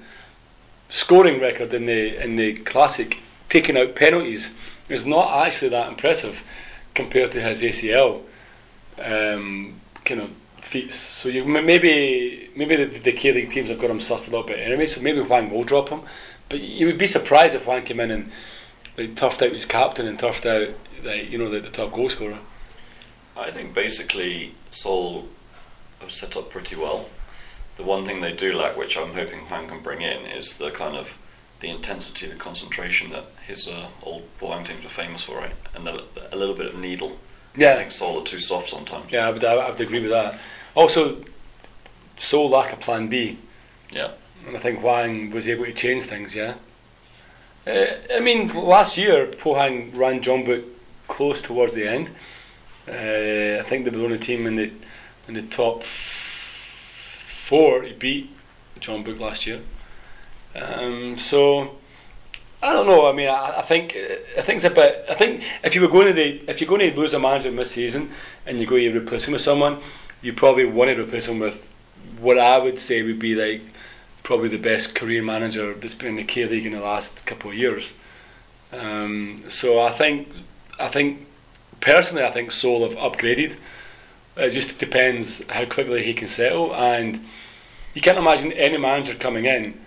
scoring 0.90 1.40
record 1.42 1.74
in 1.74 1.86
the 1.86 2.24
in 2.24 2.36
the 2.36 2.54
classic, 2.58 3.20
taking 3.50 3.78
out 3.78 3.96
penalties, 3.96 4.54
is 4.90 5.06
not 5.06 5.46
actually 5.46 5.70
that 5.70 5.88
impressive 5.90 6.44
compared 6.94 7.32
to 7.32 7.42
his 7.42 7.62
ACL 7.62 8.22
um, 9.00 9.80
kind 10.06 10.22
of 10.22 10.30
feats. 10.62 10.96
So 10.96 11.30
you 11.30 11.46
maybe 11.46 12.50
maybe 12.56 12.76
the, 12.76 13.00
the 13.00 13.12
K 13.12 13.32
League 13.32 13.52
teams 13.52 13.70
have 13.70 13.80
got 13.80 13.90
him 13.90 14.00
sussed 14.00 14.28
a 14.28 14.32
little 14.32 14.44
bit 14.44 14.60
anyway. 14.60 14.88
So 14.88 15.02
maybe 15.02 15.22
Hwang 15.22 15.50
will 15.50 15.64
drop 15.64 15.90
him, 15.90 16.02
but 16.50 16.60
you 16.60 16.86
would 16.86 16.98
be 16.98 17.08
surprised 17.08 17.56
if 17.56 17.64
Hwang 17.64 17.84
came 17.84 18.00
in 18.00 18.12
and 18.12 18.32
like, 18.98 19.16
toughed 19.16 19.42
out 19.42 19.54
his 19.54 19.66
captain 19.66 20.08
and 20.08 20.20
toughed 20.20 20.46
out 20.46 20.76
like, 21.04 21.30
you 21.30 21.38
know 21.38 21.50
the, 21.50 21.60
the 21.60 21.70
top 21.70 21.92
goal 21.92 22.10
scorer. 22.10 22.38
I 23.36 23.52
think 23.52 23.74
basically 23.74 24.54
Seoul 24.72 25.28
have 26.00 26.14
set 26.14 26.38
up 26.38 26.50
pretty 26.50 26.76
well. 26.76 27.10
The 27.78 27.84
one 27.84 28.06
thing 28.06 28.22
they 28.22 28.34
do 28.34 28.54
lack, 28.54 28.78
which 28.78 28.96
I'm 28.98 29.14
hoping 29.14 29.40
Hwang 29.48 29.68
can 29.68 29.82
bring 29.82 30.02
in, 30.02 30.26
is 30.26 30.58
the 30.58 30.70
kind 30.70 30.96
of 30.96 31.18
the 31.60 31.70
intensity, 31.70 32.28
the 32.28 32.36
concentration 32.36 33.10
that 33.12 33.26
his 33.48 33.68
uh, 33.68 33.88
old 34.04 34.28
Pohang 34.40 34.66
teams 34.66 34.84
were 34.84 34.90
famous 34.90 35.24
for, 35.24 35.38
right? 35.38 35.54
And 35.74 35.88
the, 35.88 36.04
a 36.32 36.36
little 36.36 36.56
bit 36.56 36.68
of 36.68 36.80
needle. 36.80 37.18
Yeah. 37.56 37.74
I 37.74 37.76
think 37.78 37.92
Seoul 37.92 38.22
are 38.22 38.26
too 38.26 38.40
soft 38.40 38.70
sometimes. 38.70 39.12
Yeah, 39.12 39.28
I 39.28 39.32
would, 39.32 39.44
I 39.44 39.70
would 39.70 39.82
agree 39.82 40.02
with 40.02 40.12
that. 40.12 40.40
Also, 40.76 41.24
Seoul 42.18 42.50
lack 42.50 42.74
a 42.74 42.76
plan 42.76 43.08
B, 43.08 43.38
Yeah. 43.92 44.12
And 44.48 44.58
I 44.58 44.60
think 44.60 44.80
Hwang 44.80 45.32
was 45.32 45.48
able 45.48 45.66
to 45.66 45.74
change 45.74 46.04
things. 46.04 46.36
Yeah, 46.36 46.56
uh, 47.66 47.86
I 48.14 48.20
mean, 48.20 48.54
last 48.54 48.98
year 48.98 49.28
Pohang 49.28 49.96
ran 49.96 50.22
Jeonbuk 50.22 50.66
close 51.08 51.42
towards 51.42 51.74
the 51.74 51.88
end. 51.88 52.10
Uh, 52.88 53.62
I 53.62 53.70
think 53.70 53.86
they 53.86 53.92
were 53.92 53.98
the 53.98 54.04
only 54.04 54.20
team 54.20 54.46
in 54.46 54.58
the 54.58 54.72
in 55.28 55.36
the 55.36 55.44
top 55.44 55.84
four 55.84 57.84
to 57.84 57.94
beat 57.94 58.30
Jeonbuk 58.82 59.20
last 59.20 59.48
year. 59.48 59.62
Um, 60.56 61.18
so 61.18 61.78
I 62.62 62.74
don't 62.74 62.86
know. 62.86 63.08
I 63.08 63.14
mean, 63.14 63.30
I, 63.30 63.60
I 63.60 63.62
think 63.62 63.96
I 64.38 64.42
think 64.42 64.58
it's 64.58 64.66
a 64.66 64.70
bit. 64.70 65.06
I 65.10 65.16
think 65.16 65.44
if 65.64 65.74
you 65.74 65.82
were 65.82 65.88
going 65.88 66.08
to 66.08 66.14
the, 66.14 66.42
if 66.50 66.60
you're 66.60 66.68
going 66.68 66.92
to 66.92 67.00
lose 67.00 67.14
a 67.14 67.20
manager 67.20 67.50
this 67.52 67.72
season 67.72 68.12
and 68.46 68.58
you're 68.58 68.70
going 68.70 68.92
to 68.92 69.00
replace 69.00 69.26
him 69.26 69.34
with 69.34 69.42
someone, 69.42 69.80
you 70.22 70.34
probably 70.34 70.66
want 70.66 70.90
to 70.90 71.02
replace 71.02 71.28
him 71.28 71.40
with 71.40 71.70
what 72.20 72.38
I 72.38 72.58
would 72.58 72.78
say 72.78 73.02
would 73.02 73.20
be 73.20 73.36
like 73.36 73.62
probably 74.24 74.50
the 74.50 74.58
best 74.58 74.96
career 74.96 75.22
manager 75.22 75.74
that's 75.74 75.94
been 75.94 76.10
in 76.10 76.16
the 76.16 76.24
K 76.24 76.46
League 76.46 76.66
in 76.66 76.74
the 76.74 76.82
last 76.82 77.26
couple 77.26 77.52
of 77.52 77.58
years. 77.58 77.94
Um, 78.72 79.44
so 79.50 79.80
I 79.80 79.92
think 79.92 80.30
I 80.80 80.88
think 80.88 81.28
personally 81.82 82.24
I 82.24 82.32
think 82.32 82.52
Seoul 82.52 82.90
have 82.90 82.98
upgraded. 82.98 83.58
It 84.36 84.50
just 84.50 84.80
depends 84.80 85.44
how 85.50 85.66
quickly 85.66 86.04
he 86.04 86.14
can 86.14 86.28
settle, 86.28 86.74
and 86.74 87.24
you 87.94 88.02
can't 88.02 88.18
imagine 88.18 88.52
any 88.54 88.78
manager 88.78 89.14
coming 89.14 89.46
in. 89.46 89.80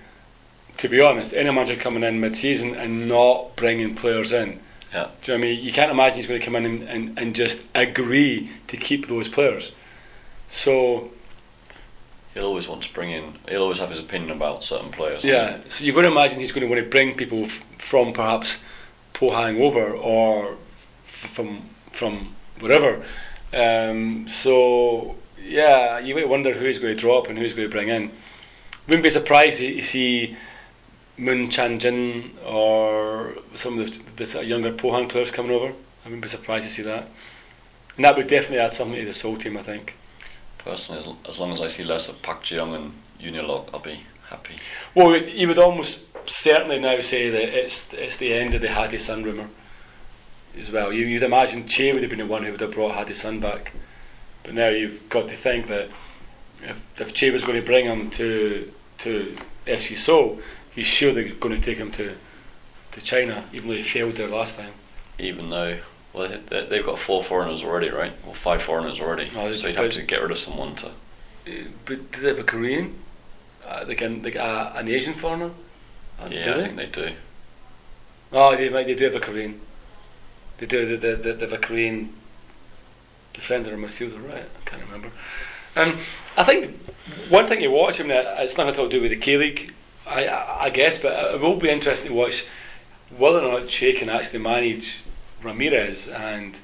To 0.78 0.88
be 0.88 1.00
honest, 1.00 1.32
any 1.32 1.50
manager 1.50 1.74
coming 1.74 2.02
in 2.02 2.20
mid-season 2.20 2.74
and 2.74 3.08
not 3.08 3.56
bringing 3.56 3.96
players 3.96 4.30
in. 4.30 4.60
Yeah. 4.92 5.08
Do 5.22 5.32
you 5.32 5.38
know 5.38 5.40
what 5.40 5.48
I 5.48 5.50
mean? 5.50 5.64
You 5.64 5.72
can't 5.72 5.90
imagine 5.90 6.16
he's 6.18 6.26
going 6.26 6.38
to 6.38 6.44
come 6.44 6.54
in 6.56 6.66
and, 6.66 6.82
and, 6.82 7.18
and 7.18 7.34
just 7.34 7.62
agree 7.74 8.50
to 8.68 8.76
keep 8.76 9.08
those 9.08 9.26
players. 9.26 9.72
So 10.48 11.10
He'll 12.36 12.44
always 12.44 12.68
want 12.68 12.82
to 12.82 12.92
bring 12.92 13.10
in. 13.10 13.38
He'll 13.48 13.62
always 13.62 13.78
have 13.78 13.88
his 13.88 13.98
opinion 13.98 14.30
about 14.30 14.62
certain 14.62 14.90
players. 14.92 15.24
yeah, 15.24 15.56
so 15.68 15.82
you're 15.84 15.94
going 15.94 16.04
to 16.04 16.12
imagine 16.12 16.38
he's 16.38 16.52
going 16.52 16.66
to 16.66 16.72
want 16.72 16.84
to 16.84 16.90
bring 16.90 17.14
people 17.16 17.44
f- 17.44 17.62
from 17.78 18.12
perhaps 18.12 18.58
Pohang 19.14 19.58
over 19.60 19.90
or 19.92 20.52
f- 21.06 21.30
from 21.32 21.62
from 21.92 22.34
wherever. 22.60 23.02
Um, 23.54 24.28
so 24.28 25.16
yeah, 25.42 25.98
you 25.98 26.14
might 26.14 26.28
wonder 26.28 26.52
who 26.52 26.66
he's 26.66 26.78
going 26.78 26.94
to 26.94 27.00
drop 27.00 27.28
and 27.28 27.38
who 27.38 27.44
he's 27.44 27.54
going 27.54 27.68
to 27.68 27.72
bring 27.72 27.88
in. 27.88 28.10
Wouldn't 28.86 29.02
be 29.02 29.08
surprised 29.10 29.56
to 29.58 29.82
see 29.82 30.36
Moon 31.16 31.48
Chang 31.50 31.78
Jin 31.78 32.32
or 32.44 33.32
some 33.54 33.78
of 33.78 33.86
the, 33.90 34.02
the 34.16 34.26
sort 34.26 34.44
of 34.44 34.50
younger 34.50 34.72
Pohang 34.72 35.08
players 35.08 35.30
coming 35.30 35.52
over. 35.52 35.68
I 35.68 36.08
wouldn't 36.08 36.22
be 36.22 36.28
surprised 36.28 36.66
to 36.66 36.70
see 36.70 36.82
that. 36.82 37.08
And 37.96 38.04
that 38.04 38.14
would 38.18 38.28
definitely 38.28 38.58
add 38.58 38.74
something 38.74 39.00
to 39.00 39.06
the 39.06 39.14
Seoul 39.14 39.38
team, 39.38 39.56
I 39.56 39.62
think. 39.62 39.94
Personally, 40.66 41.16
as, 41.24 41.30
as 41.30 41.38
long 41.38 41.52
as 41.52 41.60
I 41.60 41.68
see 41.68 41.84
less 41.84 42.08
of 42.08 42.20
Park 42.22 42.42
Ji-young 42.42 42.74
and 42.74 42.92
Unilog, 43.20 43.68
I'll 43.72 43.78
be 43.78 44.00
happy. 44.30 44.56
Well, 44.96 45.16
you 45.16 45.46
would 45.46 45.60
almost 45.60 46.06
certainly 46.28 46.80
now 46.80 47.00
say 47.02 47.30
that 47.30 47.56
it's 47.56 47.92
it's 47.92 48.16
the 48.16 48.34
end 48.34 48.52
of 48.52 48.62
the 48.62 48.72
Ha 48.72 48.88
Dae-sung 48.88 49.22
rumour 49.22 49.48
as 50.58 50.72
well. 50.72 50.92
You, 50.92 51.06
you'd 51.06 51.22
imagine 51.22 51.68
Choi 51.68 51.92
would 51.92 52.02
have 52.02 52.10
been 52.10 52.18
the 52.18 52.26
one 52.26 52.42
who 52.42 52.50
would 52.50 52.60
have 52.60 52.72
brought 52.72 52.96
Ha 52.96 53.04
Dae-sung 53.04 53.38
back, 53.38 53.74
but 54.42 54.54
now 54.54 54.66
you've 54.66 55.08
got 55.08 55.28
to 55.28 55.36
think 55.36 55.68
that 55.68 55.88
if, 56.64 57.00
if 57.00 57.14
Choi 57.14 57.30
was 57.30 57.44
going 57.44 57.60
to 57.60 57.64
bring 57.64 57.84
him 57.84 58.10
to 58.10 58.72
to 58.98 59.36
FC 59.68 59.96
Seoul, 59.96 60.40
he's 60.74 60.86
sure 60.86 61.14
they're 61.14 61.28
going 61.28 61.60
to 61.60 61.64
take 61.64 61.78
him 61.78 61.92
to 61.92 62.16
to 62.90 63.00
China, 63.00 63.44
even 63.52 63.68
though 63.68 63.76
he 63.76 63.84
failed 63.84 64.16
there 64.16 64.26
last 64.26 64.56
time. 64.56 64.72
Even 65.16 65.48
though, 65.48 65.78
well, 66.16 66.28
they, 66.48 66.64
they've 66.64 66.84
got 66.84 66.98
four 66.98 67.22
foreigners 67.22 67.62
already, 67.62 67.90
right? 67.90 68.12
Or 68.26 68.34
five 68.34 68.62
foreigners 68.62 68.98
already. 69.00 69.30
Oh, 69.36 69.52
so 69.52 69.68
you'd 69.68 69.76
have 69.76 69.92
to 69.92 70.02
get 70.02 70.22
rid 70.22 70.30
of 70.30 70.38
someone 70.38 70.74
to. 70.76 70.86
Uh, 70.86 70.90
But 71.84 72.10
do 72.10 72.20
they 72.20 72.28
have 72.28 72.38
a 72.38 72.44
Korean? 72.44 72.94
Uh, 73.66 73.84
they 73.84 73.94
can 73.94 74.22
they, 74.22 74.34
uh, 74.34 74.72
an 74.74 74.88
Asian 74.88 75.14
foreigner? 75.14 75.50
Uh, 76.18 76.28
Yeah, 76.30 76.56
I 76.56 76.62
think 76.62 76.76
they 76.76 76.86
do. 76.86 77.12
Oh, 78.32 78.56
they 78.56 78.70
might. 78.70 78.86
They 78.86 78.94
do 78.94 79.04
have 79.04 79.14
a 79.14 79.20
Korean. 79.20 79.60
They 80.58 80.66
do. 80.66 80.96
They, 80.96 81.14
they, 81.14 81.32
they, 81.32 81.40
have 81.40 81.52
a 81.52 81.58
Korean 81.58 82.14
defender 83.34 83.74
or 83.74 83.76
midfielder, 83.76 84.26
right? 84.26 84.44
I 84.44 84.70
can't 84.70 84.82
remember. 84.82 85.10
Um, 85.76 85.98
I 86.38 86.44
think 86.44 86.76
one 87.28 87.46
thing 87.46 87.60
you 87.60 87.70
watch. 87.70 88.00
I 88.00 88.04
mean, 88.04 88.12
uh, 88.12 88.36
it's 88.38 88.56
nothing 88.56 88.74
to 88.74 88.88
do 88.88 89.02
with 89.02 89.10
the 89.10 89.18
K 89.18 89.36
League, 89.36 89.74
I, 90.06 90.26
I, 90.26 90.64
I 90.64 90.70
guess, 90.70 90.98
but 90.98 91.34
it 91.34 91.40
will 91.42 91.56
be 91.56 91.68
interesting 91.68 92.08
to 92.08 92.14
watch 92.14 92.46
whether 93.16 93.40
or 93.40 93.60
not 93.60 93.68
Choi 93.68 93.92
can 93.92 94.08
actually 94.08 94.38
manage 94.38 95.00
Ramirez 95.42 96.08
and 96.08 96.56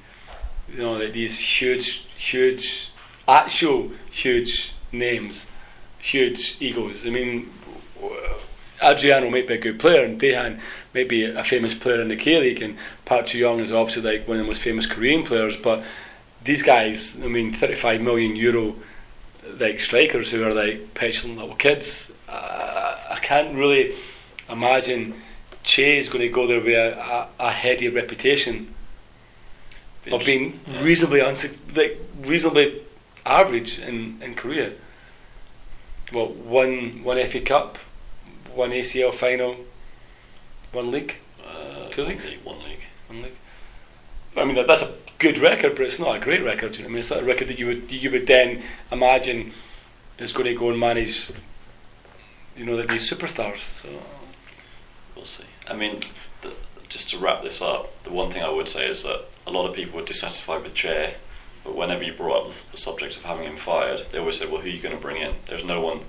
you 0.71 0.79
know 0.79 0.93
like 0.93 1.13
these 1.13 1.39
huge, 1.39 2.05
huge, 2.17 2.89
actual 3.27 3.91
huge 4.11 4.73
names, 4.91 5.47
huge 5.99 6.57
egos. 6.59 7.05
I 7.05 7.09
mean, 7.09 7.49
Adriano 8.81 9.29
might 9.29 9.47
be 9.47 9.55
a 9.55 9.57
good 9.57 9.79
player, 9.79 10.03
and 10.03 10.19
Dejan 10.19 10.59
might 10.93 11.09
be 11.09 11.23
a 11.23 11.43
famous 11.43 11.73
player 11.73 12.01
in 12.01 12.09
the 12.09 12.15
K 12.15 12.39
League, 12.39 12.61
and 12.61 12.77
Park 13.05 13.27
Chu-young 13.27 13.59
is 13.59 13.71
obviously 13.71 14.03
like 14.03 14.27
one 14.27 14.37
of 14.37 14.43
the 14.43 14.47
most 14.47 14.61
famous 14.61 14.85
Korean 14.85 15.23
players. 15.23 15.57
But 15.57 15.83
these 16.43 16.63
guys, 16.63 17.17
I 17.23 17.27
mean, 17.27 17.53
35 17.53 18.01
million 18.01 18.35
euro 18.35 18.75
like 19.59 19.79
strikers 19.79 20.31
who 20.31 20.43
are 20.43 20.53
like 20.53 20.93
petulant 20.93 21.37
little 21.37 21.55
kids. 21.55 22.11
Uh, 22.27 22.97
I 23.09 23.19
can't 23.21 23.55
really 23.55 23.95
imagine 24.49 25.21
Choi 25.63 25.97
is 25.97 26.09
going 26.09 26.21
to 26.21 26.29
go 26.29 26.45
there 26.47 26.59
with 26.59 26.73
a, 26.73 27.27
a, 27.39 27.47
a 27.47 27.51
heady 27.51 27.87
reputation 27.87 28.73
of 30.11 30.25
being 30.25 30.59
Yeah. 30.67 30.81
reasonably 30.83 31.21
unsuc 31.21 31.53
like 31.75 31.97
reasonably 32.21 32.81
average 33.25 33.79
in, 33.79 34.21
in 34.21 34.35
Korea. 34.35 34.71
Well, 36.11 36.27
one 36.27 37.03
one 37.03 37.17
FA 37.27 37.39
Cup, 37.41 37.77
one 38.53 38.71
ACL 38.71 39.13
final, 39.13 39.55
one 40.71 40.91
league, 40.91 41.15
Uh, 41.43 41.89
Two 41.89 42.03
one 42.03 42.09
leagues? 42.11 42.25
league, 42.29 42.39
One 42.43 42.59
league. 42.63 42.83
one 43.07 43.21
league. 43.23 43.37
I 44.35 44.43
mean 44.45 44.55
that, 44.55 44.67
that's 44.67 44.83
a 44.83 44.93
good 45.19 45.37
record, 45.37 45.75
but 45.77 45.85
it's 45.85 45.99
not 45.99 46.17
a 46.17 46.19
great 46.19 46.43
record. 46.43 46.75
you 46.75 46.81
know 46.83 46.89
I 46.89 46.91
mean, 46.91 46.99
it's 46.99 47.09
not 47.09 47.21
a 47.21 47.25
record 47.25 47.47
that 47.47 47.57
you 47.57 47.67
would 47.67 47.89
you 47.91 48.11
would 48.11 48.27
then 48.27 48.63
imagine 48.91 49.53
is 50.19 50.31
going 50.33 50.45
to 50.47 50.55
go 50.55 50.69
and 50.69 50.79
manage, 50.79 51.31
you 52.57 52.65
know, 52.65 52.75
these 52.83 53.09
superstars. 53.09 53.59
So 53.81 53.89
We'll 55.15 55.25
see. 55.25 55.43
I 55.67 55.75
mean, 55.75 56.03
the, 56.41 56.53
just 56.89 57.09
to 57.09 57.17
wrap 57.17 57.43
this 57.43 57.61
up, 57.61 58.03
the 58.03 58.11
one 58.11 58.31
thing 58.31 58.43
I 58.43 58.49
would 58.49 58.67
say 58.67 58.87
is 58.87 59.03
that 59.03 59.25
a 59.45 59.51
lot 59.51 59.67
of 59.67 59.75
people 59.75 59.99
were 59.99 60.05
dissatisfied 60.05 60.63
with 60.63 60.73
Choi, 60.73 61.15
but 61.63 61.75
whenever 61.75 62.03
you 62.03 62.13
brought 62.13 62.47
up 62.47 62.53
the 62.71 62.77
subject 62.77 63.15
of 63.17 63.23
having 63.23 63.45
him 63.45 63.55
fired, 63.55 64.05
they 64.11 64.19
always 64.19 64.39
said, 64.39 64.51
"Well, 64.51 64.61
who 64.61 64.67
are 64.67 64.71
you 64.71 64.81
going 64.81 64.95
to 64.95 65.01
bring 65.01 65.21
in?" 65.21 65.35
There's 65.45 65.63
no 65.63 65.81
one. 65.81 66.01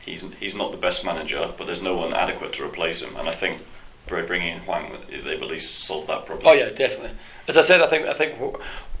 He's 0.00 0.22
he's 0.38 0.54
not 0.54 0.70
the 0.70 0.78
best 0.78 1.04
manager, 1.04 1.52
but 1.56 1.66
there's 1.66 1.82
no 1.82 1.96
one 1.96 2.14
adequate 2.14 2.52
to 2.54 2.64
replace 2.64 3.02
him. 3.02 3.16
And 3.16 3.28
I 3.28 3.32
think 3.32 3.62
by 4.08 4.22
bringing 4.22 4.48
in 4.48 4.60
Hwang, 4.60 4.92
they've 5.08 5.42
at 5.42 5.48
least 5.48 5.84
solved 5.84 6.08
that 6.08 6.26
problem. 6.26 6.46
Oh 6.46 6.52
yeah, 6.52 6.70
definitely. 6.70 7.16
As 7.48 7.56
I 7.56 7.62
said, 7.62 7.80
I 7.80 7.86
think 7.88 8.06
I 8.06 8.14
think 8.14 8.38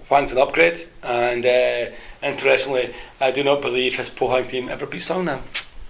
Hwang's 0.08 0.32
an 0.32 0.38
upgrade, 0.38 0.88
and 1.02 1.46
uh, 1.46 1.86
interestingly, 2.22 2.94
I 3.20 3.30
do 3.30 3.44
not 3.44 3.60
believe 3.62 3.96
his 3.96 4.10
Pohang 4.10 4.48
team 4.48 4.68
ever 4.68 4.86
beat 4.86 5.02
Songnam. 5.02 5.42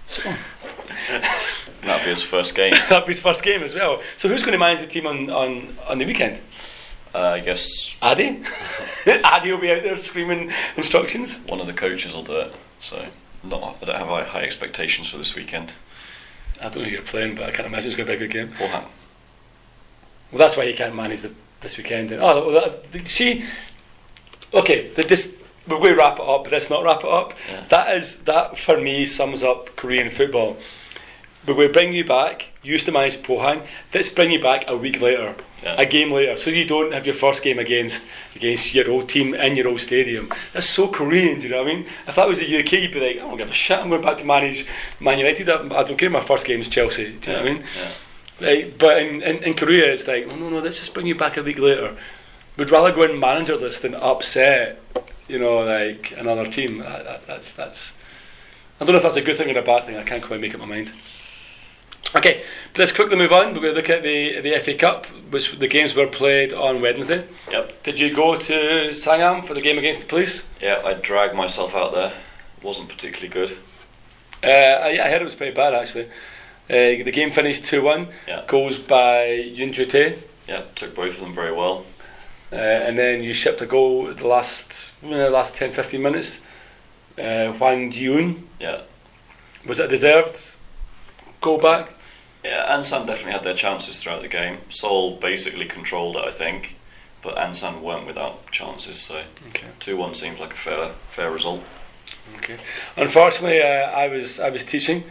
So 0.07 0.21
That'd 1.81 2.05
be 2.05 2.09
his 2.11 2.23
first 2.23 2.55
game. 2.55 2.73
that'll 2.89 3.01
be 3.01 3.13
his 3.13 3.21
first 3.21 3.43
game 3.43 3.63
as 3.63 3.73
well. 3.73 4.01
So 4.17 4.29
who's 4.29 4.41
going 4.41 4.53
to 4.53 4.59
manage 4.59 4.79
the 4.79 4.87
team 4.87 5.07
on, 5.07 5.29
on, 5.29 5.75
on 5.87 5.97
the 5.97 6.05
weekend? 6.05 6.39
Uh, 7.13 7.19
I 7.19 7.39
guess 7.39 7.93
Adi? 8.01 8.41
Adi 9.23 9.51
will 9.51 9.59
be 9.59 9.71
out 9.71 9.83
there 9.83 9.97
screaming 9.97 10.53
instructions. 10.77 11.39
one 11.47 11.59
of 11.59 11.67
the 11.67 11.73
coaches 11.73 12.13
will 12.13 12.23
do 12.23 12.33
it. 12.33 12.53
So 12.81 13.05
not, 13.43 13.77
I 13.81 13.85
don't 13.85 13.95
have 13.95 14.27
high, 14.27 14.43
expectations 14.43 15.09
for 15.09 15.17
this 15.17 15.35
weekend. 15.35 15.73
I 16.59 16.65
don't 16.65 16.77
know 16.77 16.83
who 16.83 16.91
you're 16.91 17.01
playing, 17.01 17.35
but 17.35 17.45
I 17.45 17.51
can't 17.51 17.67
imagine 17.67 17.87
it's 17.87 17.97
going 17.97 18.07
to 18.07 18.17
be 18.17 18.23
a 18.23 18.27
good 18.27 18.33
game. 18.33 18.49
Fulham. 18.49 18.85
Well, 20.31 20.39
that's 20.39 20.55
why 20.55 20.63
you 20.63 20.75
can't 20.75 20.95
manage 20.95 21.21
the, 21.21 21.33
this 21.61 21.77
weekend. 21.77 22.13
Oh, 22.13 22.47
well, 22.47 22.81
that, 22.91 23.07
see, 23.07 23.43
okay, 24.53 24.89
the, 24.89 25.03
this, 25.03 25.35
we're 25.67 25.77
going 25.77 25.91
to 25.91 25.97
wrap 25.97 26.19
it 26.19 26.25
up, 26.25 26.43
but 26.43 26.53
let's 26.53 26.69
not 26.69 26.83
wrap 26.83 26.99
it 26.99 27.09
up. 27.09 27.33
Yeah. 27.49 27.63
That 27.69 27.97
is 27.97 28.19
that 28.21 28.57
for 28.57 28.79
me 28.79 29.05
sums 29.05 29.43
up 29.43 29.75
Korean 29.75 30.09
football. 30.09 30.57
But 31.45 31.57
we 31.57 31.67
bring 31.67 31.93
you 31.93 32.05
back. 32.05 32.45
You 32.61 32.73
used 32.73 32.85
to 32.85 32.91
manage 32.91 33.17
Pohang. 33.17 33.65
Let's 33.93 34.09
bring 34.09 34.31
you 34.31 34.39
back 34.41 34.65
a 34.67 34.77
week 34.77 35.01
later, 35.01 35.33
Yeah. 35.63 35.75
a 35.79 35.85
game 35.87 36.11
later, 36.11 36.37
so 36.37 36.51
you 36.51 36.65
don't 36.65 36.93
have 36.93 37.05
your 37.07 37.15
first 37.15 37.41
game 37.43 37.57
against 37.57 38.05
against 38.35 38.73
your 38.75 38.89
old 38.91 39.09
team 39.09 39.33
in 39.33 39.55
your 39.55 39.67
old 39.67 39.81
stadium. 39.81 40.31
That's 40.53 40.69
so 40.69 40.87
Korean. 40.87 41.39
Do 41.39 41.47
you 41.47 41.49
know 41.53 41.63
what 41.63 41.71
I 41.71 41.75
mean? 41.75 41.85
If 42.07 42.15
that 42.15 42.27
was 42.27 42.39
the 42.39 42.45
UK, 42.59 42.71
you'd 42.73 42.93
be 42.93 42.99
like, 42.99 43.15
I 43.17 43.27
don't 43.27 43.37
give 43.37 43.49
a 43.49 43.53
shit. 43.53 43.79
I'm 43.79 43.89
going 43.89 44.01
back 44.03 44.17
to 44.19 44.25
manage 44.25 44.67
Man 44.99 45.17
United. 45.17 45.49
I 45.49 45.83
don't 45.83 45.97
care. 45.97 46.09
My 46.11 46.21
first 46.21 46.45
game 46.45 46.61
is 46.61 46.69
Chelsea. 46.69 47.13
Do 47.21 47.31
you 47.31 47.37
know 47.37 47.43
what 47.43 47.49
I 47.51 47.53
mean? 47.53 47.63
Yeah. 47.75 47.91
Right, 48.47 48.77
but 48.77 48.97
in, 48.99 49.21
in, 49.21 49.43
in 49.43 49.53
Korea, 49.53 49.93
it's 49.93 50.07
like, 50.07 50.25
oh, 50.27 50.35
no, 50.35 50.49
no, 50.49 50.59
let's 50.59 50.79
just 50.79 50.95
bring 50.95 51.05
you 51.05 51.13
back 51.13 51.37
a 51.37 51.43
week 51.43 51.59
later. 51.59 51.95
We'd 52.57 52.71
rather 52.71 52.91
go 52.91 53.03
in 53.03 53.11
managerless 53.11 53.81
than 53.81 53.93
upset, 53.93 54.81
you 55.27 55.37
know, 55.37 55.59
like 55.59 56.11
another 56.17 56.47
team. 56.49 56.79
That, 56.79 57.03
that, 57.03 57.27
that's 57.27 57.53
that's. 57.53 57.93
I 58.79 58.85
don't 58.85 58.93
know 58.93 58.97
if 58.97 59.03
that's 59.03 59.15
a 59.17 59.21
good 59.21 59.37
thing 59.37 59.55
or 59.55 59.59
a 59.59 59.63
bad 59.63 59.85
thing. 59.85 59.95
I 59.95 60.03
can't 60.03 60.23
quite 60.23 60.39
make 60.41 60.55
up 60.55 60.59
my 60.59 60.65
mind. 60.65 60.91
Okay, 62.15 62.43
let's 62.77 62.91
quickly 62.91 63.15
move 63.15 63.31
on. 63.31 63.53
We're 63.53 63.61
going 63.61 63.73
to 63.73 63.79
look 63.79 63.89
at 63.89 64.03
the 64.03 64.41
the 64.41 64.59
FA 64.59 64.73
Cup, 64.73 65.05
which 65.29 65.57
the 65.59 65.67
games 65.67 65.95
were 65.95 66.07
played 66.07 66.51
on 66.51 66.81
Wednesday. 66.81 67.25
Yep. 67.49 67.83
Did 67.83 67.99
you 67.99 68.13
go 68.13 68.35
to 68.37 68.53
Sangam 68.93 69.45
for 69.47 69.53
the 69.53 69.61
game 69.61 69.77
against 69.77 70.01
the 70.01 70.07
police? 70.07 70.47
Yeah, 70.59 70.81
I 70.83 70.93
dragged 70.93 71.35
myself 71.35 71.73
out 71.73 71.93
there. 71.93 72.11
Wasn't 72.61 72.89
particularly 72.89 73.29
good. 73.29 73.57
Uh, 74.43 74.47
I, 74.87 74.89
I 75.05 75.09
heard 75.09 75.21
it 75.21 75.25
was 75.25 75.35
pretty 75.35 75.55
bad 75.55 75.73
actually. 75.73 76.05
Uh, 76.69 77.03
the 77.05 77.11
game 77.11 77.31
finished 77.31 77.65
two 77.65 77.81
one. 77.81 78.07
Yeah. 78.27 78.43
Goals 78.47 78.77
by 78.77 79.25
Yun 79.31 79.71
Ju-tae. 79.71 80.17
Yeah, 80.47 80.63
took 80.75 80.95
both 80.95 81.13
of 81.15 81.21
them 81.21 81.33
very 81.33 81.53
well. 81.53 81.85
Uh, 82.51 82.55
and 82.55 82.97
then 82.97 83.23
you 83.23 83.33
shipped 83.33 83.61
a 83.61 83.65
goal 83.65 84.09
at 84.09 84.17
the 84.17 84.27
last 84.27 84.91
last 85.03 85.55
10 85.55 85.71
15 85.71 86.01
minutes. 86.01 86.41
Uh, 87.17 87.51
Hwang 87.53 87.91
Ji-un, 87.91 88.47
Yeah. 88.59 88.81
was 89.65 89.79
it 89.79 89.89
deserved 89.89 90.57
goal 91.41 91.57
back? 91.59 91.89
Yeah, 92.43 92.75
Ansan 92.75 93.05
definitely 93.05 93.33
had 93.33 93.43
their 93.43 93.53
chances 93.53 93.97
throughout 93.97 94.21
the 94.21 94.27
game. 94.27 94.57
Seoul 94.69 95.17
basically 95.17 95.65
controlled 95.65 96.15
it, 96.15 96.23
I 96.25 96.31
think, 96.31 96.75
but 97.21 97.35
Ansan 97.35 97.81
weren't 97.81 98.07
without 98.07 98.49
chances. 98.51 98.99
So 98.99 99.21
Okay. 99.49 99.67
two 99.79 99.97
one 99.97 100.15
seems 100.15 100.39
like 100.39 100.53
a 100.53 100.57
fair 100.57 100.89
fair 101.11 101.29
result. 101.31 101.61
Okay. 102.37 102.57
Unfortunately, 102.97 103.61
uh, 103.61 103.91
I 103.91 104.07
was 104.07 104.39
I 104.39 104.49
was 104.49 104.65
teaching, 104.65 105.03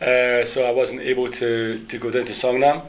uh, 0.00 0.44
so 0.44 0.66
I 0.66 0.70
wasn't 0.72 1.00
able 1.00 1.30
to, 1.30 1.78
to 1.88 1.98
go 1.98 2.10
down 2.10 2.24
to 2.26 2.32
Songnam. 2.34 2.82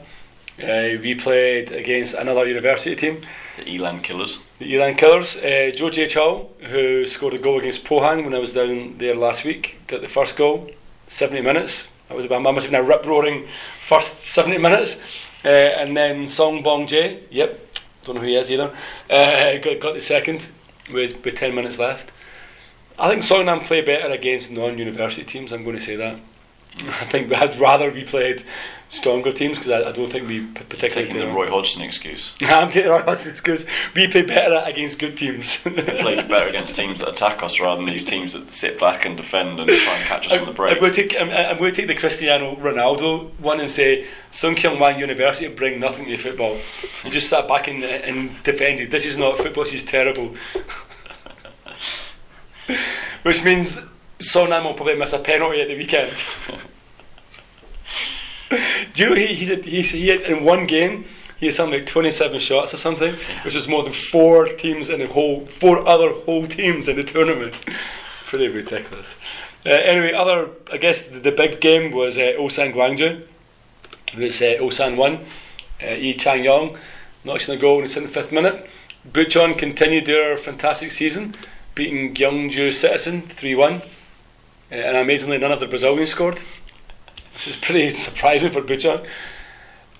Uh, 0.60 0.98
we 1.00 1.14
played 1.14 1.70
against 1.72 2.14
another 2.14 2.44
university 2.46 2.96
team, 2.96 3.22
The 3.56 3.70
Elan 3.76 4.00
Killers. 4.02 4.38
the 4.58 4.74
Elan 4.74 4.96
Killers. 4.96 5.36
Uh, 5.36 5.70
Joe 5.76 5.88
J. 5.90 6.06
Chol, 6.08 6.48
who 6.62 7.06
scored 7.06 7.34
a 7.34 7.38
goal 7.38 7.58
against 7.60 7.84
Pohang 7.84 8.24
when 8.24 8.34
I 8.34 8.38
was 8.40 8.52
down 8.54 8.98
there 8.98 9.14
last 9.14 9.44
week, 9.44 9.76
got 9.86 10.00
the 10.00 10.08
first 10.08 10.36
goal, 10.36 10.68
70 11.08 11.42
minutes. 11.42 11.86
That 12.08 12.16
was 12.16 12.26
about, 12.26 12.42
that 12.42 12.52
must 12.52 12.66
have 12.66 12.72
been 12.72 12.80
a 12.80 12.84
rip 12.84 13.04
roaring 13.04 13.46
first 13.86 14.22
70 14.22 14.58
minutes. 14.58 14.98
Uh, 15.44 15.48
and 15.48 15.96
then 15.96 16.26
Song 16.26 16.62
Bong 16.62 16.86
Jae, 16.86 17.22
yep, 17.30 17.60
don't 18.04 18.16
know 18.16 18.20
who 18.20 18.26
he 18.26 18.36
is 18.36 18.50
either, 18.50 18.76
uh, 19.10 19.58
got, 19.62 19.80
got 19.80 19.94
the 19.94 20.00
second 20.00 20.46
with, 20.92 21.24
with 21.24 21.36
10 21.36 21.54
minutes 21.54 21.78
left. 21.78 22.10
I 22.98 23.08
think 23.08 23.22
Songnam 23.22 23.64
play 23.64 23.80
better 23.80 24.12
against 24.12 24.50
non 24.50 24.76
university 24.78 25.24
teams, 25.24 25.52
I'm 25.52 25.62
going 25.62 25.76
to 25.76 25.82
say 25.82 25.96
that. 25.96 26.18
I 26.78 27.04
think 27.04 27.32
I'd 27.32 27.58
rather 27.58 27.90
we 27.90 28.04
played 28.04 28.42
stronger 28.90 29.32
teams 29.32 29.58
because 29.58 29.70
I, 29.70 29.88
I 29.88 29.92
don't 29.92 30.10
think 30.10 30.26
we 30.28 30.46
particularly. 30.46 31.08
Taking 31.08 31.18
the 31.18 31.26
Roy 31.28 31.48
Hodgson 31.48 31.82
excuse. 31.82 32.32
I'm 32.40 32.70
taking 32.70 32.90
Roy 32.90 33.02
Hodgson 33.02 33.34
because 33.34 33.66
we 33.94 34.08
play 34.08 34.22
better 34.22 34.62
against 34.64 34.98
good 34.98 35.16
teams. 35.16 35.64
We 35.68 35.72
played 35.82 36.28
better 36.28 36.48
against 36.48 36.74
teams 36.74 37.00
that 37.00 37.08
attack 37.08 37.42
us 37.42 37.60
rather 37.60 37.82
than 37.82 37.90
these 37.90 38.04
teams 38.04 38.32
that 38.32 38.52
sit 38.52 38.80
back 38.80 39.04
and 39.04 39.16
defend 39.16 39.60
and 39.60 39.68
try 39.68 39.76
and 39.76 40.06
catch 40.06 40.26
us 40.26 40.32
on 40.32 40.40
the 40.40 40.46
I'm 40.48 40.54
break. 40.54 40.80
going, 40.80 40.92
to 40.92 41.08
take, 41.08 41.20
I'm, 41.20 41.30
I'm 41.30 41.58
going 41.58 41.70
to 41.72 41.76
take 41.76 41.86
the 41.86 41.94
Cristiano 41.94 42.56
Ronaldo 42.56 43.30
one 43.38 43.60
and 43.60 43.70
say 43.70 44.06
Sungkyunkwan 44.32 44.98
University 44.98 45.48
bring 45.48 45.78
nothing 45.78 46.06
to 46.06 46.16
football. 46.16 46.58
You 47.04 47.10
just 47.10 47.28
sat 47.28 47.46
back 47.46 47.68
and, 47.68 47.84
and 47.84 48.42
defended. 48.42 48.90
This 48.90 49.06
is 49.06 49.16
not 49.18 49.38
football. 49.38 49.64
This 49.64 49.74
is 49.74 49.84
terrible. 49.84 50.34
Which 53.22 53.42
means 53.44 53.80
Songnam 54.20 54.64
will 54.64 54.74
probably 54.74 54.96
miss 54.96 55.12
a 55.12 55.18
penalty 55.18 55.60
at 55.60 55.68
the 55.68 55.76
weekend. 55.76 56.12
Do 58.94 59.02
you 59.02 59.08
know 59.08 59.14
he 59.14 59.26
he's, 59.26 59.50
a, 59.50 59.56
he's 59.56 59.90
he 59.90 60.08
had, 60.08 60.22
in 60.22 60.44
one 60.44 60.66
game 60.66 61.04
he 61.38 61.46
had 61.46 61.54
something 61.54 61.80
like 61.80 61.88
27 61.88 62.40
shots 62.40 62.74
or 62.74 62.78
something, 62.78 63.14
which 63.44 63.54
is 63.54 63.68
more 63.68 63.82
than 63.82 63.92
four 63.92 64.46
teams 64.48 64.88
in 64.88 65.00
the 65.00 65.06
whole 65.06 65.46
four 65.46 65.86
other 65.86 66.10
whole 66.10 66.46
teams 66.46 66.88
in 66.88 66.96
the 66.96 67.04
tournament. 67.04 67.54
Pretty 68.26 68.48
ridiculous. 68.48 69.06
Uh, 69.64 69.70
anyway, 69.70 70.12
other 70.12 70.48
I 70.72 70.78
guess 70.78 71.06
the, 71.06 71.18
the 71.18 71.32
big 71.32 71.60
game 71.60 71.92
was 71.92 72.16
uh, 72.18 72.32
Ulsan 72.38 72.72
Gwangju. 72.74 73.22
It's 74.14 74.40
uh, 74.40 74.56
Ulsan 74.60 74.96
won. 74.96 75.24
Uh, 75.82 75.90
Yi 75.90 76.14
Chang 76.14 76.42
Yong 76.42 76.76
in 77.24 77.30
a 77.30 77.56
goal 77.56 77.82
in 77.82 77.86
the 77.86 77.92
75th 77.92 78.32
minute. 78.32 78.68
Bucheon 79.10 79.56
continued 79.56 80.06
their 80.06 80.36
fantastic 80.38 80.90
season, 80.92 81.34
beating 81.74 82.14
Gyeongju 82.14 82.72
Citizen 82.72 83.22
3 83.22 83.54
1. 83.54 83.74
Uh, 83.74 83.80
and 84.70 84.96
amazingly, 84.96 85.38
none 85.38 85.52
of 85.52 85.60
the 85.60 85.66
Brazilians 85.66 86.10
scored, 86.10 86.38
which 87.38 87.48
is 87.48 87.56
pretty 87.56 87.90
surprising 88.06 88.50
for 88.50 88.62
Bucheon. 88.62 89.06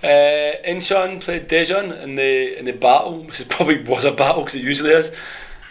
Uh, 0.03 0.63
Incheon 0.65 1.21
played 1.21 1.49
Daejeon 1.49 2.03
in 2.03 2.15
the 2.17 2.59
in 2.59 2.65
the 2.65 2.73
battle, 2.73 3.25
which 3.25 3.41
is 3.41 3.47
probably 3.47 3.83
was 3.83 4.05
a 4.05 4.13
battle 4.13 4.43
because 4.43 4.57
it 4.57 4.65
usually 4.65 4.91
is 4.91 5.13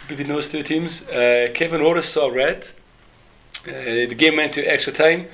between 0.08 0.28
those 0.28 0.50
two 0.50 0.64
teams. 0.64 1.08
Uh, 1.08 1.50
Kevin 1.54 1.82
Oris 1.82 2.10
saw 2.10 2.28
red. 2.28 2.68
Uh, 3.66 4.08
the 4.08 4.16
game 4.16 4.38
went 4.38 4.54
to 4.54 4.64
extra 4.66 4.94
time, 4.94 5.28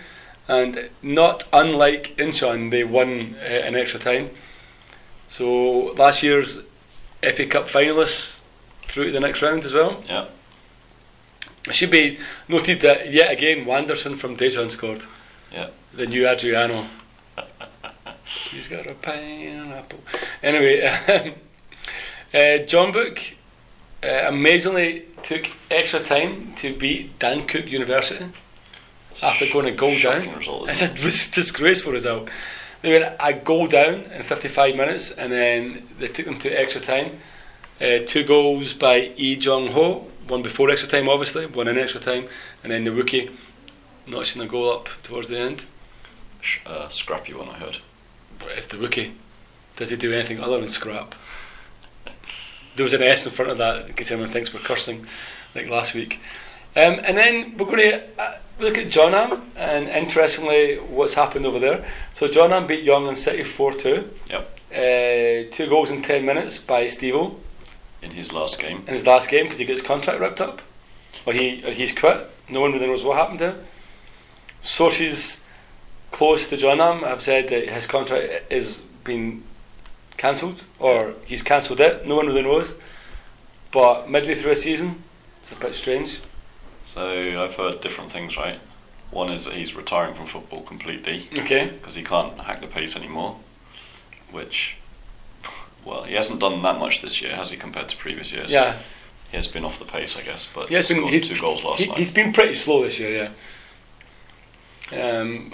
and 0.47 0.89
not 1.01 1.47
unlike 1.53 2.15
Incheon, 2.17 2.71
they 2.71 2.83
won 2.83 3.35
uh, 3.41 3.67
in 3.67 3.75
extra 3.75 3.99
time. 3.99 4.29
So 5.27 5.93
last 5.93 6.21
year's 6.21 6.61
FA 7.21 7.45
Cup 7.47 7.67
finalists 7.67 8.39
through 8.83 9.05
to 9.05 9.11
the 9.11 9.19
next 9.19 9.41
round 9.41 9.65
as 9.65 9.73
well. 9.73 10.03
Yeah. 10.07 10.25
It 11.67 11.73
should 11.73 11.91
be 11.91 12.19
noted 12.47 12.81
that 12.81 13.11
yet 13.11 13.31
again 13.31 13.65
Wanderson 13.65 14.17
from 14.17 14.35
Daejeon 14.37 14.69
scored. 14.69 15.03
Yeah. 15.53 15.69
The 15.93 16.07
new 16.07 16.27
Adriano. 16.27 16.87
He's 18.51 18.67
got 18.67 18.87
a 18.87 18.93
pineapple. 18.93 19.99
Anyway, 20.41 20.81
uh, 20.85 21.29
Jeonbuk 22.33 23.19
uh, 24.03 24.07
amazingly 24.27 25.03
took 25.21 25.45
extra 25.69 25.99
time 25.99 26.53
to 26.55 26.75
beat 26.75 27.19
Dankook 27.19 27.69
University 27.69 28.25
after 29.21 29.45
going 29.51 29.67
a 29.67 29.71
goal 29.71 29.99
down. 29.99 30.35
result, 30.35 30.69
It's 30.69 30.81
isn't 30.81 30.97
a 30.97 31.01
dis- 31.01 31.31
disgraceful 31.31 31.93
result. 31.93 32.29
They 32.81 32.91
went 32.99 33.15
a 33.19 33.33
goal 33.33 33.67
down 33.67 34.01
in 34.11 34.23
55 34.23 34.75
minutes 34.75 35.11
and 35.11 35.31
then 35.31 35.87
they 35.99 36.07
took 36.07 36.25
them 36.25 36.39
to 36.39 36.49
extra 36.49 36.81
time. 36.81 37.19
Uh, 37.79 37.99
two 38.05 38.23
goals 38.23 38.73
by 38.73 38.95
Yi 39.15 39.35
Jong 39.37 39.67
Ho, 39.69 40.07
one 40.27 40.41
before 40.41 40.69
extra 40.69 40.89
time, 40.89 41.07
obviously, 41.09 41.45
one 41.45 41.67
in 41.67 41.77
extra 41.77 41.99
time, 42.01 42.27
and 42.63 42.71
then 42.71 42.83
the 42.83 42.91
rookie 42.91 43.29
notching 44.07 44.41
the 44.41 44.47
goal 44.47 44.71
up 44.71 44.89
towards 45.03 45.29
the 45.29 45.37
end. 45.39 45.65
Sh- 46.41 46.59
uh, 46.65 46.89
scrappy 46.89 47.33
one 47.33 47.49
I 47.49 47.53
heard. 47.53 47.77
But 48.39 48.49
it's 48.57 48.67
the 48.67 48.77
rookie. 48.77 49.13
Does 49.75 49.89
he 49.89 49.95
do 49.95 50.13
anything 50.13 50.39
other 50.39 50.59
than 50.59 50.69
scrap? 50.69 51.15
There 52.75 52.83
was 52.83 52.93
an 52.93 53.03
S 53.03 53.25
in 53.25 53.31
front 53.31 53.51
of 53.51 53.57
that 53.59 53.87
because 53.87 54.09
everyone 54.11 54.33
thinks 54.33 54.53
we're 54.53 54.59
cursing, 54.59 55.05
like 55.55 55.69
last 55.69 55.93
week. 55.93 56.19
Um, 56.75 56.99
and 57.03 57.17
then 57.17 57.55
we're 57.57 57.65
going 57.65 57.77
to 57.77 58.21
uh, 58.21 58.37
look 58.59 58.77
at 58.79 58.89
Jeonnam, 58.89 59.51
and 59.55 59.87
interestingly, 59.87 60.77
what's 60.77 61.13
happened 61.13 61.45
over 61.45 61.59
there. 61.59 61.85
So 62.13 62.27
Johnham 62.27 62.65
beat 62.67 62.83
Yongin 62.85 63.15
City 63.15 63.43
4 63.43 63.73
2. 63.73 64.09
Yep. 64.29 64.59
Uh, 64.71 65.51
two 65.51 65.67
goals 65.69 65.91
in 65.91 66.01
10 66.01 66.25
minutes 66.25 66.57
by 66.57 66.85
Stevo 66.85 67.35
In 68.01 68.09
his 68.09 68.33
last 68.33 68.59
game. 68.59 68.77
in 68.87 68.95
his 68.95 69.05
last 69.05 69.29
game 69.29 69.43
because 69.45 69.59
he 69.59 69.65
got 69.65 69.73
his 69.73 69.83
contract 69.83 70.19
ripped 70.19 70.41
up. 70.41 70.63
Or, 71.27 71.33
he, 71.33 71.63
or 71.63 71.69
he's 71.71 71.93
quit. 71.93 72.27
No 72.49 72.59
one 72.59 72.73
really 72.73 72.87
knows 72.87 73.03
what 73.03 73.17
happened 73.17 73.37
to 73.39 73.51
him. 73.51 73.65
Sources 74.63 75.41
close 76.11 76.49
to 76.49 76.57
Jeonnam 76.57 77.01
have 77.01 77.21
said 77.21 77.49
that 77.49 77.67
his 77.69 77.85
contract 77.85 78.51
is 78.51 78.81
been 79.03 79.43
cancelled 80.17 80.63
or 80.79 81.13
he's 81.25 81.43
cancelled 81.43 81.79
it. 81.81 82.07
No 82.07 82.15
one 82.15 82.27
really 82.27 82.41
knows. 82.43 82.73
But 83.71 84.09
midway 84.09 84.35
through 84.35 84.51
a 84.51 84.55
season, 84.55 85.03
it's 85.41 85.51
a 85.51 85.55
bit 85.55 85.75
strange. 85.75 86.19
So 86.87 87.43
I've 87.43 87.55
heard 87.55 87.81
different 87.81 88.11
things, 88.11 88.37
right? 88.37 88.59
One 89.11 89.29
is 89.31 89.45
that 89.45 89.55
he's 89.55 89.75
retiring 89.75 90.13
from 90.13 90.27
football 90.27 90.61
completely 90.61 91.27
Okay. 91.37 91.65
because 91.67 91.95
he 91.95 92.03
can't 92.03 92.39
hack 92.39 92.61
the 92.61 92.67
pace 92.67 92.95
anymore. 92.95 93.37
Which, 94.31 94.75
well, 95.83 96.03
he 96.03 96.13
hasn't 96.15 96.39
done 96.39 96.61
that 96.63 96.79
much 96.79 97.01
this 97.01 97.21
year, 97.21 97.35
has 97.35 97.51
he, 97.51 97.57
compared 97.57 97.89
to 97.89 97.97
previous 97.97 98.31
years? 98.31 98.49
Yeah. 98.49 98.77
He 99.29 99.35
has 99.37 99.47
been 99.47 99.65
off 99.65 99.77
the 99.79 99.85
pace, 99.85 100.15
I 100.15 100.21
guess, 100.21 100.47
but 100.53 100.69
He 100.69 100.75
has 100.75 100.87
been. 100.87 101.07
two 101.21 101.39
goals 101.39 101.63
last 101.63 101.79
he, 101.79 101.87
night. 101.87 101.97
He's 101.97 102.13
been 102.13 102.31
pretty 102.33 102.55
slow 102.55 102.83
this 102.83 102.99
year. 102.99 103.15
Yeah. 103.23 103.29
Um, 104.91 105.53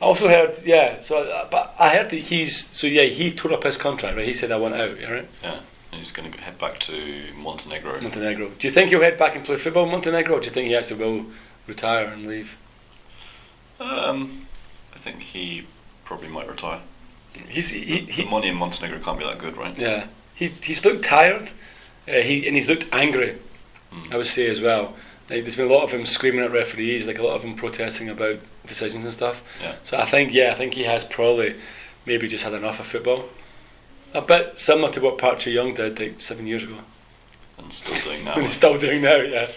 I 0.00 0.04
also 0.04 0.28
heard. 0.28 0.56
Yeah. 0.64 1.00
So, 1.00 1.22
uh, 1.22 1.48
but 1.50 1.74
I 1.78 1.90
heard 1.90 2.10
that 2.10 2.16
he's. 2.16 2.66
So 2.66 2.86
yeah, 2.86 3.04
he 3.04 3.30
tore 3.32 3.52
up 3.52 3.64
his 3.64 3.76
contract. 3.76 4.16
Right. 4.16 4.26
He 4.26 4.34
said 4.34 4.52
I 4.52 4.56
want 4.56 4.74
out. 4.74 4.98
Yeah, 5.00 5.10
right. 5.10 5.28
Yeah, 5.42 5.60
and 5.92 6.00
he's 6.00 6.12
going 6.12 6.30
to 6.30 6.38
head 6.38 6.58
back 6.58 6.78
to 6.80 7.24
Montenegro. 7.36 8.00
Montenegro. 8.00 8.50
Do 8.58 8.66
you 8.66 8.72
think 8.72 8.90
he'll 8.90 9.02
head 9.02 9.18
back 9.18 9.34
and 9.34 9.44
play 9.44 9.56
football 9.56 9.84
in 9.84 9.90
Montenegro, 9.90 10.36
or 10.36 10.40
do 10.40 10.46
you 10.46 10.52
think 10.52 10.68
he 10.68 10.76
actually 10.76 11.04
will 11.04 11.26
retire 11.66 12.06
and 12.06 12.26
leave? 12.26 12.56
Um, 13.80 14.46
I 14.94 14.98
think 14.98 15.20
he 15.20 15.66
probably 16.04 16.28
might 16.28 16.48
retire. 16.48 16.80
He's 17.48 17.70
he, 17.70 18.00
the 18.00 18.12
he 18.12 18.24
money 18.24 18.48
in 18.48 18.56
Montenegro 18.56 18.98
can't 19.00 19.18
be 19.18 19.24
that 19.24 19.38
good, 19.38 19.56
right? 19.56 19.76
yeah. 19.78 20.06
He 20.34 20.48
he's 20.48 20.84
looked 20.84 21.04
tired. 21.04 21.50
Uh, 22.06 22.20
he 22.20 22.46
and 22.46 22.56
he's 22.56 22.68
looked 22.68 22.86
angry. 22.92 23.36
Mm. 23.92 24.12
I 24.12 24.16
would 24.16 24.26
say 24.26 24.48
as 24.48 24.60
well. 24.60 24.96
Like 25.28 25.42
there's 25.42 25.56
been 25.56 25.70
a 25.70 25.72
lot 25.72 25.84
of 25.84 25.90
him 25.90 26.06
screaming 26.06 26.44
at 26.44 26.50
referees, 26.52 27.04
like 27.06 27.18
a 27.18 27.22
lot 27.22 27.36
of 27.36 27.42
him 27.42 27.54
protesting 27.54 28.08
about 28.08 28.38
decisions 28.68 29.04
and 29.04 29.14
stuff. 29.14 29.42
Yeah. 29.60 29.74
So 29.84 29.96
I 29.98 30.04
think 30.06 30.32
yeah, 30.32 30.52
I 30.52 30.54
think 30.54 30.74
he 30.74 30.84
has 30.84 31.04
probably 31.04 31.54
maybe 32.06 32.28
just 32.28 32.44
had 32.44 32.52
enough 32.54 32.80
of 32.80 32.86
football. 32.86 33.24
A 34.14 34.22
bit 34.22 34.54
similar 34.58 34.90
to 34.92 35.00
what 35.00 35.18
Patrick 35.18 35.54
Young 35.54 35.74
did 35.74 35.98
like 35.98 36.20
seven 36.20 36.46
years 36.46 36.62
ago. 36.62 36.78
And 37.58 37.72
still 37.72 38.00
doing 38.00 38.24
now. 38.24 38.34
and 38.34 38.46
he's 38.46 38.54
still 38.56 38.78
doing 38.78 39.02
now, 39.02 39.16
yeah. 39.16 39.48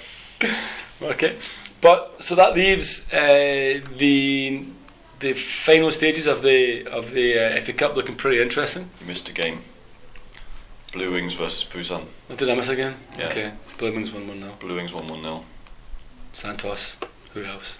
okay, 1.01 1.37
but 1.81 2.15
so 2.19 2.35
that 2.35 2.55
leaves 2.55 3.11
uh, 3.13 3.79
the 3.97 4.65
the 5.19 5.33
final 5.33 5.91
stages 5.91 6.25
of 6.27 6.41
the 6.41 6.85
of 6.87 7.11
the 7.11 7.37
uh, 7.57 7.61
FA 7.61 7.73
Cup 7.73 7.95
looking 7.95 8.15
pretty 8.15 8.41
interesting. 8.41 8.89
you 8.99 9.05
missed 9.07 9.29
a 9.29 9.33
game. 9.33 9.61
Blue 10.91 11.13
Wings 11.13 11.35
versus 11.35 11.63
Busan. 11.63 12.05
What 12.27 12.37
did 12.39 12.49
I 12.49 12.55
miss 12.55 12.67
again? 12.67 12.95
Yeah. 13.17 13.27
Okay, 13.27 13.51
Blue 13.77 13.93
Wings 13.93 14.11
one 14.11 14.27
one 14.27 14.41
now. 14.41 14.53
Blue 14.59 14.75
Wings 14.75 14.91
won 14.91 15.07
1 15.07 15.21
0. 15.21 15.45
Santos, 16.33 16.97
who 17.33 17.43
else? 17.45 17.79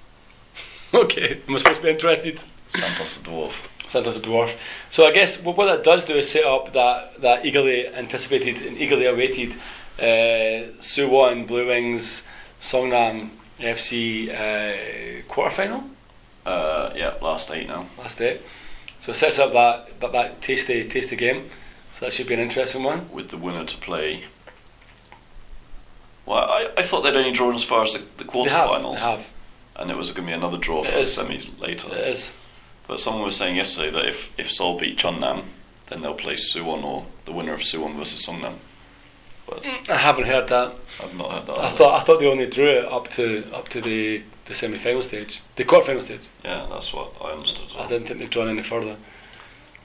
Okay, 0.93 1.39
am 1.47 1.55
I 1.55 1.57
supposed 1.57 1.77
to 1.77 1.83
be 1.83 1.89
interested? 1.89 2.39
Santos 2.69 3.17
the 3.17 3.29
Dwarf. 3.29 3.67
Santos 3.89 4.15
the 4.19 4.21
dwarf. 4.27 4.55
So 4.89 5.05
I 5.05 5.11
guess 5.11 5.41
what, 5.43 5.57
what 5.57 5.65
that 5.65 5.83
does 5.83 6.05
do 6.05 6.15
is 6.15 6.29
set 6.31 6.45
up 6.45 6.71
that, 6.73 7.19
that 7.21 7.45
eagerly 7.45 7.87
anticipated 7.87 8.65
and 8.65 8.77
eagerly 8.77 9.05
awaited 9.05 9.53
uh, 9.99 10.71
Suwon 10.79 11.45
Blue 11.45 11.67
Wings 11.67 12.23
Songnam 12.61 13.29
FC 13.59 14.29
uh, 14.29 15.21
quarter 15.27 15.53
final 15.55 15.83
Uh, 16.45 16.91
yeah, 16.95 17.13
last 17.21 17.51
eight 17.51 17.67
now. 17.67 17.85
last 17.97 18.17
day. 18.17 18.39
So 19.01 19.11
it 19.11 19.15
sets 19.15 19.39
up 19.39 19.51
that 19.53 19.99
that, 19.99 20.11
that 20.13 20.41
tasty 20.41 20.87
tasty 20.87 21.15
game. 21.17 21.49
So 21.99 22.05
that 22.05 22.13
should 22.13 22.27
be 22.27 22.33
an 22.33 22.39
interesting 22.39 22.83
one. 22.83 23.11
With 23.11 23.29
the 23.29 23.37
winner 23.37 23.65
to 23.65 23.77
play. 23.77 24.23
Well, 26.25 26.37
I, 26.49 26.69
I 26.77 26.83
thought 26.83 27.01
they'd 27.01 27.15
only 27.15 27.31
drawn 27.31 27.55
as 27.55 27.63
far 27.63 27.83
as 27.83 27.93
the, 27.93 27.99
the 28.17 28.23
They 28.23 28.23
have, 28.49 28.69
quarterfinals. 28.69 28.95
they 28.95 29.01
have. 29.01 29.27
And 29.76 29.89
it 29.89 29.97
was 29.97 30.11
going 30.11 30.28
to 30.28 30.32
be 30.32 30.36
another 30.36 30.57
draw 30.57 30.84
for 30.84 30.91
the 30.91 30.99
is. 30.99 31.17
semis 31.17 31.59
later. 31.59 31.88
It 31.95 32.07
is. 32.09 32.34
But 32.88 32.99
someone 32.99 33.24
was 33.24 33.36
saying 33.38 33.55
yesterday 33.55 33.89
that 33.91 34.05
if, 34.05 34.38
if 34.39 34.51
Seoul 34.51 34.78
beat 34.80 34.97
Jeonnam, 34.97 35.43
then 35.88 36.01
they'll 36.01 36.13
play 36.13 36.36
Suwon 36.36 36.84
or 36.84 37.05
the 37.26 37.32
winner 37.32 37.53
of 37.53 37.61
Suwon 37.61 37.95
versus 37.97 38.26
Songnam. 38.26 38.55
But 39.47 39.63
mm. 39.63 39.89
I 39.89 39.97
haven't 39.97 40.26
heard 40.26 40.47
that. 40.49 40.76
I've 41.01 41.15
not 41.15 41.32
heard 41.32 41.47
that. 41.47 41.53
I 41.53 41.67
either. 41.67 41.78
thought 41.78 42.01
I 42.01 42.03
thought 42.03 42.19
they 42.19 42.28
only 42.28 42.47
drew 42.47 42.67
it 42.69 42.86
up 42.86 43.09
to 43.11 43.43
up 43.53 43.69
to 43.69 43.82
the, 43.82 44.22
the 44.45 44.53
semi 44.53 44.78
final 44.78 45.03
stage, 45.03 45.41
the 45.55 45.63
quarter 45.63 45.88
final 45.88 46.01
stage. 46.01 46.22
Yeah, 46.43 46.67
that's 46.69 46.93
what 46.93 47.11
I 47.22 47.32
understood. 47.32 47.65
I 47.78 47.88
didn't 47.88 48.07
think 48.07 48.19
they'd 48.19 48.30
drawn 48.30 48.47
any 48.49 48.63
further. 48.63 48.95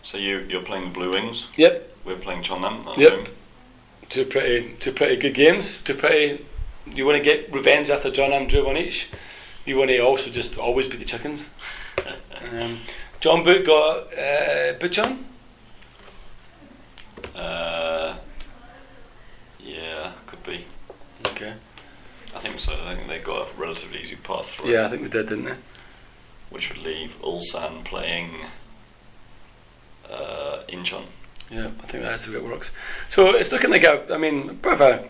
So 0.03 0.19
you 0.19 0.47
you're 0.49 0.63
playing 0.63 0.85
the 0.85 0.91
Blue 0.91 1.11
Wings. 1.13 1.47
Yep, 1.57 1.97
We're 2.05 2.17
playing 2.17 2.43
Jeonnam 2.45 2.87
at 2.89 2.99
Yep. 2.99 3.13
home. 3.13 3.27
two 4.09 4.25
pretty 4.25 4.75
two 4.79 4.93
pretty 4.93 5.17
good 5.17 5.35
games. 5.35 5.83
Two 5.83 5.95
pretty. 5.95 6.45
You 6.87 7.05
want 7.05 7.19
to 7.19 7.25
get 7.25 7.53
revenge 7.53 7.91
after 7.91 8.11
Jeonnam 8.11 8.47
drew 8.47 8.67
one 8.67 8.77
each. 8.77 9.09
You 9.67 9.77
want 9.77 9.91
to 9.91 9.99
also 9.99 10.31
just 10.31 10.59
always 10.59 10.87
beat 10.87 11.01
the 11.01 11.05
chickens. 11.05 11.49
Um, 12.53 12.79
Jeonbuk 13.21 13.67
got 13.67 14.13
uh, 14.17 14.79
Bucheon. 14.79 15.19
Uh, 17.35 18.17
yeah, 19.59 20.13
could 20.27 20.43
be. 20.45 20.65
Okay. 21.27 21.55
I 22.35 22.39
think 22.39 22.61
so. 22.61 22.75
I 22.87 22.95
think 22.95 23.09
they 23.09 23.19
got 23.19 23.49
a 23.49 23.61
relatively 23.61 24.01
easy 24.01 24.17
path 24.17 24.51
through. 24.51 24.71
Yeah, 24.71 24.87
I 24.87 24.91
think 24.91 25.03
they 25.03 25.09
did, 25.09 25.29
didn't 25.29 25.47
they? 25.47 25.57
Which 26.51 26.69
would 26.69 26.79
leave 26.79 27.21
Ulsan 27.21 27.85
playing 27.85 28.31
uh, 30.09 30.59
Incheon. 30.69 31.07
Yeah, 31.51 31.71
I 31.83 31.87
think 31.87 32.05
that's 32.05 32.27
the 32.27 32.33
way 32.33 32.45
it 32.45 32.45
works. 32.45 32.71
So 33.09 33.31
it's 33.31 33.51
looking 33.51 33.71
like 33.71 33.85
a, 33.85 34.13
I 34.13 34.19
mean, 34.19 34.57
bit 34.57 34.73
of 34.75 34.81
a, 34.81 35.09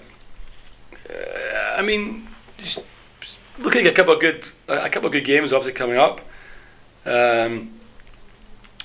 uh, 1.10 1.76
I 1.76 1.82
mean, 1.82 2.28
just 2.58 2.80
looking 3.58 3.86
at 3.86 3.92
a 3.92 3.96
couple 3.96 4.14
of 4.14 4.20
good, 4.20 4.44
a 4.68 4.90
couple 4.90 5.06
of 5.06 5.12
good 5.12 5.24
games 5.24 5.52
obviously 5.52 5.76
coming 5.78 5.96
up. 5.96 6.20
Um, 7.04 7.72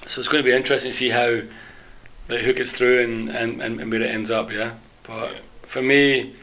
so 0.08 0.20
it's 0.20 0.30
going 0.30 0.44
to 0.44 0.50
be 0.50 0.56
interesting 0.56 0.92
to 0.92 0.98
see 0.98 1.10
how, 1.10 1.42
like, 2.30 2.42
who 2.42 2.54
gets 2.54 2.72
through 2.72 3.04
and, 3.04 3.30
and, 3.30 3.62
and, 3.62 3.80
and 3.80 3.92
where 3.92 4.02
it 4.02 4.10
ends 4.10 4.30
up. 4.32 4.52
Yeah, 4.52 4.74
but 5.08 5.32
Yeah. 5.32 5.38
for 5.64 5.82
me, 5.82 6.36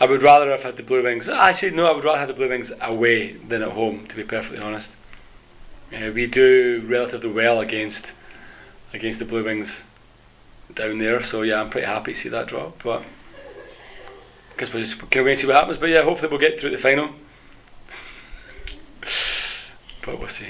I 0.00 0.06
would 0.06 0.22
rather 0.22 0.50
have 0.50 0.62
had 0.62 0.76
the 0.76 0.82
Blue 0.82 1.02
Wings. 1.02 1.28
Actually, 1.28 1.72
no, 1.72 1.86
I 1.86 1.94
would 1.94 2.04
rather 2.04 2.18
have 2.20 2.28
the 2.28 2.34
Blue 2.34 2.48
Wings 2.48 2.72
away 2.80 3.32
than 3.32 3.62
at 3.62 3.70
home. 3.72 4.06
To 4.06 4.16
be 4.16 4.22
perfectly 4.22 4.58
honest, 4.58 4.92
uh, 5.92 6.10
we 6.14 6.26
do 6.26 6.84
relatively 6.86 7.32
well 7.32 7.60
against 7.60 8.12
against 8.94 9.18
the 9.18 9.24
Blue 9.24 9.44
Wings 9.44 9.82
down 10.72 10.98
there. 10.98 11.22
So 11.24 11.42
yeah, 11.42 11.60
I'm 11.60 11.70
pretty 11.70 11.86
happy 11.86 12.14
to 12.14 12.18
see 12.18 12.28
that 12.28 12.46
drop. 12.46 12.82
But 12.82 13.02
guess 14.56 14.72
we'll 14.72 14.82
just 14.84 15.10
can 15.10 15.24
wait 15.24 15.32
and 15.32 15.40
see 15.40 15.46
what 15.46 15.56
happens. 15.56 15.78
But 15.78 15.88
yeah, 15.88 16.02
hopefully 16.02 16.30
we'll 16.30 16.40
get 16.40 16.60
through 16.60 16.70
the 16.70 16.78
final. 16.78 17.10
But 20.04 20.18
we'll 20.18 20.28
see. 20.28 20.48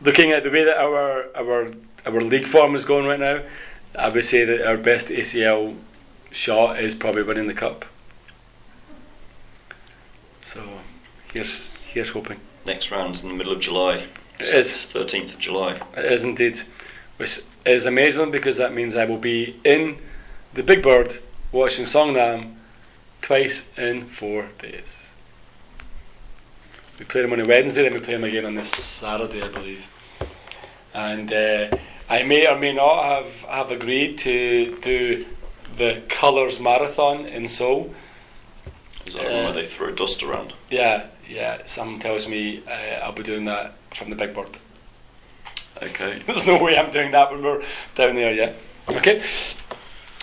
Looking 0.00 0.32
at 0.32 0.44
the 0.44 0.50
way 0.50 0.64
that 0.64 0.76
our 0.76 1.26
our 1.36 1.72
our 2.06 2.20
league 2.20 2.46
form 2.46 2.74
is 2.74 2.84
going 2.84 3.06
right 3.06 3.20
now, 3.20 3.42
I 3.98 4.08
would 4.08 4.24
say 4.24 4.44
that 4.44 4.66
our 4.66 4.76
best 4.76 5.08
ACL 5.08 5.76
shot 6.30 6.80
is 6.80 6.94
probably 6.94 7.22
winning 7.22 7.46
the 7.46 7.54
cup. 7.54 7.84
So 10.52 10.62
here's 11.32 11.70
here's 11.92 12.10
hoping. 12.10 12.40
Next 12.64 12.90
round's 12.90 13.22
in 13.22 13.28
the 13.28 13.34
middle 13.34 13.52
of 13.52 13.60
July. 13.60 14.04
It 14.38 14.48
is. 14.48 14.86
Thirteenth 14.86 15.34
of 15.34 15.38
July. 15.38 15.80
It 15.96 16.04
is 16.04 16.22
indeed, 16.22 16.60
which 17.16 17.40
is 17.66 17.86
amazing 17.86 18.30
because 18.30 18.56
that 18.56 18.72
means 18.72 18.94
I 18.96 19.04
will 19.04 19.18
be 19.18 19.56
in 19.64 19.98
the 20.54 20.62
Big 20.62 20.82
Bird 20.82 21.18
watching 21.50 21.86
Songnam 21.86 22.54
twice 23.20 23.68
in 23.76 24.04
four 24.06 24.46
days. 24.58 24.97
We 26.98 27.04
played 27.04 27.22
them 27.22 27.32
on 27.32 27.40
a 27.40 27.46
Wednesday, 27.46 27.84
then 27.84 27.94
we 27.94 28.00
play 28.00 28.14
them 28.14 28.24
again 28.24 28.44
on 28.44 28.54
this 28.54 28.70
Saturday, 28.70 29.42
I 29.42 29.48
believe. 29.48 29.86
And 30.92 31.32
uh, 31.32 31.76
I 32.08 32.24
may 32.24 32.48
or 32.48 32.58
may 32.58 32.72
not 32.72 33.04
have, 33.04 33.32
have 33.48 33.70
agreed 33.70 34.18
to 34.18 34.76
do 34.80 35.24
the 35.76 36.02
Colours 36.08 36.58
Marathon 36.58 37.26
in 37.26 37.48
Seoul. 37.48 37.94
Is 39.06 39.14
that 39.14 39.24
one 39.24 39.44
where 39.44 39.52
they 39.52 39.64
throw 39.64 39.92
dust 39.92 40.24
around? 40.24 40.54
Yeah, 40.70 41.06
yeah. 41.28 41.64
Someone 41.66 42.00
tells 42.00 42.26
me 42.26 42.62
uh, 42.66 43.04
I'll 43.04 43.12
be 43.12 43.22
doing 43.22 43.44
that 43.44 43.74
from 43.94 44.10
the 44.10 44.16
Big 44.16 44.34
Bird. 44.34 44.58
Okay. 45.80 46.20
There's 46.26 46.46
no 46.46 46.60
way 46.60 46.76
I'm 46.76 46.90
doing 46.90 47.12
that 47.12 47.30
when 47.30 47.42
we're 47.42 47.62
down 47.94 48.16
there 48.16 48.34
yet. 48.34 48.56
Okay. 48.88 49.22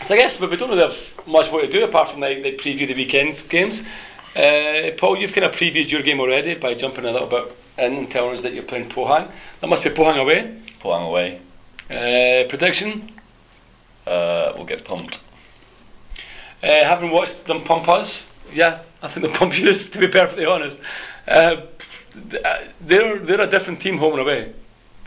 So 0.05 0.13
I 0.13 0.17
guess, 0.17 0.41
we 0.41 0.55
don't 0.57 0.69
really 0.69 0.82
have 0.82 1.26
much 1.26 1.49
more 1.51 1.61
to 1.61 1.67
do 1.67 1.86
apart 1.86 2.09
from 2.09 2.19
like, 2.19 2.43
like 2.43 2.57
preview 2.57 2.86
the 2.86 2.93
weekend's 2.93 3.43
games. 3.43 3.82
Uh, 4.36 4.92
Paul, 4.98 5.18
you've 5.18 5.32
kind 5.32 5.46
of 5.46 5.54
previewed 5.54 5.90
your 5.90 6.02
game 6.02 6.20
already 6.20 6.56
by 6.56 6.74
jumping 6.74 7.06
a 7.06 7.12
little 7.12 7.28
bit 7.28 7.56
in 7.78 7.94
and 7.94 8.12
telling 8.12 8.36
us 8.36 8.42
that 8.42 8.54
you're 8.54 8.64
playing 8.64 8.90
Pohang. 8.90 9.32
That 9.62 9.68
must 9.68 9.84
be 9.84 9.90
Pohang 9.90 10.20
away. 10.20 10.60
Pohang 10.82 11.08
away. 11.08 11.40
Uh, 11.90 12.48
prediction? 12.50 13.12
Uh, 14.06 14.52
we'll 14.56 14.66
get 14.66 14.84
pumped. 14.84 15.20
Uh, 16.62 16.84
having 16.84 17.12
watched 17.12 17.46
them 17.46 17.64
pump 17.64 17.88
us, 17.88 18.32
yeah, 18.52 18.82
I 19.02 19.08
think 19.08 19.26
they'll 19.26 19.36
pump 19.36 19.58
you. 19.58 19.74
To 19.74 20.00
be 20.00 20.08
perfectly 20.08 20.46
honest, 20.46 20.78
uh, 21.28 21.62
they're 22.82 23.20
they're 23.20 23.42
a 23.42 23.48
different 23.48 23.80
team 23.80 23.98
home 24.00 24.14
and 24.14 24.22
away. 24.22 24.54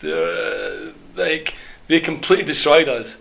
They're 0.00 0.88
uh, 0.88 0.92
like 1.16 1.54
they 1.86 2.00
completely 2.00 2.44
destroyed 2.44 2.88
us 2.88 3.18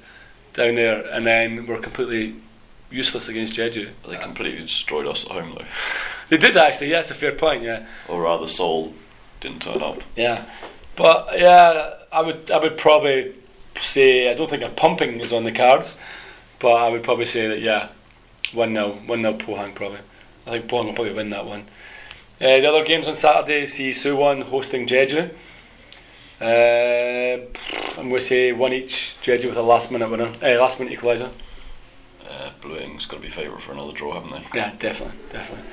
down 0.54 0.76
there, 0.76 1.06
and 1.08 1.26
then 1.26 1.68
we're 1.68 1.80
completely 1.80 2.36
useless 2.90 3.28
against 3.28 3.56
Jeju. 3.56 3.90
They 4.08 4.18
completely 4.18 4.62
destroyed 4.62 5.08
us 5.08 5.26
at 5.26 5.32
home 5.32 5.56
though. 5.58 5.66
They 6.30 6.36
did 6.36 6.58
actually. 6.58 6.92
Yeah, 6.92 7.00
it's 7.00 7.12
a 7.12 7.16
fair 7.16 7.32
point. 7.32 7.64
Yeah. 7.64 7.86
Or 8.10 8.24
rather, 8.24 8.50
Seoul 8.50 8.94
didn't 9.40 9.62
turn 9.62 9.82
up. 9.82 10.00
Yeah, 10.18 10.44
but 10.98 11.40
yeah, 11.40 11.94
I 12.12 12.22
would 12.22 12.52
I 12.52 12.58
would 12.58 12.78
probably 12.78 13.34
say 13.82 14.30
I 14.30 14.34
don't 14.34 14.50
think 14.50 14.62
a 14.62 14.68
pumping 14.68 15.22
is 15.22 15.32
on 15.32 15.46
the 15.46 15.54
cards, 15.54 15.96
but 16.60 16.74
I 16.74 16.90
would 16.90 17.04
probably 17.04 17.28
say 17.28 17.48
that 17.48 17.62
yeah, 17.62 17.90
one 18.52 18.74
0 18.74 19.00
one 19.06 19.22
0 19.22 19.36
Pohang 19.36 19.74
probably. 19.74 20.00
I 20.46 20.52
think 20.52 20.68
Pohang 20.68 20.88
will 20.88 20.94
probably 20.94 21.14
win 21.14 21.30
that 21.30 21.46
one. 21.46 21.62
Uh, 22.42 22.60
the 22.60 22.68
other 22.68 22.84
games 22.84 23.08
on 23.08 23.16
Saturday 23.16 23.66
see 23.66 23.92
Suwon 23.92 24.44
hosting 24.44 24.86
Jeju. 24.86 25.32
Uh, 26.40 27.42
I'm 27.98 28.10
going 28.10 28.22
to 28.22 28.28
say 28.28 28.52
one 28.52 28.74
each. 28.74 29.16
Jeju 29.24 29.46
with 29.46 29.58
a 29.58 29.62
last 29.62 29.92
minute 29.92 30.10
winner, 30.10 30.32
uh, 30.44 30.60
last 30.62 30.80
minute 30.80 31.00
equaliser. 31.00 31.32
Uh, 32.30 32.52
Blue 32.62 32.76
Wings 32.76 33.06
got 33.06 33.18
to 33.18 33.22
be 33.22 33.30
favourite 33.30 33.62
for 33.62 33.72
another 33.72 33.94
draw, 33.94 34.14
haven't 34.14 34.32
they? 34.32 34.58
Yeah, 34.58 34.74
definitely, 34.80 35.18
definitely. 35.32 35.66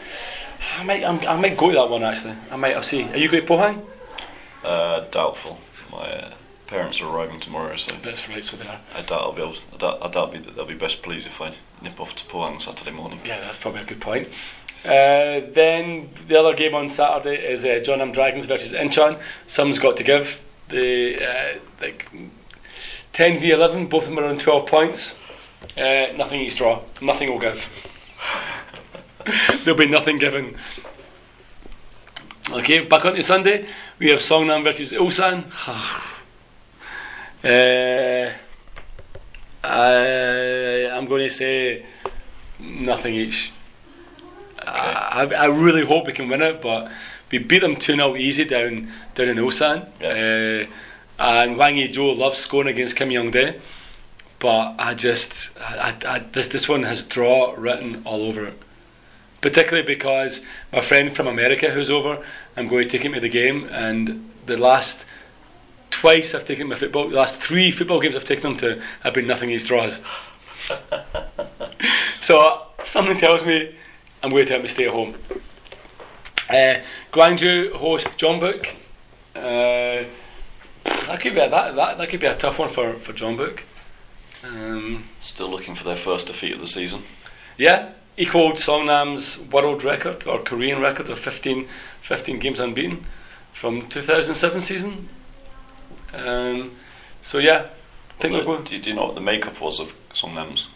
I 0.79 0.85
might, 0.85 1.05
I'm, 1.05 1.19
i 1.21 1.37
might 1.37 1.57
go 1.57 1.69
to 1.69 1.75
that 1.75 1.91
one 1.91 2.03
actually. 2.05 2.35
I 2.51 2.57
might. 2.57 2.75
I'll 2.77 2.83
see. 2.83 3.05
Are 3.05 3.17
you 3.17 3.29
going 3.29 3.47
to 3.47 3.53
Pohang? 3.53 3.85
Uh, 4.63 5.01
doubtful. 5.11 5.59
My 5.91 5.99
uh, 5.99 6.35
parents 6.67 7.01
are 7.01 7.09
arriving 7.09 7.41
tomorrow, 7.41 7.77
so 7.77 7.95
That's 8.03 8.29
right. 8.29 8.45
So 8.45 8.57
they 8.57 8.67
are. 8.67 8.81
I 8.95 9.03
doubt 9.03 9.21
I'll 9.21 9.33
be 9.33 9.43
able. 9.43 9.55
To, 9.55 9.63
I 9.75 9.77
doubt, 9.79 9.99
I 10.03 10.11
doubt 10.11 10.33
be, 10.33 10.39
they'll 10.39 10.65
be 10.65 10.75
best 10.75 11.03
pleased 11.03 11.27
if 11.27 11.41
I 11.41 11.55
nip 11.83 12.01
off 12.01 12.15
to 12.17 12.25
Pohang 12.25 12.61
Saturday 12.61 12.93
morning. 12.93 13.21
Yeah, 13.25 13.41
that's 13.41 13.59
probably 13.59 13.83
a 13.83 13.85
good 13.85 14.01
point. 14.01 14.29
Uh, 14.85 15.41
then 15.55 16.11
the 16.29 16.39
other 16.39 16.55
game 16.55 16.75
on 16.75 16.91
Saturday 16.91 17.37
is 17.37 17.65
uh, 17.65 17.81
Jeonnam 17.83 18.13
Dragons 18.13 18.47
versus 18.47 18.73
Incheon. 18.73 19.21
Someone's 19.47 19.79
got 19.79 19.97
to 19.97 20.03
give. 20.03 20.41
The 20.69 21.25
uh, 21.25 21.59
like 21.81 22.11
10 23.13 23.39
v 23.39 23.51
11, 23.51 23.87
both 23.87 24.05
of 24.05 24.11
them 24.11 24.19
are 24.19 24.27
on 24.27 24.39
12 24.39 24.67
points. 24.67 25.17
Uh, 25.77 26.13
nothing 26.17 26.41
each 26.41 26.57
draw. 26.57 26.81
Nothing 27.01 27.31
will 27.31 27.39
give. 27.39 27.69
There'll 29.65 29.79
be 29.79 29.87
nothing 29.87 30.19
given. 30.19 30.57
Okay, 32.51 32.85
back 32.85 33.05
on 33.05 33.15
to 33.15 33.23
Sunday. 33.23 33.67
We 33.99 34.11
have 34.11 34.21
Songnam 34.21 34.63
versus 34.65 34.93
Ulsan. 34.93 35.45
uh, 37.45 38.33
I, 39.65 40.91
I'm 40.91 41.07
going 41.07 41.29
to 41.29 41.31
say 41.31 41.87
nothing 42.59 43.15
each. 43.15 43.53
I, 44.67 45.27
I 45.27 45.47
really 45.47 45.85
hope 45.85 46.07
we 46.07 46.13
can 46.13 46.29
win 46.29 46.43
it, 46.43 46.61
but 46.61 46.91
we 47.31 47.39
beat 47.39 47.61
them 47.61 47.77
2 47.77 47.97
0 47.97 48.17
easy 48.17 48.45
down 48.45 48.93
down 49.15 49.29
in 49.29 49.37
Ulsan. 49.39 49.89
Yeah. 50.01 50.67
Uh, 50.69 50.73
and 51.17 51.57
Hwang 51.57 51.79
Ui-jo 51.79 52.13
loves 52.13 52.39
scoring 52.39 52.69
against 52.69 52.97
Kim 52.97 53.11
Young 53.11 53.31
Dae, 53.31 53.61
but 54.45 54.75
I 54.79 54.93
just 54.93 55.59
I, 55.59 55.95
I, 56.07 56.19
this 56.19 56.49
this 56.49 56.69
one 56.69 56.83
has 56.83 57.03
draw 57.03 57.55
written 57.57 58.03
all 58.05 58.21
over 58.27 58.45
it. 58.45 58.59
Particularly 59.41 59.87
because 59.87 60.43
my 60.71 60.83
friend 60.83 61.17
from 61.17 61.27
America 61.27 61.71
who's 61.71 61.89
over, 61.89 62.23
I'm 62.55 62.69
going 62.69 62.85
to 62.85 62.91
take 62.91 63.07
him 63.07 63.15
to 63.15 63.21
the 63.21 63.31
game, 63.31 63.65
and 63.73 64.31
the 64.45 64.59
last 64.59 65.07
twice 65.89 66.35
I've 66.35 66.45
taken 66.45 66.69
my 66.69 66.77
football, 66.77 67.09
the 67.09 67.17
last 67.17 67.37
three 67.37 67.71
football 67.71 68.01
games 68.01 68.17
I've 68.17 68.27
taken 68.27 68.51
him 68.51 68.59
to 68.59 68.83
have 69.03 69.15
been 69.15 69.27
nothing 69.27 69.49
each 69.49 69.67
draws. 69.67 70.03
so 72.21 72.67
something 72.85 73.17
tells 73.17 73.47
me 73.47 73.75
I'm 74.23 74.29
going 74.29 74.45
to 74.45 74.53
have 74.53 74.63
to 74.63 74.69
stay 74.69 74.89
at 74.89 74.93
home. 74.93 75.15
Uh, 76.51 76.81
Gwangju 77.15 77.77
host 77.77 78.09
Jeonbuk. 78.19 78.75
Uh, 79.35 80.05
that 80.85 81.19
could 81.23 81.33
be 81.33 81.41
a, 81.41 81.49
that, 81.49 81.75
that 81.77 81.97
that 81.97 82.09
could 82.11 82.21
be 82.21 82.27
a 82.27 82.37
tough 82.37 82.59
one 82.59 82.69
for 82.69 82.93
for 82.93 83.15
Jeonbuk. 83.15 83.61
Um, 84.47 85.05
Still 85.21 85.49
looking 85.49 85.75
for 85.75 85.85
their 85.85 85.97
first 85.97 86.27
defeat 86.27 86.53
of 86.53 86.61
the 86.61 86.67
season. 86.67 87.03
yeah, 87.57 87.91
equalled 88.17 88.55
Songnam's 88.57 89.39
world 89.51 89.83
record 89.83 90.27
or 90.27 90.39
Korean 90.41 90.81
record 90.81 91.09
of 91.09 91.19
15, 91.19 91.67
15 92.03 92.39
games 92.39 92.61
unbeaten 92.61 93.05
from 93.53 93.89
2007 93.89 94.61
season. 94.61 95.09
Um, 96.13 96.73
so 97.23 97.39
yeah, 97.39 97.67
I 98.19 98.23
think 98.23 98.47
Well, 98.47 98.59
the- 98.59 98.65
do, 98.71 98.79
do 98.81 98.91
you 98.91 98.97
know 98.97 99.07
what 99.07 99.15
the 99.15 99.21
makeup 99.21 99.61
was 99.61 99.81
of 99.81 99.95
Songnam's 100.11 100.69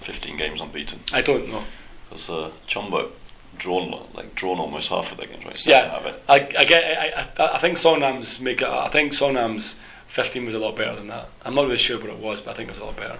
15 0.00 0.36
games 0.36 0.60
unbeaten? 0.60 1.00
I 1.12 1.22
don't 1.22 1.48
know. 1.48 1.64
Because 2.10 2.28
uh, 2.28 2.50
Jeonbuk 2.68 3.10
drawn 3.58 3.90
like 4.14 4.34
drawn 4.34 4.58
almost 4.58 4.88
half 4.88 5.12
of 5.12 5.18
their 5.18 5.26
games, 5.28 5.44
right? 5.46 5.58
Seven 5.58 5.90
Yeah. 6.04 6.12
I, 6.28 6.34
I 6.58 6.64
get. 6.64 6.98
I, 6.98 7.28
I, 7.42 7.54
I 7.54 7.58
think 7.58 7.78
Songnam's 7.78 8.40
make. 8.40 8.62
I 8.62 8.88
think 8.88 9.12
Songnam's 9.12 9.76
15 10.12 10.44
was 10.44 10.54
a 10.54 10.58
lot 10.58 10.76
better 10.76 10.94
than 10.94 11.08
that. 11.08 11.28
I'm 11.42 11.54
not 11.54 11.64
really 11.64 11.78
sure 11.78 11.98
what 11.98 12.10
it 12.10 12.18
was, 12.18 12.42
but 12.42 12.50
I 12.50 12.54
think 12.54 12.68
it 12.68 12.72
was 12.72 12.82
a 12.82 12.84
lot 12.84 12.96
better. 12.96 13.18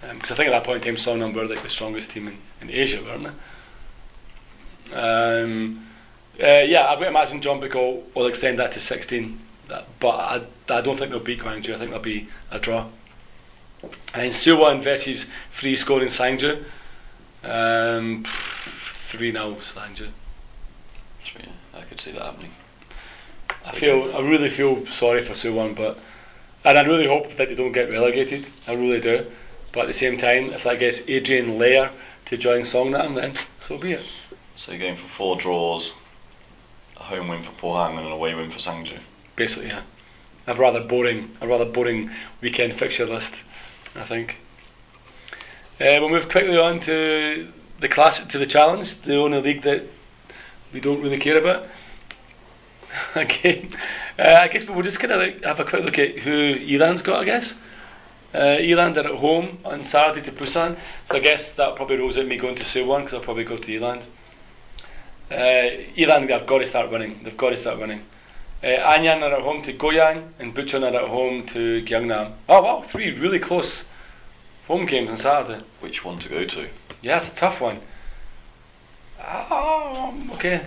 Because 0.00 0.32
I 0.32 0.34
think 0.34 0.48
at 0.48 0.50
that 0.50 0.64
point 0.64 0.84
in 0.84 0.96
time, 0.96 1.02
Songnam 1.02 1.32
were 1.32 1.46
like 1.46 1.62
the 1.62 1.68
strongest 1.68 2.10
team 2.10 2.26
in, 2.26 2.38
in 2.60 2.70
Asia, 2.70 3.00
weren't 3.04 3.28
they? 4.90 4.96
Um, 4.96 5.86
uh, 6.42 6.64
yeah, 6.64 6.86
I 6.86 6.98
would 6.98 7.06
imagine 7.06 7.40
John 7.40 7.60
will, 7.60 8.02
will 8.14 8.26
extend 8.26 8.58
that 8.58 8.72
to 8.72 8.80
16, 8.80 9.38
that, 9.68 9.86
but 10.00 10.08
I, 10.08 10.42
I 10.68 10.80
don't 10.80 10.98
think 10.98 11.12
they'll 11.12 11.20
beat 11.20 11.38
Gwangju. 11.38 11.76
I 11.76 11.78
think 11.78 11.92
they'll 11.92 12.00
be 12.00 12.28
a 12.50 12.58
draw. 12.58 12.88
And 13.82 14.24
then 14.24 14.30
Suwon 14.32 14.82
versus 14.82 15.26
free 15.52 15.76
scoring 15.76 16.08
Sangju. 16.08 16.64
Um, 17.44 18.24
3 19.08 19.30
0 19.30 19.54
Sangju. 19.60 20.08
Three, 21.20 21.44
I 21.76 21.82
could 21.82 22.00
see 22.00 22.10
that 22.10 22.22
happening. 22.22 22.50
I 23.66 23.72
feel 23.72 24.14
I 24.14 24.20
really 24.20 24.48
feel 24.48 24.86
sorry 24.86 25.22
for 25.22 25.32
Suwon, 25.32 25.74
but 25.74 25.98
and 26.64 26.78
I 26.78 26.82
really 26.82 27.06
hope 27.06 27.36
that 27.36 27.48
they 27.48 27.54
don't 27.54 27.72
get 27.72 27.90
relegated. 27.90 28.46
I 28.66 28.74
really 28.74 29.00
do. 29.00 29.26
But 29.72 29.82
at 29.82 29.88
the 29.88 29.94
same 29.94 30.16
time, 30.18 30.52
if 30.52 30.64
that 30.64 30.78
gets 30.78 31.06
Adrian 31.08 31.58
Lair 31.58 31.90
to 32.26 32.36
join 32.36 32.62
Songnam, 32.62 33.14
then 33.14 33.34
so 33.60 33.76
be 33.78 33.92
it. 33.92 34.06
So 34.56 34.72
you're 34.72 34.80
going 34.80 34.96
for 34.96 35.08
four 35.08 35.36
draws, 35.36 35.92
a 36.96 37.04
home 37.04 37.28
win 37.28 37.42
for 37.42 37.52
Pohang 37.52 37.98
and 37.98 38.06
an 38.06 38.12
away 38.12 38.34
win 38.34 38.50
for 38.50 38.58
Sangju. 38.58 38.98
Basically, 39.34 39.68
yeah. 39.68 39.82
I've 40.46 40.58
rather 40.58 40.80
boring, 40.80 41.36
a 41.40 41.46
rather 41.46 41.64
boring 41.64 42.10
weekend 42.40 42.74
fixture 42.74 43.04
list. 43.04 43.34
I 43.94 44.04
think. 44.04 44.38
Uh, 45.78 46.00
we'll 46.00 46.08
move 46.08 46.28
quickly 46.28 46.56
on 46.56 46.80
to 46.80 47.48
the 47.80 47.88
classic, 47.88 48.28
to 48.28 48.38
the 48.38 48.46
challenge, 48.46 49.00
the 49.02 49.16
only 49.16 49.40
league 49.40 49.62
that 49.62 49.82
we 50.72 50.80
don't 50.80 51.02
really 51.02 51.18
care 51.18 51.38
about. 51.38 51.66
okay, 53.16 53.68
uh, 54.18 54.40
I 54.42 54.48
guess 54.48 54.66
we'll 54.66 54.82
just 54.82 55.00
kind 55.00 55.12
of 55.12 55.20
like 55.20 55.44
have 55.44 55.60
a 55.60 55.64
quick 55.64 55.84
look 55.84 55.98
at 55.98 56.18
who 56.18 56.30
E-Land's 56.30 57.02
got. 57.02 57.22
I 57.22 57.24
guess 57.24 57.54
uh, 58.34 58.56
E-Land 58.60 58.96
are 58.96 59.06
at 59.06 59.14
home 59.16 59.58
on 59.64 59.84
Saturday 59.84 60.22
to 60.22 60.32
Busan, 60.32 60.76
so 61.06 61.16
I 61.16 61.20
guess 61.20 61.52
that 61.54 61.76
probably 61.76 61.96
rules 61.96 62.18
out 62.18 62.26
me 62.26 62.36
going 62.36 62.56
to 62.56 62.64
Suwon 62.64 63.00
because 63.00 63.14
I'll 63.14 63.20
probably 63.20 63.44
go 63.44 63.56
to 63.56 63.72
E-Land. 63.72 64.02
Uh, 65.30 65.82
E-Land, 65.96 66.28
they've 66.28 66.46
got 66.46 66.58
to 66.58 66.66
start 66.66 66.90
winning. 66.90 67.20
They've 67.22 67.36
got 67.36 67.50
to 67.50 67.56
start 67.56 67.78
winning. 67.78 68.02
Uh, 68.62 68.68
Anyang 68.68 69.22
are 69.22 69.34
at 69.34 69.42
home 69.42 69.60
to 69.62 69.72
Goyang 69.72 70.28
and 70.38 70.54
Bucheon 70.54 70.82
are 70.82 70.96
at 70.96 71.08
home 71.08 71.44
to 71.46 71.82
Gyeongnam. 71.82 72.32
Oh 72.48 72.62
wow, 72.62 72.82
three 72.82 73.10
really 73.12 73.38
close 73.38 73.86
home 74.66 74.86
games 74.86 75.10
on 75.10 75.18
Saturday. 75.18 75.62
Which 75.80 76.04
one 76.04 76.18
to 76.20 76.28
go 76.28 76.44
to? 76.44 76.68
Yeah, 77.02 77.18
it's 77.18 77.30
a 77.30 77.34
tough 77.34 77.60
one. 77.60 77.80
Oh, 79.20 80.14
okay. 80.32 80.64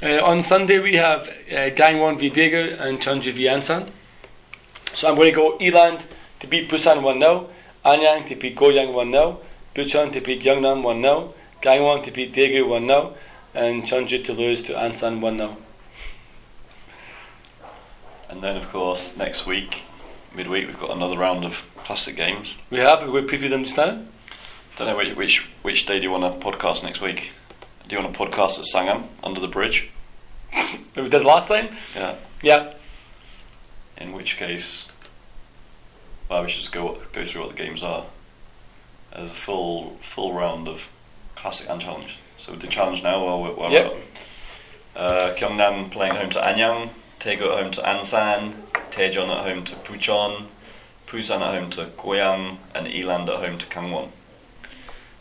Uh, 0.00 0.22
on 0.22 0.40
Sunday 0.40 0.78
we 0.78 0.94
have 0.94 1.26
uh, 1.26 1.74
Gangwon 1.74 2.20
v 2.20 2.30
Daegu 2.30 2.80
and 2.80 3.00
Chungju 3.00 3.32
v 3.32 3.46
Ansan. 3.46 3.90
So 4.94 5.08
I'm 5.08 5.16
going 5.16 5.32
to 5.32 5.36
go 5.36 5.58
E-Land 5.60 6.04
to 6.38 6.46
beat 6.46 6.70
Busan 6.70 7.02
1 7.02 7.18
0, 7.18 7.50
Anyang 7.84 8.24
to 8.28 8.36
beat 8.36 8.54
Goyang 8.54 8.92
1 8.92 9.10
0, 9.10 9.40
Bucheon 9.74 10.12
to 10.12 10.20
beat 10.20 10.40
Gyeongnam 10.40 10.84
1 10.84 11.02
0, 11.02 11.34
Gangwon 11.60 12.04
to 12.04 12.12
beat 12.12 12.32
Daegu 12.32 12.68
1 12.68 12.86
0, 12.86 13.14
and 13.54 13.82
Chungju 13.82 14.24
to 14.24 14.32
lose 14.32 14.62
to 14.62 14.72
Ansan 14.74 15.18
1 15.18 15.36
0. 15.36 15.56
And 18.30 18.40
then, 18.40 18.56
of 18.56 18.70
course, 18.70 19.16
next 19.16 19.46
week, 19.46 19.82
midweek, 20.32 20.68
we've 20.68 20.78
got 20.78 20.90
another 20.90 21.18
round 21.18 21.44
of 21.44 21.62
classic 21.76 22.14
games. 22.14 22.54
We 22.70 22.78
have, 22.78 23.02
we 23.02 23.20
preview 23.22 23.50
them 23.50 23.64
just 23.64 23.76
now. 23.76 24.02
Don't 24.76 24.86
know 24.86 24.96
which 24.96 25.16
which, 25.16 25.38
which 25.62 25.86
day 25.86 25.98
do 25.98 26.04
you 26.04 26.12
want 26.12 26.22
to 26.22 26.46
podcast 26.46 26.84
next 26.84 27.00
week? 27.00 27.32
Do 27.88 27.96
you 27.96 28.02
want 28.02 28.14
to 28.14 28.18
podcast 28.20 28.58
at 28.58 28.66
Sangam 28.66 29.04
under 29.22 29.40
the 29.40 29.48
bridge? 29.48 29.90
That 30.94 31.04
we 31.04 31.10
did 31.10 31.24
last 31.24 31.48
time. 31.48 31.76
Yeah. 31.94 32.16
Yeah. 32.42 32.72
In 33.98 34.12
which 34.12 34.36
case, 34.36 34.86
well, 36.28 36.42
we 36.42 36.50
should 36.50 36.60
just 36.60 36.72
go 36.72 36.98
go 37.12 37.24
through 37.24 37.42
what 37.42 37.50
the 37.56 37.62
games 37.62 37.82
are. 37.82 38.04
There's 39.14 39.30
a 39.30 39.34
full 39.34 39.90
full 40.00 40.32
round 40.32 40.66
of 40.66 40.88
classic 41.36 41.68
and 41.70 41.80
challenge. 41.80 42.18
So 42.36 42.52
the 42.56 42.66
challenge 42.66 43.02
now 43.02 43.24
while 43.24 43.42
we're, 43.42 43.54
while 43.54 43.70
Yep. 43.72 43.92
we're 43.92 45.00
uh, 45.00 45.34
Gyeongnam 45.36 45.90
playing 45.90 46.12
at 46.12 46.20
home 46.22 46.30
to 46.30 46.40
Anyang, 46.40 46.90
Daegu 47.20 47.42
at 47.56 47.62
home 47.62 47.70
to 47.72 47.82
Ansan, 47.82 48.54
Daejeon 48.90 49.28
at 49.28 49.44
home 49.48 49.64
to 49.64 49.76
Bucheon, 49.76 50.46
Busan 51.06 51.40
at 51.40 51.60
home 51.60 51.70
to 51.70 51.84
Goyang, 51.96 52.56
and 52.74 52.88
E-Land 52.88 53.28
at 53.28 53.36
home 53.44 53.58
to 53.58 53.66
Gangwon. 53.66 54.08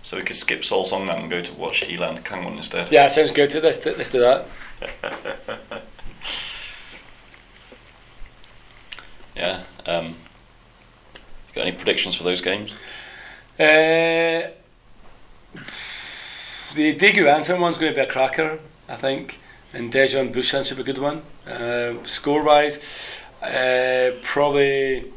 So 0.08 0.16
we 0.16 0.24
could 0.24 0.38
skip 0.38 0.64
Seoul 0.64 0.86
Songnam 0.88 1.20
and 1.20 1.30
go 1.30 1.42
to 1.42 1.54
watch 1.56 1.84
E-Land 1.84 2.24
Gangwon 2.24 2.56
instead. 2.56 2.90
Yeah, 2.90 3.10
sounds 3.10 3.32
good. 3.32 3.54
Let's, 3.54 3.86
let's 3.86 4.10
do 4.10 4.22
that. 4.22 4.48
Yeah. 9.36 9.64
Um, 9.86 10.16
got 11.54 11.68
any 11.68 11.76
predictions 11.76 12.16
for 12.16 12.24
those 12.24 12.42
games? 12.42 12.72
Uh, 13.60 14.50
the 16.74 16.96
Daegu 16.96 17.26
Ansan 17.26 17.60
one's 17.60 17.78
going 17.78 17.94
to 17.94 17.96
be 17.96 18.02
a 18.02 18.12
cracker, 18.12 18.60
I 18.90 18.96
think, 18.96 19.40
and 19.74 19.94
Daejeon 19.94 20.34
Busan 20.34 20.66
should 20.66 20.78
be 20.78 20.82
a 20.82 20.86
good 20.86 20.98
one. 20.98 21.22
Uh, 21.46 22.04
score 22.06 22.44
wise, 22.44 22.80
uh, 23.44 24.12
probably 24.24 25.12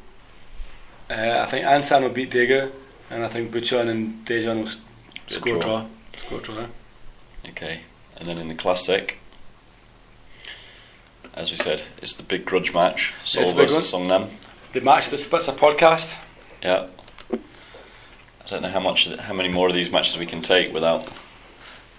uh, 1.09 1.45
I 1.47 1.47
think 1.47 1.65
Ansan 1.65 2.03
will 2.03 2.11
beat 2.11 2.31
Daegu, 2.31 2.71
and 3.11 3.25
I 3.25 3.29
think 3.29 3.51
Bucheon 3.53 3.89
and 3.89 4.25
Daejeon 4.27 4.57
will 4.59 4.69
s- 4.69 4.81
score 5.29 5.55
draw. 5.55 5.61
draw. 5.61 5.87
Score 6.25 6.41
draw. 6.41 6.67
Okay, 7.49 7.81
and 8.17 8.27
then 8.27 8.39
in 8.39 8.49
the 8.49 8.55
classic, 8.55 9.19
as 11.35 11.51
we 11.51 11.57
said, 11.57 11.83
it's 12.03 12.15
the 12.15 12.23
big 12.23 12.45
grudge 12.45 12.73
match: 12.73 13.13
Seoul 13.25 13.43
It's 13.45 13.53
the 13.53 13.59
big 13.63 13.69
versus 13.71 13.93
Songnam. 13.93 14.31
The 14.73 14.81
match 14.81 15.09
that 15.11 15.19
splits 15.19 15.49
a 15.49 15.53
podcast. 15.53 16.17
Yeah. 16.63 16.87
I 17.33 18.47
don't 18.47 18.63
know 18.63 18.69
how 18.71 18.81
much, 18.81 19.09
how 19.09 19.33
many 19.35 19.49
more 19.49 19.69
of 19.69 19.75
these 19.75 19.91
matches 19.91 20.19
we 20.19 20.27
can 20.27 20.43
take 20.43 20.73
without 20.73 21.09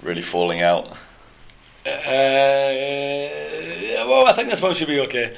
really 0.01 0.21
falling 0.21 0.61
out. 0.61 0.87
Uh, 1.85 1.89
well, 4.05 4.27
I 4.27 4.33
think 4.35 4.49
this 4.49 4.61
one 4.61 4.73
should 4.75 4.87
be 4.87 4.99
okay. 5.01 5.35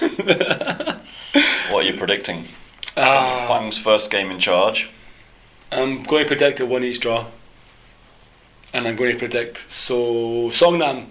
What 1.70 1.84
are 1.84 1.88
you 1.88 1.96
predicting? 1.96 2.44
Ah. 2.98 3.46
Hwang's 3.46 3.78
first 3.78 4.10
game 4.10 4.30
in 4.30 4.38
charge. 4.38 4.90
I'm 5.72 6.02
going 6.04 6.24
to 6.24 6.28
predict 6.28 6.60
a 6.60 6.66
one 6.66 6.84
each 6.84 7.00
draw. 7.00 7.26
And 8.74 8.86
I'm 8.86 8.96
going 8.96 9.12
to 9.12 9.18
predict 9.18 9.70
so 9.70 10.48
Songnam 10.50 11.06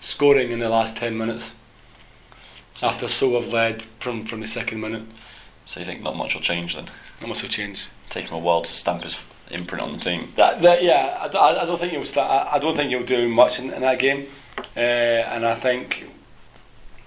scoring 0.00 0.50
in 0.50 0.58
the 0.58 0.68
last 0.68 0.96
10 0.96 1.16
minutes 1.16 1.52
after 2.82 3.06
Seoul 3.08 3.40
have 3.40 3.52
led 3.52 3.82
from, 3.82 4.24
from 4.26 4.40
the 4.40 4.48
second 4.48 4.80
minute. 4.80 5.02
So 5.64 5.80
you 5.80 5.86
think 5.86 6.02
not 6.02 6.16
much 6.16 6.34
will 6.34 6.42
change 6.42 6.74
then? 6.74 6.86
Not 7.20 7.28
much 7.28 7.42
will 7.42 7.48
change. 7.48 7.86
Take 8.10 8.26
him 8.26 8.34
a 8.34 8.38
while 8.38 8.62
to 8.62 8.72
stamp 8.72 9.04
his 9.04 9.18
imprint 9.50 9.82
on 9.82 9.92
the 9.92 9.98
team. 9.98 10.32
That, 10.36 10.60
that 10.62 10.82
yeah, 10.82 11.16
I, 11.20 11.36
I- 11.36 11.62
I 11.62 11.64
don't 11.66 11.78
think 11.78 11.92
he'll 11.92 12.04
start. 12.04 12.30
I, 12.48 12.56
I 12.56 12.58
don't 12.58 12.76
think 12.76 12.90
he'll 12.90 13.04
do 13.04 13.28
much 13.28 13.58
in, 13.58 13.72
in 13.72 13.80
that 13.82 13.98
game, 13.98 14.26
uh, 14.76 14.80
and 14.80 15.46
I 15.46 15.54
think 15.54 16.04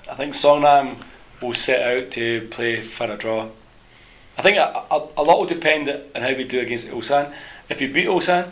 I 0.09 0.15
think 0.15 0.33
Songnam 0.33 0.97
will 1.41 1.53
set 1.53 1.81
out 1.97 2.11
to 2.11 2.47
play 2.49 2.81
for 2.81 3.05
a 3.11 3.17
draw. 3.17 3.49
I 4.37 4.41
think 4.43 4.57
a, 4.57 4.83
a, 4.91 5.07
a 5.17 5.23
lot 5.23 5.39
will 5.39 5.47
depend 5.47 5.89
on 5.89 6.21
how 6.21 6.33
we 6.35 6.43
do 6.43 6.59
against 6.59 6.87
Ulsan. 6.87 7.33
If 7.69 7.81
you 7.81 7.91
beat 7.91 8.05
Ulsan, 8.07 8.49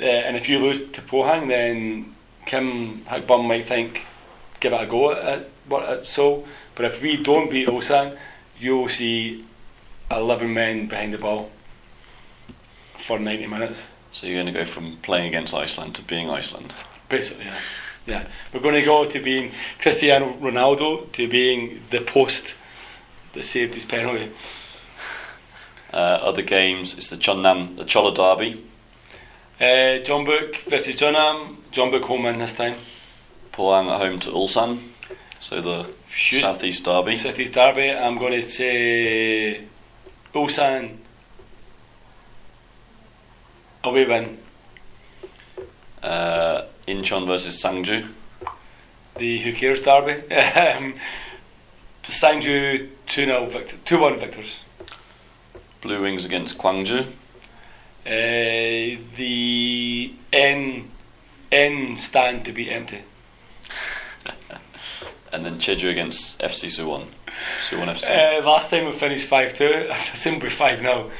uh, 0.00 0.04
and 0.04 0.36
if 0.36 0.48
you 0.48 0.58
lose 0.58 0.90
to 0.90 1.00
Pohang, 1.02 1.48
then 1.48 2.14
Kim 2.46 3.02
Hakbum 3.02 3.46
might 3.46 3.66
think 3.66 4.06
give 4.58 4.72
it 4.72 4.80
a 4.80 4.86
go 4.86 5.12
at, 5.12 5.46
at, 5.70 5.82
at 5.88 6.06
Seoul. 6.06 6.46
But 6.74 6.86
if 6.86 7.02
we 7.02 7.22
don't 7.22 7.50
beat 7.50 7.68
Ulsan, 7.68 8.16
you'll 8.58 8.88
see 8.88 9.44
eleven 10.10 10.54
men 10.54 10.86
behind 10.88 11.12
the 11.12 11.18
ball 11.18 11.50
for 12.98 13.18
ninety 13.18 13.46
minutes. 13.46 13.90
So 14.10 14.26
you're 14.26 14.42
going 14.42 14.52
to 14.52 14.58
go 14.58 14.64
from 14.64 14.96
playing 15.02 15.28
against 15.28 15.54
Iceland 15.54 15.94
to 15.96 16.02
being 16.02 16.30
Iceland. 16.30 16.74
Basically, 17.08 17.44
yeah. 17.44 17.58
yeah. 18.06 18.26
We're 18.52 18.60
going 18.60 18.74
to 18.74 18.82
go 18.82 19.04
to 19.04 19.20
being 19.20 19.52
Cristiano 19.78 20.36
Ronaldo 20.40 21.12
to 21.12 21.28
being 21.28 21.82
the 21.90 22.00
post 22.00 22.56
that 23.34 23.44
saved 23.44 23.74
his 23.74 23.84
penalty. 23.84 24.30
Uh, 25.92 25.96
other 25.96 26.42
games, 26.42 26.96
it's 26.96 27.08
the 27.08 27.16
Chonnam, 27.16 27.76
the 27.76 27.84
Jeolla 27.84 28.14
Derby. 28.14 28.64
Uh, 29.60 30.02
Jeonbuk 30.04 30.56
versus 30.64 30.96
Jeonnam. 30.96 31.58
John 31.70 31.90
Book 31.90 32.04
home 32.04 32.26
in 32.26 32.38
this 32.38 32.54
time. 32.54 32.76
Pohang 33.52 33.92
at 33.92 34.00
home 34.00 34.18
to 34.20 34.30
Ulsan. 34.30 34.78
So 35.38 35.60
the 35.60 35.86
Hughes- 36.14 36.40
Southeast 36.40 36.84
Derby. 36.84 37.16
Southeast 37.16 37.54
derby. 37.54 37.90
I'm 37.90 38.18
going 38.18 38.32
to 38.32 38.42
say 38.42 39.60
Ulsan 40.34 40.96
away 43.84 44.06
win. 44.06 44.38
Uh, 46.02 46.62
Incheon 46.88 47.26
versus 47.26 47.62
Sangju. 47.62 48.08
The 49.16 49.38
who 49.40 49.52
cares 49.52 49.82
derby. 49.82 50.12
um, 50.34 50.94
Sangju 52.02 52.88
2 53.06 53.24
0 53.26 53.46
victor, 53.46 53.76
2 53.84 53.98
1 53.98 54.18
victors. 54.18 54.60
Blue 55.82 56.00
Wings 56.00 56.24
against 56.24 56.58
Gwangju. 56.58 57.06
Uh, 58.06 59.00
the 59.16 60.14
N 60.32 60.90
N 61.50 61.96
stand 61.96 62.44
to 62.46 62.52
be 62.52 62.70
empty. 62.70 63.02
And 65.32 65.46
then 65.46 65.58
Jeju 65.58 65.90
against 65.90 66.38
FC 66.40 66.66
Suwon. 66.66 67.06
Suwon 67.60 67.86
FC. 67.88 68.10
Uh, 68.10 68.46
last 68.46 68.68
time 68.68 68.84
we 68.84 68.92
finished 68.92 69.26
5 69.26 69.54
2. 69.54 69.64
I 69.90 69.96
assume 70.12 70.40
we're 70.40 70.50
5 70.50 70.82
now. 70.82 71.10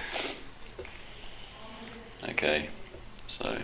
Okay, 2.28 2.68
so 3.26 3.56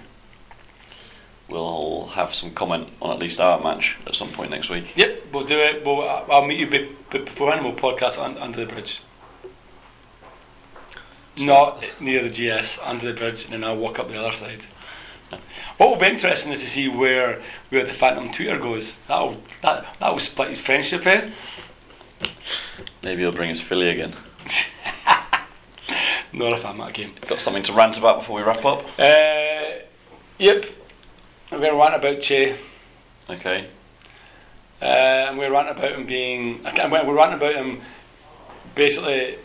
we'll 1.49 2.07
have 2.15 2.35
some 2.35 2.53
comment 2.53 2.89
on 3.03 3.11
at 3.11 3.19
least 3.19 3.41
our 3.41 3.63
match 3.63 3.99
at 4.07 4.17
some 4.17 4.31
point 4.31 4.51
next 4.51 4.71
week. 4.71 4.97
Yep, 4.97 5.27
we'll 5.35 5.45
do 5.45 5.59
it. 5.59 5.85
We'll, 5.85 6.09
I'll 6.09 6.47
meet 6.47 6.59
you 6.59 6.67
be, 6.67 6.89
be, 7.11 7.19
beforehand. 7.19 7.63
We'll 7.63 7.75
podcast 7.75 8.19
under 8.19 8.65
the 8.65 8.73
bridge. 8.73 9.03
Not 11.39 11.85
near 12.01 12.27
the 12.27 12.31
GS, 12.31 12.79
under 12.83 13.13
the 13.13 13.19
bridge, 13.19 13.45
and 13.45 13.53
then 13.53 13.65
I'll 13.65 13.77
walk 13.77 13.99
up 13.99 14.09
the 14.09 14.19
other 14.19 14.37
side. 14.37 14.61
What 15.77 15.91
will 15.91 15.97
be 15.97 16.07
interesting 16.07 16.53
is 16.53 16.61
to 16.63 16.69
see 16.69 16.89
where 16.89 17.41
where 17.69 17.85
the 17.87 17.93
Phantom 17.93 18.33
Tutor 18.33 18.59
goes. 18.59 18.99
That'll 19.07 19.41
that 19.63 19.87
that 20.01 20.11
will 20.11 20.19
split 20.19 20.49
his 20.49 20.61
friendship, 20.61 21.07
eh? 21.07 21.31
Maybe 23.03 23.23
he'll 23.23 23.33
bring 23.33 23.51
us 23.51 23.61
Philly 23.61 23.89
again. 23.89 24.15
Not 26.33 26.53
if 26.53 26.65
I'm 26.65 26.81
at 26.81 26.91
a 26.91 26.93
game. 26.93 27.13
Got 27.27 27.41
something 27.41 27.63
to 27.65 27.73
rant 27.73 27.97
about 27.97 28.21
before 28.21 28.37
we 28.37 28.43
wrap 28.43 28.65
up? 28.65 28.85
Uh, 28.99 29.81
yep. 30.39 30.65
I'm 31.51 31.61
going 31.61 31.73
to 31.73 31.79
rant 31.79 31.95
about 31.95 32.21
Choi. 32.21 32.57
Okay. 33.31 33.67
Uh, 34.83 34.85
I'm 34.85 35.37
going 35.37 35.49
to 35.49 35.55
rant 35.57 35.71
about 35.71 35.93
him 35.93 36.07
being. 36.07 36.67
I 36.67 36.71
can't- 36.71 36.85
I'm 36.85 36.91
going 36.91 37.07
to 37.07 37.13
rant 37.13 37.35
about 37.35 37.55
him 37.55 37.81
basically 38.75 39.37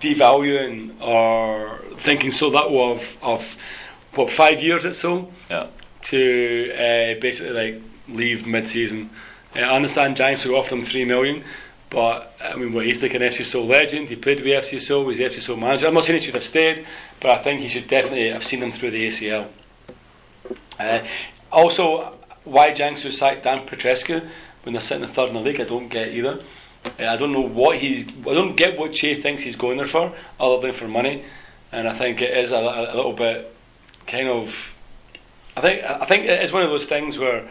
devaluing 0.00 1.00
or 1.00 1.80
thinking 1.98 2.30
so 2.30 2.50
that 2.50 2.64
of 2.66 3.16
of 3.22 3.56
what 4.14 4.30
five 4.30 4.60
years 4.62 4.84
or 4.84 4.94
so 4.94 5.32
Yeah. 5.50 5.66
to 6.02 6.72
uh, 6.72 7.20
basically 7.20 7.52
like 7.52 7.82
leave 8.08 8.46
mid-season. 8.46 9.10
Uh, 9.54 9.60
I 9.60 9.74
understand 9.76 10.16
Jiangsu 10.16 10.56
offered 10.58 10.78
him 10.78 10.84
three 10.84 11.04
million, 11.04 11.42
but 11.90 12.36
I 12.42 12.56
mean, 12.56 12.72
what 12.72 12.86
he's 12.86 13.02
like 13.02 13.14
an 13.14 13.22
FC 13.22 13.44
Seoul 13.44 13.66
legend. 13.66 14.08
He 14.08 14.16
played 14.16 14.38
with 14.40 14.64
FC 14.64 14.80
Seoul. 14.80 15.08
He's 15.08 15.18
the 15.18 15.24
FC 15.24 15.40
Seoul 15.40 15.56
manager. 15.56 15.86
I'm 15.86 15.94
not 15.94 16.04
saying 16.04 16.20
he 16.20 16.26
should 16.26 16.34
have 16.34 16.44
stayed, 16.44 16.86
but 17.20 17.30
I 17.30 17.38
think 17.38 17.60
he 17.60 17.68
should 17.68 17.88
definitely 17.88 18.30
have 18.30 18.44
seen 18.44 18.62
him 18.62 18.72
through 18.72 18.90
the 18.92 19.08
ACL. 19.08 19.46
Uh, 20.78 21.00
also, 21.50 22.12
why 22.44 22.72
Jiangsu 22.72 23.12
sacked 23.12 23.42
Dan 23.44 23.66
Petrescu 23.66 24.26
when 24.62 24.72
they're 24.72 24.82
sitting 24.82 25.06
third 25.08 25.28
in 25.28 25.34
the 25.34 25.40
league, 25.40 25.60
I 25.60 25.64
don't 25.64 25.88
get 25.88 26.08
either. 26.08 26.40
Uh, 26.98 27.06
I 27.06 27.16
don't 27.16 27.32
know 27.32 27.40
what 27.40 27.78
he's. 27.78 28.06
I 28.08 28.34
don't 28.34 28.56
get 28.56 28.78
what 28.78 28.92
Choi 28.92 29.20
thinks 29.20 29.42
he's 29.42 29.56
going 29.56 29.78
there 29.78 29.86
for, 29.86 30.12
other 30.38 30.66
than 30.66 30.74
for 30.74 30.88
money. 30.88 31.24
And 31.72 31.88
I 31.88 31.96
think 31.96 32.22
it 32.22 32.36
is 32.36 32.52
a, 32.52 32.56
a, 32.56 32.94
a 32.94 32.96
little 32.96 33.12
bit 33.12 33.54
kind 34.06 34.28
of. 34.28 34.54
I 35.56 35.60
think 35.60 35.84
I 35.84 36.04
think 36.06 36.24
it 36.24 36.42
is 36.42 36.52
one 36.52 36.62
of 36.62 36.70
those 36.70 36.86
things 36.86 37.18
where 37.18 37.48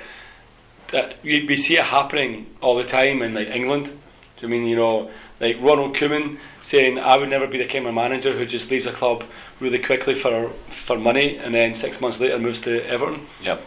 that 0.89 1.21
we, 1.23 1.45
we 1.45 1.57
see 1.57 1.77
it 1.77 1.83
happening 1.85 2.47
all 2.61 2.75
the 2.75 2.83
time 2.83 3.21
in 3.21 3.33
like 3.33 3.49
England. 3.49 3.87
Do 3.87 4.47
you 4.47 4.49
mean 4.49 4.67
you 4.67 4.75
know 4.75 5.09
Like 5.39 5.57
Ronald 5.61 5.95
Koeman 5.95 6.37
saying, 6.61 6.99
"I 6.99 7.17
would 7.17 7.29
never 7.29 7.47
be 7.47 7.57
the 7.57 7.65
kind 7.65 7.87
of 7.87 7.93
manager 7.93 8.33
who 8.37 8.45
just 8.45 8.71
leaves 8.71 8.85
a 8.85 8.91
club 8.91 9.23
really 9.59 9.79
quickly 9.79 10.15
for 10.15 10.49
for 10.69 10.97
money 10.97 11.37
and 11.37 11.53
then 11.53 11.75
six 11.75 11.99
months 11.99 12.19
later 12.19 12.39
moves 12.39 12.61
to 12.61 12.85
Everton." 12.87 13.27
Yep. 13.43 13.61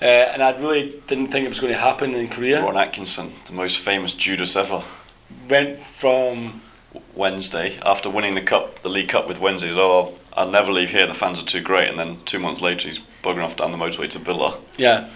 Uh, 0.00 0.04
and 0.04 0.42
I 0.42 0.56
really 0.56 1.02
didn't 1.08 1.28
think 1.28 1.46
it 1.46 1.48
was 1.48 1.58
going 1.58 1.72
to 1.72 1.78
happen 1.78 2.14
in 2.14 2.28
Korea. 2.28 2.62
Ron 2.62 2.76
Atkinson, 2.76 3.32
the 3.46 3.52
most 3.52 3.78
famous 3.78 4.12
Judas 4.12 4.54
ever. 4.54 4.84
Went 5.48 5.80
from 5.80 6.62
Wednesday 7.14 7.78
after 7.84 8.08
winning 8.08 8.34
the 8.34 8.42
cup, 8.42 8.82
the 8.82 8.88
League 8.88 9.08
Cup 9.08 9.28
with 9.28 9.38
Wednesday. 9.38 9.72
Oh, 9.72 10.14
I'll 10.34 10.50
never 10.50 10.72
leave 10.72 10.90
here. 10.90 11.06
The 11.06 11.14
fans 11.14 11.42
are 11.42 11.46
too 11.46 11.60
great. 11.60 11.88
And 11.88 11.98
then 11.98 12.18
two 12.24 12.38
months 12.38 12.60
later, 12.60 12.88
he's 12.88 13.00
bugging 13.22 13.44
off 13.44 13.56
down 13.56 13.72
the 13.72 13.78
motorway 13.78 14.08
to 14.10 14.18
Villa. 14.18 14.58
yeah. 14.76 15.08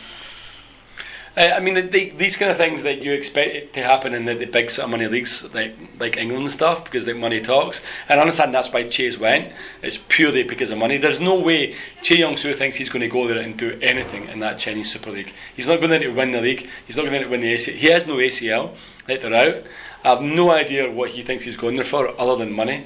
I 1.34 1.60
mean, 1.60 1.72
the, 1.72 1.80
the, 1.80 2.10
these 2.10 2.36
kind 2.36 2.50
of 2.50 2.58
things 2.58 2.82
that 2.82 3.00
you 3.00 3.14
expect 3.14 3.72
to 3.72 3.82
happen 3.82 4.12
in 4.12 4.26
the, 4.26 4.34
the 4.34 4.44
big 4.44 4.70
sort 4.70 4.84
of 4.84 4.90
money 4.90 5.06
leagues, 5.06 5.42
like 5.54 5.74
like 5.98 6.18
England 6.18 6.44
and 6.44 6.52
stuff, 6.52 6.84
because 6.84 7.06
the 7.06 7.14
money 7.14 7.40
talks. 7.40 7.80
And 8.10 8.20
I 8.20 8.22
understand 8.22 8.52
that's 8.52 8.70
why 8.70 8.84
Choi's 8.84 9.16
went. 9.16 9.50
It's 9.80 9.96
purely 9.96 10.42
because 10.42 10.70
of 10.70 10.76
money. 10.76 10.98
There's 10.98 11.20
no 11.20 11.40
way 11.40 11.74
Choi 12.02 12.16
Yong 12.16 12.36
Soo 12.36 12.52
thinks 12.52 12.76
he's 12.76 12.90
going 12.90 13.00
to 13.00 13.08
go 13.08 13.26
there 13.26 13.38
and 13.38 13.56
do 13.56 13.78
anything 13.80 14.28
in 14.28 14.40
that 14.40 14.58
Chinese 14.58 14.92
Super 14.92 15.10
League. 15.10 15.32
He's 15.56 15.66
not 15.66 15.76
going 15.78 15.88
there 15.88 16.00
to 16.00 16.10
win 16.10 16.32
the 16.32 16.40
league. 16.42 16.68
He's 16.86 16.96
not 16.96 17.04
going 17.04 17.12
there 17.14 17.24
to 17.24 17.30
win 17.30 17.40
the 17.40 17.54
ACL. 17.54 17.74
He 17.76 17.86
has 17.86 18.06
no 18.06 18.16
ACL. 18.16 18.74
Let 19.08 19.22
they're 19.22 19.34
out. 19.34 19.64
I 20.04 20.08
have 20.08 20.22
no 20.22 20.50
idea 20.50 20.90
what 20.90 21.10
he 21.10 21.22
thinks 21.22 21.44
he's 21.44 21.56
going 21.56 21.76
there 21.76 21.84
for, 21.84 22.08
other 22.20 22.36
than 22.36 22.52
money. 22.52 22.84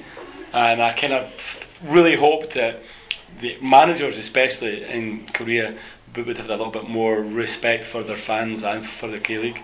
And 0.53 0.81
I 0.81 0.93
kind 0.93 1.13
of 1.13 1.31
really 1.83 2.15
hope 2.15 2.53
that 2.53 2.81
the 3.41 3.57
managers, 3.61 4.17
especially 4.17 4.83
in 4.83 5.25
Korea, 5.27 5.75
would 6.15 6.37
have 6.37 6.49
a 6.49 6.55
little 6.55 6.71
bit 6.71 6.89
more 6.89 7.21
respect 7.21 7.83
for 7.83 8.03
their 8.03 8.17
fans 8.17 8.63
and 8.63 8.85
for 8.85 9.07
the 9.07 9.19
K 9.19 9.37
League. 9.37 9.61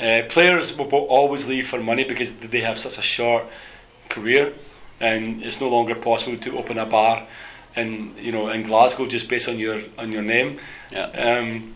Uh, 0.00 0.22
players 0.28 0.76
will 0.76 0.88
will 0.90 1.06
always 1.06 1.46
leave 1.46 1.66
for 1.66 1.80
money 1.80 2.04
because 2.04 2.36
they 2.36 2.60
have 2.60 2.78
such 2.78 2.98
a 2.98 3.02
short 3.02 3.44
career, 4.10 4.52
and 5.00 5.42
it's 5.42 5.60
no 5.60 5.68
longer 5.68 5.94
possible 5.94 6.36
to 6.36 6.58
open 6.58 6.78
a 6.78 6.84
bar 6.84 7.26
in 7.74 8.14
you 8.18 8.32
know 8.32 8.48
in 8.48 8.64
Glasgow 8.64 9.06
just 9.06 9.28
based 9.28 9.48
on 9.48 9.58
your 9.58 9.80
on 9.96 10.12
your 10.12 10.22
name. 10.22 10.58
Yeah. 10.90 11.06
Um, 11.06 11.74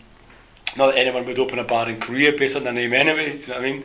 not 0.77 0.87
that 0.87 0.97
anyone 0.97 1.25
would 1.25 1.39
open 1.39 1.59
a 1.59 1.63
bar 1.63 1.89
in 1.89 1.99
Korea 1.99 2.31
based 2.31 2.55
on 2.55 2.63
their 2.63 2.73
name 2.73 2.93
anyway. 2.93 3.37
Do 3.37 3.39
you 3.39 3.47
know 3.47 3.53
what 3.53 3.57
I 3.57 3.71
mean? 3.71 3.83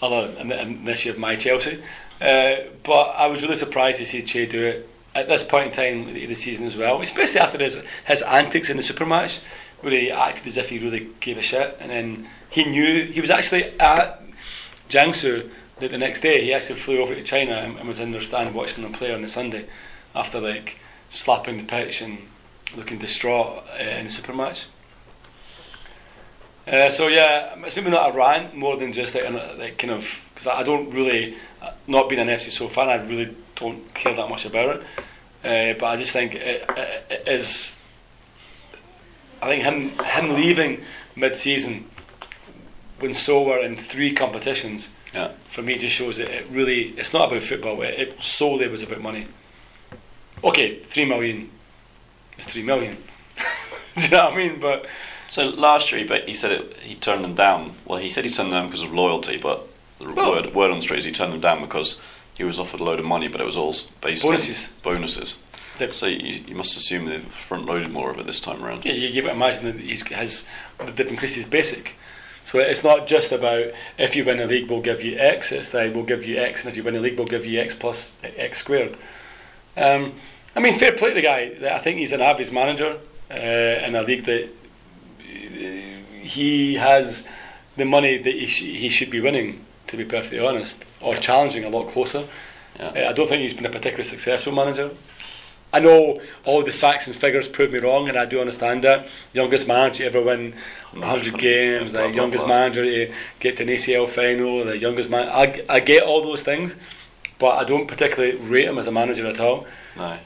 Other 0.00 0.32
and 0.38 0.86
this 0.86 1.04
my 1.16 1.34
Chelsea, 1.36 1.82
uh, 2.20 2.56
but 2.84 3.08
I 3.16 3.26
was 3.26 3.42
really 3.42 3.56
surprised 3.56 3.98
to 3.98 4.06
see 4.06 4.22
Choi 4.22 4.46
do 4.46 4.64
it 4.64 4.88
at 5.14 5.26
this 5.26 5.42
point 5.42 5.66
in 5.66 5.72
time 5.72 6.08
of 6.08 6.14
the 6.14 6.34
season 6.34 6.66
as 6.66 6.76
well, 6.76 7.02
especially 7.02 7.40
after 7.40 7.58
his 7.58 7.78
his 8.06 8.22
antics 8.22 8.70
in 8.70 8.76
the 8.76 8.82
super 8.82 9.04
match, 9.06 9.40
where 9.80 9.92
he 9.92 10.10
acted 10.10 10.46
as 10.46 10.56
if 10.56 10.68
he 10.68 10.78
really 10.78 11.08
gave 11.20 11.36
a 11.36 11.42
shit, 11.42 11.76
and 11.80 11.90
then 11.90 12.28
he 12.48 12.64
knew 12.64 13.04
he 13.06 13.20
was 13.20 13.30
actually 13.30 13.64
at 13.80 14.22
Jiangsu 14.88 15.50
the, 15.80 15.88
the 15.88 15.98
next 15.98 16.20
day. 16.20 16.44
He 16.44 16.54
actually 16.54 16.78
flew 16.78 16.98
over 16.98 17.14
to 17.14 17.22
China 17.22 17.54
and, 17.54 17.76
and 17.78 17.88
was 17.88 17.98
in 17.98 18.12
their 18.12 18.22
stand 18.22 18.54
watching 18.54 18.84
them 18.84 18.92
play 18.92 19.12
on 19.12 19.22
the 19.22 19.28
Sunday, 19.28 19.66
after 20.14 20.40
like 20.40 20.78
slapping 21.10 21.56
the 21.56 21.64
pitch 21.64 22.00
and 22.02 22.18
looking 22.76 22.98
distraught 22.98 23.64
uh, 23.74 23.82
in 23.82 24.04
the 24.06 24.10
super 24.12 24.32
match. 24.32 24.66
Uh, 26.70 26.90
so 26.90 27.08
yeah, 27.08 27.54
it's 27.64 27.76
maybe 27.76 27.90
not 27.90 28.10
a 28.10 28.12
rant 28.16 28.54
more 28.54 28.76
than 28.76 28.92
just 28.92 29.14
like, 29.14 29.24
an, 29.24 29.34
like 29.58 29.78
kind 29.78 29.92
of 29.92 30.06
because 30.34 30.46
I 30.46 30.62
don't 30.62 30.90
really, 30.90 31.36
uh, 31.62 31.72
not 31.86 32.08
being 32.08 32.20
an 32.20 32.28
FC 32.28 32.50
Seoul 32.50 32.68
fan, 32.68 32.88
I 32.88 32.96
really 33.04 33.34
don't 33.56 33.92
care 33.94 34.14
that 34.14 34.28
much 34.28 34.44
about 34.44 34.76
it. 34.76 34.82
Uh, 35.44 35.78
but 35.78 35.86
I 35.86 35.96
just 35.96 36.12
think 36.12 36.34
it, 36.34 36.64
it, 36.76 37.06
it 37.10 37.28
is. 37.28 37.76
I 39.40 39.46
think 39.46 39.62
him 39.64 39.90
him 40.04 40.34
leaving 40.34 40.82
mid-season 41.16 41.86
when 43.00 43.14
so 43.14 43.42
were 43.42 43.60
in 43.60 43.76
three 43.76 44.12
competitions 44.12 44.88
Yeah. 45.14 45.30
for 45.50 45.62
me 45.62 45.78
just 45.78 45.94
shows 45.94 46.16
that 46.18 46.28
it 46.28 46.46
really 46.50 46.88
it's 46.98 47.12
not 47.12 47.30
about 47.30 47.42
football. 47.44 47.80
It, 47.82 47.98
it 47.98 48.22
solely 48.22 48.68
was 48.68 48.82
about 48.82 49.00
money. 49.00 49.26
Okay, 50.44 50.80
three 50.90 51.04
million 51.04 51.50
is 52.38 52.44
three 52.44 52.62
million. 52.62 52.96
Do 53.96 54.02
you 54.02 54.08
know 54.10 54.24
what 54.24 54.34
I 54.34 54.36
mean? 54.36 54.60
But 54.60 54.86
So 55.30 55.48
last 55.48 55.92
year, 55.92 56.00
he, 56.00 56.06
ba- 56.06 56.22
he 56.26 56.34
said 56.34 56.52
it, 56.52 56.76
he 56.78 56.94
turned 56.94 57.22
them 57.24 57.34
down. 57.34 57.74
Well, 57.84 57.98
he 57.98 58.10
said 58.10 58.24
he 58.24 58.30
turned 58.30 58.50
them 58.52 58.60
down 58.62 58.66
because 58.68 58.82
of 58.82 58.92
loyalty, 58.94 59.36
but 59.36 59.66
the 59.98 60.10
Well- 60.12 60.30
word, 60.30 60.54
word 60.54 60.70
on 60.70 60.78
the 60.78 60.82
street 60.82 60.98
is 60.98 61.04
he 61.04 61.12
turned 61.12 61.32
them 61.32 61.40
down 61.40 61.60
because 61.60 62.00
he 62.34 62.44
was 62.44 62.58
offered 62.58 62.80
a 62.80 62.84
load 62.84 62.98
of 62.98 63.04
money, 63.04 63.28
but 63.28 63.40
it 63.40 63.44
was 63.44 63.56
all 63.56 63.70
s- 63.70 63.82
based 64.00 64.22
Bonuses. 64.22 64.68
on 64.68 64.72
bonuses. 64.94 65.34
They- 65.78 65.90
So 65.90 66.06
you, 66.06 66.40
you 66.46 66.54
must 66.54 66.76
assume 66.76 67.06
they've 67.06 67.22
front 67.24 67.66
loaded 67.66 67.90
more 67.90 68.10
of 68.10 68.18
it 68.18 68.26
this 68.26 68.40
time 68.40 68.64
around. 68.64 68.84
Yeah, 68.84 68.92
you, 68.94 69.08
you 69.08 69.28
imagine 69.28 69.64
that 69.64 69.76
he's 69.80 70.02
has 70.08 70.44
they've 70.78 71.06
increased 71.08 71.36
his 71.36 71.46
basic. 71.46 71.94
So 72.44 72.58
it's 72.58 72.82
not 72.82 73.06
just 73.06 73.30
about 73.30 73.66
if 73.98 74.16
you 74.16 74.24
win 74.24 74.40
a 74.40 74.46
league, 74.46 74.70
we'll 74.70 74.80
give 74.80 75.02
you 75.04 75.18
X. 75.18 75.52
It's 75.52 75.74
like 75.74 75.94
we'll 75.94 76.04
give 76.04 76.24
you 76.24 76.38
X, 76.38 76.62
and 76.62 76.70
if 76.70 76.76
you 76.76 76.82
win 76.82 76.96
a 76.96 77.00
league, 77.00 77.18
we'll 77.18 77.26
give 77.28 77.44
you 77.44 77.60
X 77.60 77.74
plus 77.74 78.12
X 78.24 78.58
squared. 78.60 78.96
Um, 79.76 80.14
I 80.56 80.60
mean, 80.60 80.78
fair 80.78 80.92
play 80.92 81.10
to 81.10 81.14
the 81.14 81.20
guy. 81.22 81.52
I 81.70 81.78
think 81.78 81.98
he's 81.98 82.12
an 82.12 82.22
average 82.22 82.50
manager 82.50 82.96
uh, 83.30 83.34
in 83.34 83.94
a 83.94 84.02
league 84.02 84.24
that 84.24 84.48
he 86.28 86.74
has 86.74 87.26
the 87.76 87.84
money 87.84 88.18
that 88.18 88.34
he, 88.34 88.46
sh- 88.46 88.62
he 88.62 88.88
should 88.88 89.10
be 89.10 89.20
winning. 89.20 89.64
To 89.88 89.96
be 89.96 90.04
perfectly 90.04 90.38
honest, 90.38 90.84
or 91.00 91.16
challenging 91.16 91.64
a 91.64 91.70
lot 91.70 91.90
closer. 91.90 92.28
Yeah. 92.78 92.88
Uh, 92.88 93.08
I 93.08 93.12
don't 93.14 93.26
think 93.26 93.40
he's 93.40 93.54
been 93.54 93.64
a 93.64 93.70
particularly 93.70 94.04
successful 94.04 94.52
manager. 94.52 94.90
I 95.72 95.80
know 95.80 96.20
all 96.44 96.62
the 96.62 96.72
facts 96.72 97.06
and 97.06 97.16
figures 97.16 97.48
prove 97.48 97.72
me 97.72 97.78
wrong, 97.78 98.08
and 98.08 98.18
I 98.18 98.24
do 98.24 98.40
understand 98.40 98.84
that. 98.84 99.06
Youngest 99.32 99.66
manager 99.66 99.98
to 99.98 100.06
ever 100.06 100.22
win 100.22 100.54
100 100.92 101.38
games, 101.38 101.92
the 101.92 102.08
youngest 102.08 102.46
manager 102.46 102.84
to 102.84 103.12
get 103.40 103.58
to 103.58 103.62
an 103.64 103.68
ACL 103.70 104.08
final, 104.08 104.64
the 104.64 104.78
youngest 104.78 105.10
man. 105.10 105.28
I, 105.28 105.62
I 105.68 105.80
get 105.80 106.02
all 106.02 106.22
those 106.22 106.42
things, 106.42 106.76
but 107.38 107.56
I 107.56 107.64
don't 107.64 107.86
particularly 107.86 108.36
rate 108.36 108.66
him 108.66 108.78
as 108.78 108.86
a 108.86 108.92
manager 108.92 109.26
at 109.26 109.40
all. 109.40 109.66
No. 109.96 110.18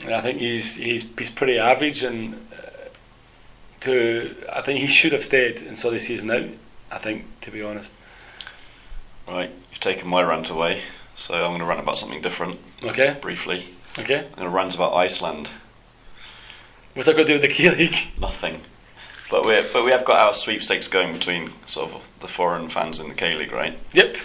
And 0.00 0.14
I 0.14 0.20
think 0.20 0.38
he's 0.38 0.76
he's 0.76 1.06
he's 1.18 1.30
pretty 1.30 1.58
average, 1.58 2.02
and 2.02 2.45
to 3.80 4.34
I 4.52 4.62
think 4.62 4.80
he 4.80 4.86
should 4.86 5.12
have 5.12 5.24
stayed 5.24 5.58
and 5.58 5.78
saw 5.78 5.90
the 5.90 6.00
season 6.00 6.30
out. 6.30 6.48
I 6.90 6.98
think, 6.98 7.24
to 7.42 7.50
be 7.50 7.62
honest. 7.62 7.92
Right, 9.26 9.50
you've 9.70 9.80
taken 9.80 10.08
my 10.08 10.22
rant 10.22 10.50
away, 10.50 10.82
so 11.16 11.34
I'm 11.34 11.50
going 11.50 11.58
to 11.58 11.64
rant 11.66 11.80
about 11.80 11.98
something 11.98 12.22
different 12.22 12.60
Okay, 12.82 13.16
briefly. 13.20 13.70
okay. 13.98 14.18
I'm 14.18 14.34
going 14.36 14.48
to 14.48 14.48
rant 14.50 14.74
about 14.76 14.94
Iceland. 14.94 15.48
What's 16.94 17.06
that 17.08 17.16
got 17.16 17.22
to 17.22 17.26
do 17.26 17.32
with 17.34 17.42
the 17.42 17.48
K 17.48 17.70
League? 17.70 17.96
Nothing. 18.20 18.60
But 19.30 19.44
we 19.44 19.60
but 19.72 19.84
we 19.84 19.90
have 19.90 20.04
got 20.04 20.20
our 20.20 20.32
sweepstakes 20.34 20.86
going 20.86 21.12
between 21.12 21.50
sort 21.66 21.90
of 21.92 22.08
the 22.20 22.28
foreign 22.28 22.68
fans 22.68 23.00
in 23.00 23.08
the 23.08 23.14
K 23.14 23.34
League, 23.36 23.52
right? 23.52 23.76
Yep. 23.92 24.16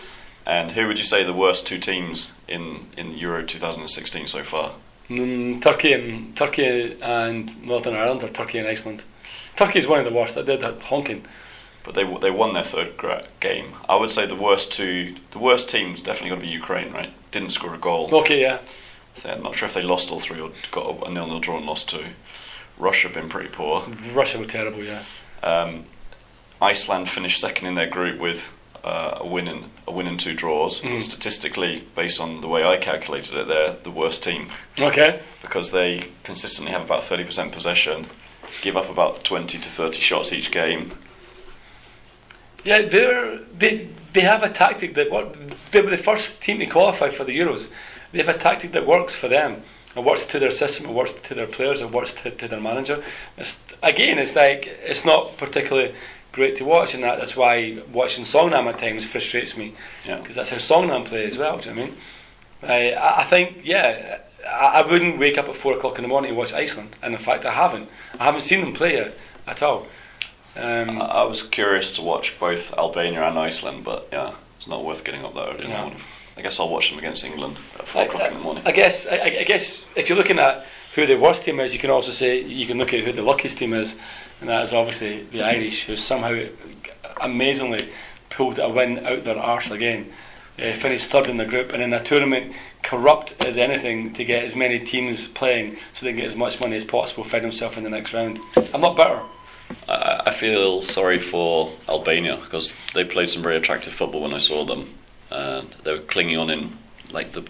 And 0.46 0.72
who 0.72 0.88
would 0.88 0.98
you 1.00 1.04
say 1.04 1.24
the 1.24 1.34
worst 1.34 1.66
two 1.66 1.80
teams 1.80 2.32
in 2.48 2.86
in 2.96 3.18
Euro 3.18 3.44
2016 3.44 4.28
so 4.28 4.44
far? 4.44 4.74
Mm, 5.10 5.62
Turkey 5.64 5.94
and 5.94 6.38
Turkey 6.38 6.98
and 7.02 7.66
Northern 7.66 7.96
Ireland, 7.96 8.22
or 8.24 8.30
Turkey 8.30 8.60
and 8.60 8.68
Iceland. 8.68 9.02
Turkey 9.66 9.78
is 9.80 9.88
one 9.88 10.00
of 10.00 10.06
the 10.06 10.12
worst. 10.12 10.38
I 10.38 10.42
did 10.42 10.62
that 10.62 10.82
honking. 10.82 11.24
But 11.84 11.96
they 11.96 12.04
they 12.18 12.32
won 12.32 12.54
their 12.54 12.64
third 12.64 12.94
game. 13.40 13.74
I 13.90 13.96
would 13.96 14.12
say 14.12 14.26
the 14.26 14.36
worst 14.36 14.72
two, 14.72 15.16
the 15.32 15.40
worst 15.40 15.70
team's 15.70 16.00
definitely 16.02 16.30
got 16.30 16.36
to 16.36 16.42
be 16.42 16.48
Ukraine, 16.48 16.92
right? 16.92 17.12
Didn't 17.32 17.52
score 17.52 17.74
a 17.74 17.78
goal. 17.78 18.10
Okay, 18.22 18.42
yeah. 18.42 18.60
I'm 19.26 19.44
not 19.44 19.56
sure 19.56 19.68
if 19.68 19.74
they 19.74 19.84
lost 19.84 20.12
all 20.12 20.20
three 20.20 20.40
or 20.40 20.52
got 20.72 21.08
a 21.08 21.12
nil 21.12 21.28
nil 21.28 21.40
draw 21.40 21.58
and 21.58 21.66
lost 21.66 21.90
two. 21.90 22.06
Russia 22.78 23.08
have 23.08 23.16
been 23.16 23.30
pretty 23.30 23.50
poor. 23.50 23.84
Russia 24.14 24.40
were 24.40 24.46
terrible, 24.46 24.84
yeah. 24.84 25.04
Um, 25.44 25.86
Iceland 26.62 27.10
finished 27.10 27.40
second 27.40 27.68
in 27.68 27.76
their 27.76 27.90
group 27.90 28.20
with 28.20 28.52
uh, 28.84 29.18
a 29.22 29.28
win 29.28 29.48
and 29.48 29.66
a 29.88 29.92
win 29.92 30.08
and 30.08 30.20
two 30.20 30.34
draws. 30.34 30.82
Mm. 30.82 30.94
But 30.94 31.02
statistically, 31.04 31.84
based 31.96 32.20
on 32.20 32.42
the 32.42 32.48
way 32.48 32.64
I 32.64 32.78
calculated 32.78 33.36
it, 33.36 33.48
they're 33.48 33.74
the 33.74 33.92
worst 33.92 34.24
team 34.24 34.50
Okay. 34.80 35.22
because 35.42 35.72
they 35.72 36.10
consistently 36.24 36.72
have 36.72 36.84
about 36.84 37.04
thirty 37.04 37.24
percent 37.24 37.52
possession, 37.52 38.08
give 38.62 38.76
up 38.78 38.90
about 38.90 39.24
twenty 39.24 39.58
to 39.58 39.70
thirty 39.70 40.02
shots 40.02 40.32
each 40.34 40.52
game. 40.52 40.92
Yeah, 42.64 42.84
they're 42.84 43.38
they 43.58 43.88
they 44.14 44.22
have 44.22 44.44
a 44.44 44.50
tactic 44.50 44.94
that 44.96 45.12
work. 45.12 45.36
They 45.72 45.82
were 45.82 45.90
the 45.90 45.98
first 45.98 46.42
team 46.42 46.60
to 46.60 46.66
qualify 46.68 47.10
for 47.10 47.24
the 47.24 47.38
Euros. 47.38 47.70
They 48.12 48.20
have 48.20 48.30
a 48.30 48.38
tactic 48.38 48.72
that 48.74 48.86
works 48.86 49.16
for 49.16 49.28
them. 49.28 49.64
It 49.96 50.04
works 50.04 50.26
to 50.28 50.40
their 50.40 50.52
system. 50.52 50.86
It 50.90 50.94
works 50.94 51.14
to 51.14 51.34
their 51.34 51.48
players. 51.48 51.82
It 51.82 51.92
works 51.92 52.14
to, 52.22 52.32
to 52.32 52.48
their 52.48 52.60
manager. 52.62 53.04
It's, 53.38 53.60
again, 53.82 54.20
it's 54.20 54.36
like 54.36 54.68
it's 54.84 55.04
not 55.06 55.38
particularly 55.38 55.94
great 56.32 56.56
to 56.58 56.64
watch, 56.66 56.94
and 56.94 57.04
that, 57.04 57.20
that's 57.20 57.36
why 57.36 57.80
watching 57.92 58.24
Songnam 58.24 58.68
at 58.72 58.78
times 58.80 59.06
frustrates 59.06 59.58
me 59.58 59.74
Yeah. 60.06 60.20
because 60.20 60.36
that's 60.36 60.50
how 60.50 60.58
Songnam 60.58 61.06
play 61.06 61.26
as 61.26 61.38
well. 61.38 61.58
Do 61.58 61.70
you 61.70 61.76
know 61.76 61.82
what 61.82 62.70
I 62.70 62.80
mean? 62.90 62.96
I- 62.98 63.22
I 63.22 63.24
think 63.26 63.62
yeah, 63.64 64.20
I, 64.48 64.82
I 64.82 64.88
wouldn't 64.88 65.18
wake 65.20 65.38
up 65.38 65.48
at 65.50 65.56
four 65.56 65.74
o'clock 65.74 65.98
in 65.98 66.04
the 66.04 66.08
morning 66.08 66.32
to 66.32 66.38
watch 66.38 66.54
Iceland, 66.54 66.96
and 67.02 67.14
in 67.14 67.20
fact 67.20 67.46
I 67.46 67.52
haven't. 67.52 67.90
I 68.20 68.26
haven't 68.26 68.42
seen 68.42 68.62
them 68.62 68.74
play 68.74 68.94
yet 68.96 69.18
at 69.48 69.62
all. 69.64 69.88
Um, 70.56 71.02
I 71.02 71.06
I 71.06 71.24
was 71.24 71.44
curious 71.44 71.96
to 71.96 72.02
watch 72.02 72.38
both 72.40 72.74
Albania 72.78 73.24
and 73.28 73.38
Iceland, 73.40 73.84
but 73.84 74.08
yeah, 74.12 74.34
it's 74.58 74.68
not 74.68 74.84
worth 74.84 75.04
getting 75.04 75.24
up 75.24 75.34
that 75.36 75.48
early 75.54 75.64
in 75.66 75.72
the 75.72 75.78
morning. 75.78 76.02
I 76.38 76.42
guess 76.42 76.60
I'll 76.60 76.70
watch 76.70 76.90
them 76.90 77.00
against 77.00 77.24
England 77.24 77.58
at 77.80 77.88
four 77.88 78.02
I, 78.04 78.06
o'clock 78.06 78.28
in 78.30 78.34
the 78.36 78.40
morning. 78.40 78.64
I 78.66 78.72
guess 78.72 79.06
I, 79.08 79.16
I- 79.18 79.38
I 79.42 79.44
guess 79.44 79.86
if 79.96 80.10
you're 80.10 80.18
looking 80.18 80.40
at 80.40 80.66
who 80.96 81.06
the 81.06 81.16
worst 81.16 81.44
team 81.46 81.60
is, 81.60 81.74
you 81.74 81.80
can 81.80 81.90
also 81.90 82.12
say 82.12 82.42
you 82.42 82.66
can 82.68 82.78
look 82.78 82.94
at 82.94 83.02
who 83.04 83.12
the 83.12 83.22
luckiest 83.22 83.58
team 83.58 83.74
is, 83.74 83.96
and 84.42 84.50
that 84.50 84.64
is 84.64 84.74
obviously 84.74 85.24
the 85.24 85.42
Irish, 85.44 85.84
who 85.86 85.96
somehow 85.96 86.42
amazingly 87.22 87.90
pulled 88.30 88.60
a 88.60 88.70
win 88.70 89.06
out 89.06 89.24
their 89.24 89.38
arse 89.38 89.72
again. 89.72 90.12
uh, 90.60 90.74
finished 90.74 91.10
third 91.12 91.28
in 91.28 91.38
the 91.38 91.46
group, 91.46 91.72
and 91.74 91.82
in 91.82 91.94
a 91.94 92.04
tournament 92.04 92.54
corrupt 92.84 93.34
as 93.46 93.58
anything 93.58 94.14
to 94.14 94.24
get 94.26 94.44
as 94.44 94.56
many 94.56 94.80
teams 94.80 95.28
playing 95.28 95.78
so 95.94 96.06
they 96.06 96.12
can 96.12 96.22
get 96.22 96.30
as 96.30 96.36
much 96.36 96.60
money 96.60 96.76
as 96.78 96.86
possible, 96.86 97.24
find 97.24 97.44
himself 97.44 97.78
in 97.78 97.84
the 97.84 97.90
next 97.90 98.14
round. 98.14 98.40
I'm 98.74 98.82
not 98.82 98.96
bitter. 98.98 99.22
I, 99.88 100.24
I 100.28 100.32
feel 100.34 100.82
sorry 100.82 101.20
for 101.20 101.74
Albania 101.88 102.38
because 102.38 102.78
they 102.94 103.04
played 103.04 103.30
some 103.30 103.42
very 103.42 103.56
attractive 103.58 103.94
football 103.94 104.22
when 104.22 104.34
I 104.34 104.40
saw 104.40 104.66
them. 104.66 104.94
And 105.30 105.70
they 105.84 105.94
were 105.94 106.00
clinging 106.00 106.38
on 106.38 106.50
in 106.50 106.78
like 107.12 107.32
the 107.34 107.48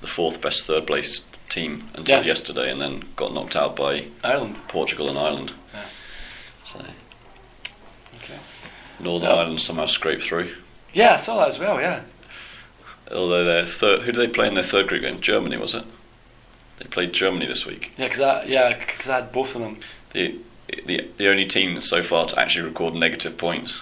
the 0.00 0.06
fourth 0.06 0.40
best 0.40 0.64
third 0.64 0.86
place 0.86 1.22
team 1.50 1.90
until 1.94 2.20
Yeah. 2.20 2.26
yesterday, 2.26 2.70
and 2.72 2.80
then 2.80 3.04
got 3.16 3.34
knocked 3.34 3.54
out 3.54 3.76
by 3.76 4.06
Ireland. 4.24 4.56
Portugal 4.68 5.08
and 5.10 5.18
Ireland. 5.18 5.52
Yeah. 5.74 5.82
So 6.72 6.78
Okay. 8.24 8.38
Northern 8.98 9.28
Yeah. 9.28 9.36
Ireland 9.36 9.60
somehow 9.60 9.86
scraped 9.86 10.22
through. 10.22 10.56
Yeah, 10.92 11.14
I 11.14 11.16
saw 11.18 11.36
that 11.40 11.48
as 11.50 11.58
well. 11.58 11.80
Yeah. 11.80 12.00
Although 13.12 13.44
their 13.44 13.66
third, 13.66 14.02
who 14.02 14.12
did 14.12 14.20
they 14.20 14.32
play 14.32 14.46
in 14.46 14.54
their 14.54 14.62
third 14.62 14.86
group 14.88 15.02
game? 15.02 15.20
Germany 15.20 15.56
was 15.56 15.74
it? 15.74 15.84
They 16.78 16.86
played 16.86 17.12
Germany 17.12 17.46
this 17.46 17.66
week. 17.66 17.92
Yeah, 17.98 18.06
because 18.08 18.20
I 18.20 18.44
yeah, 18.44 18.72
'cause 18.84 19.08
I 19.10 19.16
had 19.16 19.32
both 19.32 19.54
of 19.54 19.60
them. 19.62 19.78
The 20.12 20.36
the 20.86 21.08
the 21.16 21.28
only 21.28 21.46
team 21.46 21.80
so 21.80 22.02
far 22.02 22.26
to 22.28 22.38
actually 22.38 22.64
record 22.64 22.94
negative 22.94 23.36
points 23.36 23.80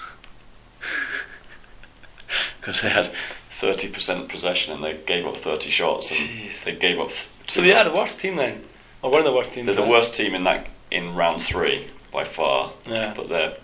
because 2.61 2.81
they 2.81 2.89
had 2.89 3.12
thirty 3.51 3.89
percent 3.89 4.29
possession 4.29 4.72
and 4.72 4.83
they 4.83 4.95
gave 5.07 5.26
up 5.26 5.37
thirty 5.37 5.70
shots 5.70 6.11
and 6.11 6.20
Jeez. 6.20 6.64
they 6.64 6.74
gave 6.74 6.99
up. 6.99 7.11
So 7.47 7.61
they 7.61 7.72
are 7.72 7.85
the 7.85 7.93
worst 7.93 8.18
team 8.20 8.37
then, 8.37 8.62
or 9.03 9.11
one 9.11 9.20
of 9.20 9.24
the 9.26 9.33
worst 9.33 9.53
teams. 9.53 9.66
They're 9.66 9.74
the 9.74 9.83
worst 9.83 10.14
team 10.14 10.35
in 10.35 10.45
that 10.45 10.66
in 10.91 11.14
round 11.14 11.43
three 11.43 11.87
by 12.12 12.24
far. 12.24 12.72
Yeah. 12.87 13.12
But 13.16 13.29
they're 13.29 13.55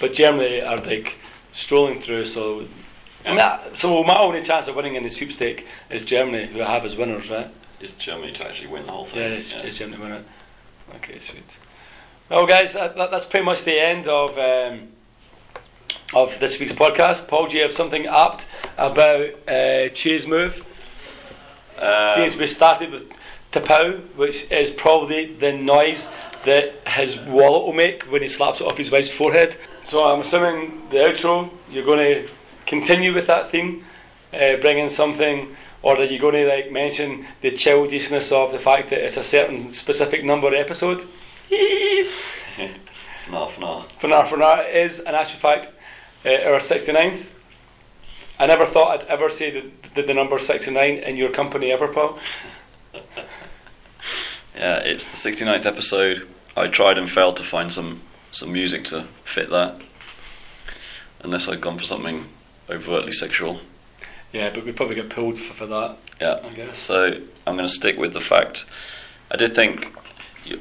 But 0.00 0.14
Germany 0.14 0.60
are 0.60 0.78
like 0.78 1.16
strolling 1.52 2.00
through. 2.00 2.26
So, 2.26 2.66
I 3.24 3.28
mean, 3.28 3.36
that- 3.38 3.76
so 3.76 4.02
my 4.04 4.18
only 4.18 4.42
chance 4.42 4.68
of 4.68 4.76
winning 4.76 4.94
in 4.96 5.02
the 5.02 5.10
sweepstake 5.10 5.66
is 5.90 6.04
Germany, 6.04 6.46
who 6.46 6.62
I 6.62 6.66
have 6.70 6.84
as 6.84 6.96
winners, 6.96 7.30
right? 7.30 7.48
is 7.80 7.90
Germany 7.92 8.32
to 8.32 8.46
actually 8.46 8.68
win 8.68 8.84
the 8.84 8.92
whole 8.92 9.04
thing. 9.04 9.20
Yeah, 9.20 9.36
it's, 9.38 9.52
it's 9.52 9.76
Germany 9.76 10.02
win 10.02 10.12
it. 10.12 10.24
Okay, 10.96 11.18
sweet. 11.18 11.44
Well, 12.30 12.46
guys, 12.46 12.72
that, 12.72 12.96
that, 12.96 13.10
that's 13.10 13.26
pretty 13.26 13.44
much 13.44 13.64
the 13.64 13.78
end 13.78 14.08
of 14.08 14.38
um, 14.38 14.88
of 16.14 16.38
this 16.40 16.58
week's 16.58 16.72
podcast. 16.72 17.28
Paul, 17.28 17.48
do 17.48 17.56
you 17.56 17.62
have 17.62 17.72
something 17.74 18.06
apt 18.06 18.46
about 18.78 19.30
uh, 19.46 19.90
Choi's 19.92 20.26
move? 20.26 20.64
Uh, 21.78 22.14
Since 22.14 22.36
we 22.36 22.46
started 22.46 22.90
with 22.90 23.10
T'Pau, 23.52 24.00
which 24.16 24.50
is 24.50 24.70
probably 24.70 25.34
the 25.34 25.52
noise 25.52 26.10
that 26.44 26.72
his 26.88 27.18
wallet 27.18 27.64
will 27.66 27.72
make 27.72 28.04
when 28.04 28.22
he 28.22 28.28
slaps 28.28 28.60
it 28.60 28.66
off 28.66 28.78
his 28.78 28.90
wife's 28.90 29.10
forehead. 29.10 29.56
So 29.84 30.04
I'm 30.04 30.20
assuming 30.20 30.88
the 30.90 30.98
outro, 30.98 31.50
you're 31.70 31.84
going 31.84 31.98
to 31.98 32.28
continue 32.66 33.12
with 33.14 33.26
that 33.26 33.50
theme, 33.50 33.84
uh, 34.32 34.56
bring 34.56 34.78
in 34.78 34.90
something, 34.90 35.56
or 35.82 35.96
are 35.96 36.04
you 36.04 36.18
going 36.18 36.34
to 36.34 36.46
like 36.46 36.72
mention 36.72 37.26
the 37.40 37.50
childishness 37.50 38.32
of 38.32 38.52
the 38.52 38.58
fact 38.58 38.90
that 38.90 39.00
it's 39.00 39.16
a 39.16 39.24
certain 39.24 39.72
specific 39.72 40.24
number 40.24 40.54
episode? 40.54 41.06
For 43.98 44.08
now, 44.08 44.24
for 44.24 44.36
now, 44.36 44.60
it 44.60 44.74
is 44.76 45.00
in 45.00 45.14
actual 45.14 45.40
fact 45.40 45.68
uh, 46.26 46.28
our 46.28 46.60
69th. 46.60 47.26
I 48.38 48.46
never 48.46 48.66
thought 48.66 49.00
I'd 49.00 49.06
ever 49.08 49.30
say 49.30 49.50
the, 49.50 49.70
the, 49.94 50.02
the 50.02 50.14
number 50.14 50.38
69 50.38 50.98
in 50.98 51.16
your 51.16 51.30
company 51.30 51.72
ever, 51.72 51.88
Paul. 51.88 52.18
Yeah, 54.56 54.78
it's 54.78 55.08
the 55.08 55.16
69th 55.16 55.66
episode. 55.66 56.28
I 56.56 56.68
tried 56.68 56.96
and 56.96 57.10
failed 57.10 57.36
to 57.38 57.42
find 57.42 57.72
some 57.72 58.02
some 58.30 58.52
music 58.52 58.84
to 58.84 59.02
fit 59.24 59.50
that, 59.50 59.80
unless 61.22 61.48
I'd 61.48 61.60
gone 61.60 61.76
for 61.76 61.82
something 61.82 62.26
overtly 62.70 63.12
sexual. 63.12 63.60
Yeah, 64.32 64.50
but 64.52 64.64
we 64.64 64.72
probably 64.72 64.96
get 64.96 65.10
pulled 65.10 65.38
for, 65.38 65.54
for 65.54 65.66
that. 65.66 65.96
Yeah. 66.20 66.40
I 66.44 66.48
guess. 66.54 66.78
So 66.80 67.20
I'm 67.46 67.56
going 67.56 67.68
to 67.68 67.72
stick 67.72 67.96
with 67.98 68.12
the 68.12 68.20
fact. 68.20 68.64
I 69.30 69.36
did 69.36 69.54
think, 69.54 69.94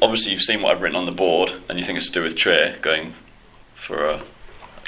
obviously, 0.01 0.32
you've 0.32 0.41
seen 0.41 0.62
what 0.62 0.76
I've 0.76 0.82
written 0.82 0.95
on 0.95 1.06
the 1.06 1.12
board, 1.12 1.54
and 1.70 1.80
you 1.80 1.86
think 1.86 1.97
it's 1.97 2.08
to 2.08 2.14
do 2.14 2.24
with 2.24 2.36
Choi 2.38 2.76
going 2.82 3.14
for 3.76 4.06
a 4.06 4.22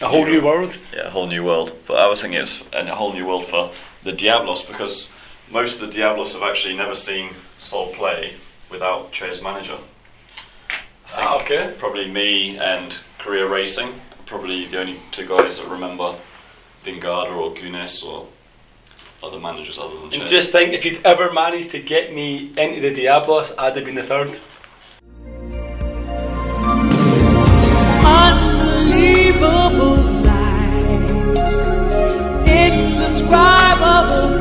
A 0.02 0.08
whole 0.08 0.26
new 0.26 0.42
world. 0.44 0.78
yeah, 0.94 1.08
a 1.08 1.10
whole 1.10 1.28
new 1.28 1.44
world. 1.44 1.72
But 1.88 1.98
I 1.98 2.08
was 2.08 2.22
thinking 2.22 2.40
it's 2.40 2.62
a 2.74 2.86
whole 2.96 3.14
new 3.14 3.26
world 3.26 3.46
for 3.46 3.72
the 4.04 4.12
Diablos 4.12 4.64
because 4.66 5.10
most 5.50 5.82
of 5.82 5.88
the 5.88 5.94
Diablos 5.94 6.34
have 6.34 6.44
actually 6.44 6.76
never 6.76 6.96
seen 6.96 7.32
Seoul 7.60 7.88
play 7.94 8.36
without 8.70 9.12
Trey's 9.12 9.42
manager. 9.42 9.78
Ah, 11.14 11.42
okay. 11.42 11.74
Probably 11.80 12.10
me 12.10 12.58
and 12.58 12.98
Korea 13.20 13.48
Racing, 13.48 14.00
probably 14.26 14.66
the 14.68 14.80
only 14.80 15.00
two 15.12 15.26
guys 15.28 15.60
that 15.60 15.68
remember 15.70 16.16
Vingada 16.86 17.36
or 17.36 17.54
Gunes 17.54 18.04
or 18.04 18.28
other 19.24 19.40
managers 19.40 19.78
other 19.80 20.00
than 20.00 20.12
Choi. 20.12 20.20
And 20.20 20.30
just 20.30 20.52
think, 20.52 20.74
if 20.74 20.86
you'd 20.86 21.04
ever 21.04 21.34
managed 21.34 21.72
to 21.72 21.80
get 21.80 22.14
me 22.14 22.52
into 22.58 22.82
the 22.82 22.94
Diablos, 22.94 23.52
I'd 23.58 23.76
have 23.76 23.86
been 23.86 23.96
the 23.96 24.04
third. 24.04 24.40
unbelievable 28.06 29.98
sights, 30.04 31.68
indescribable 32.48 34.35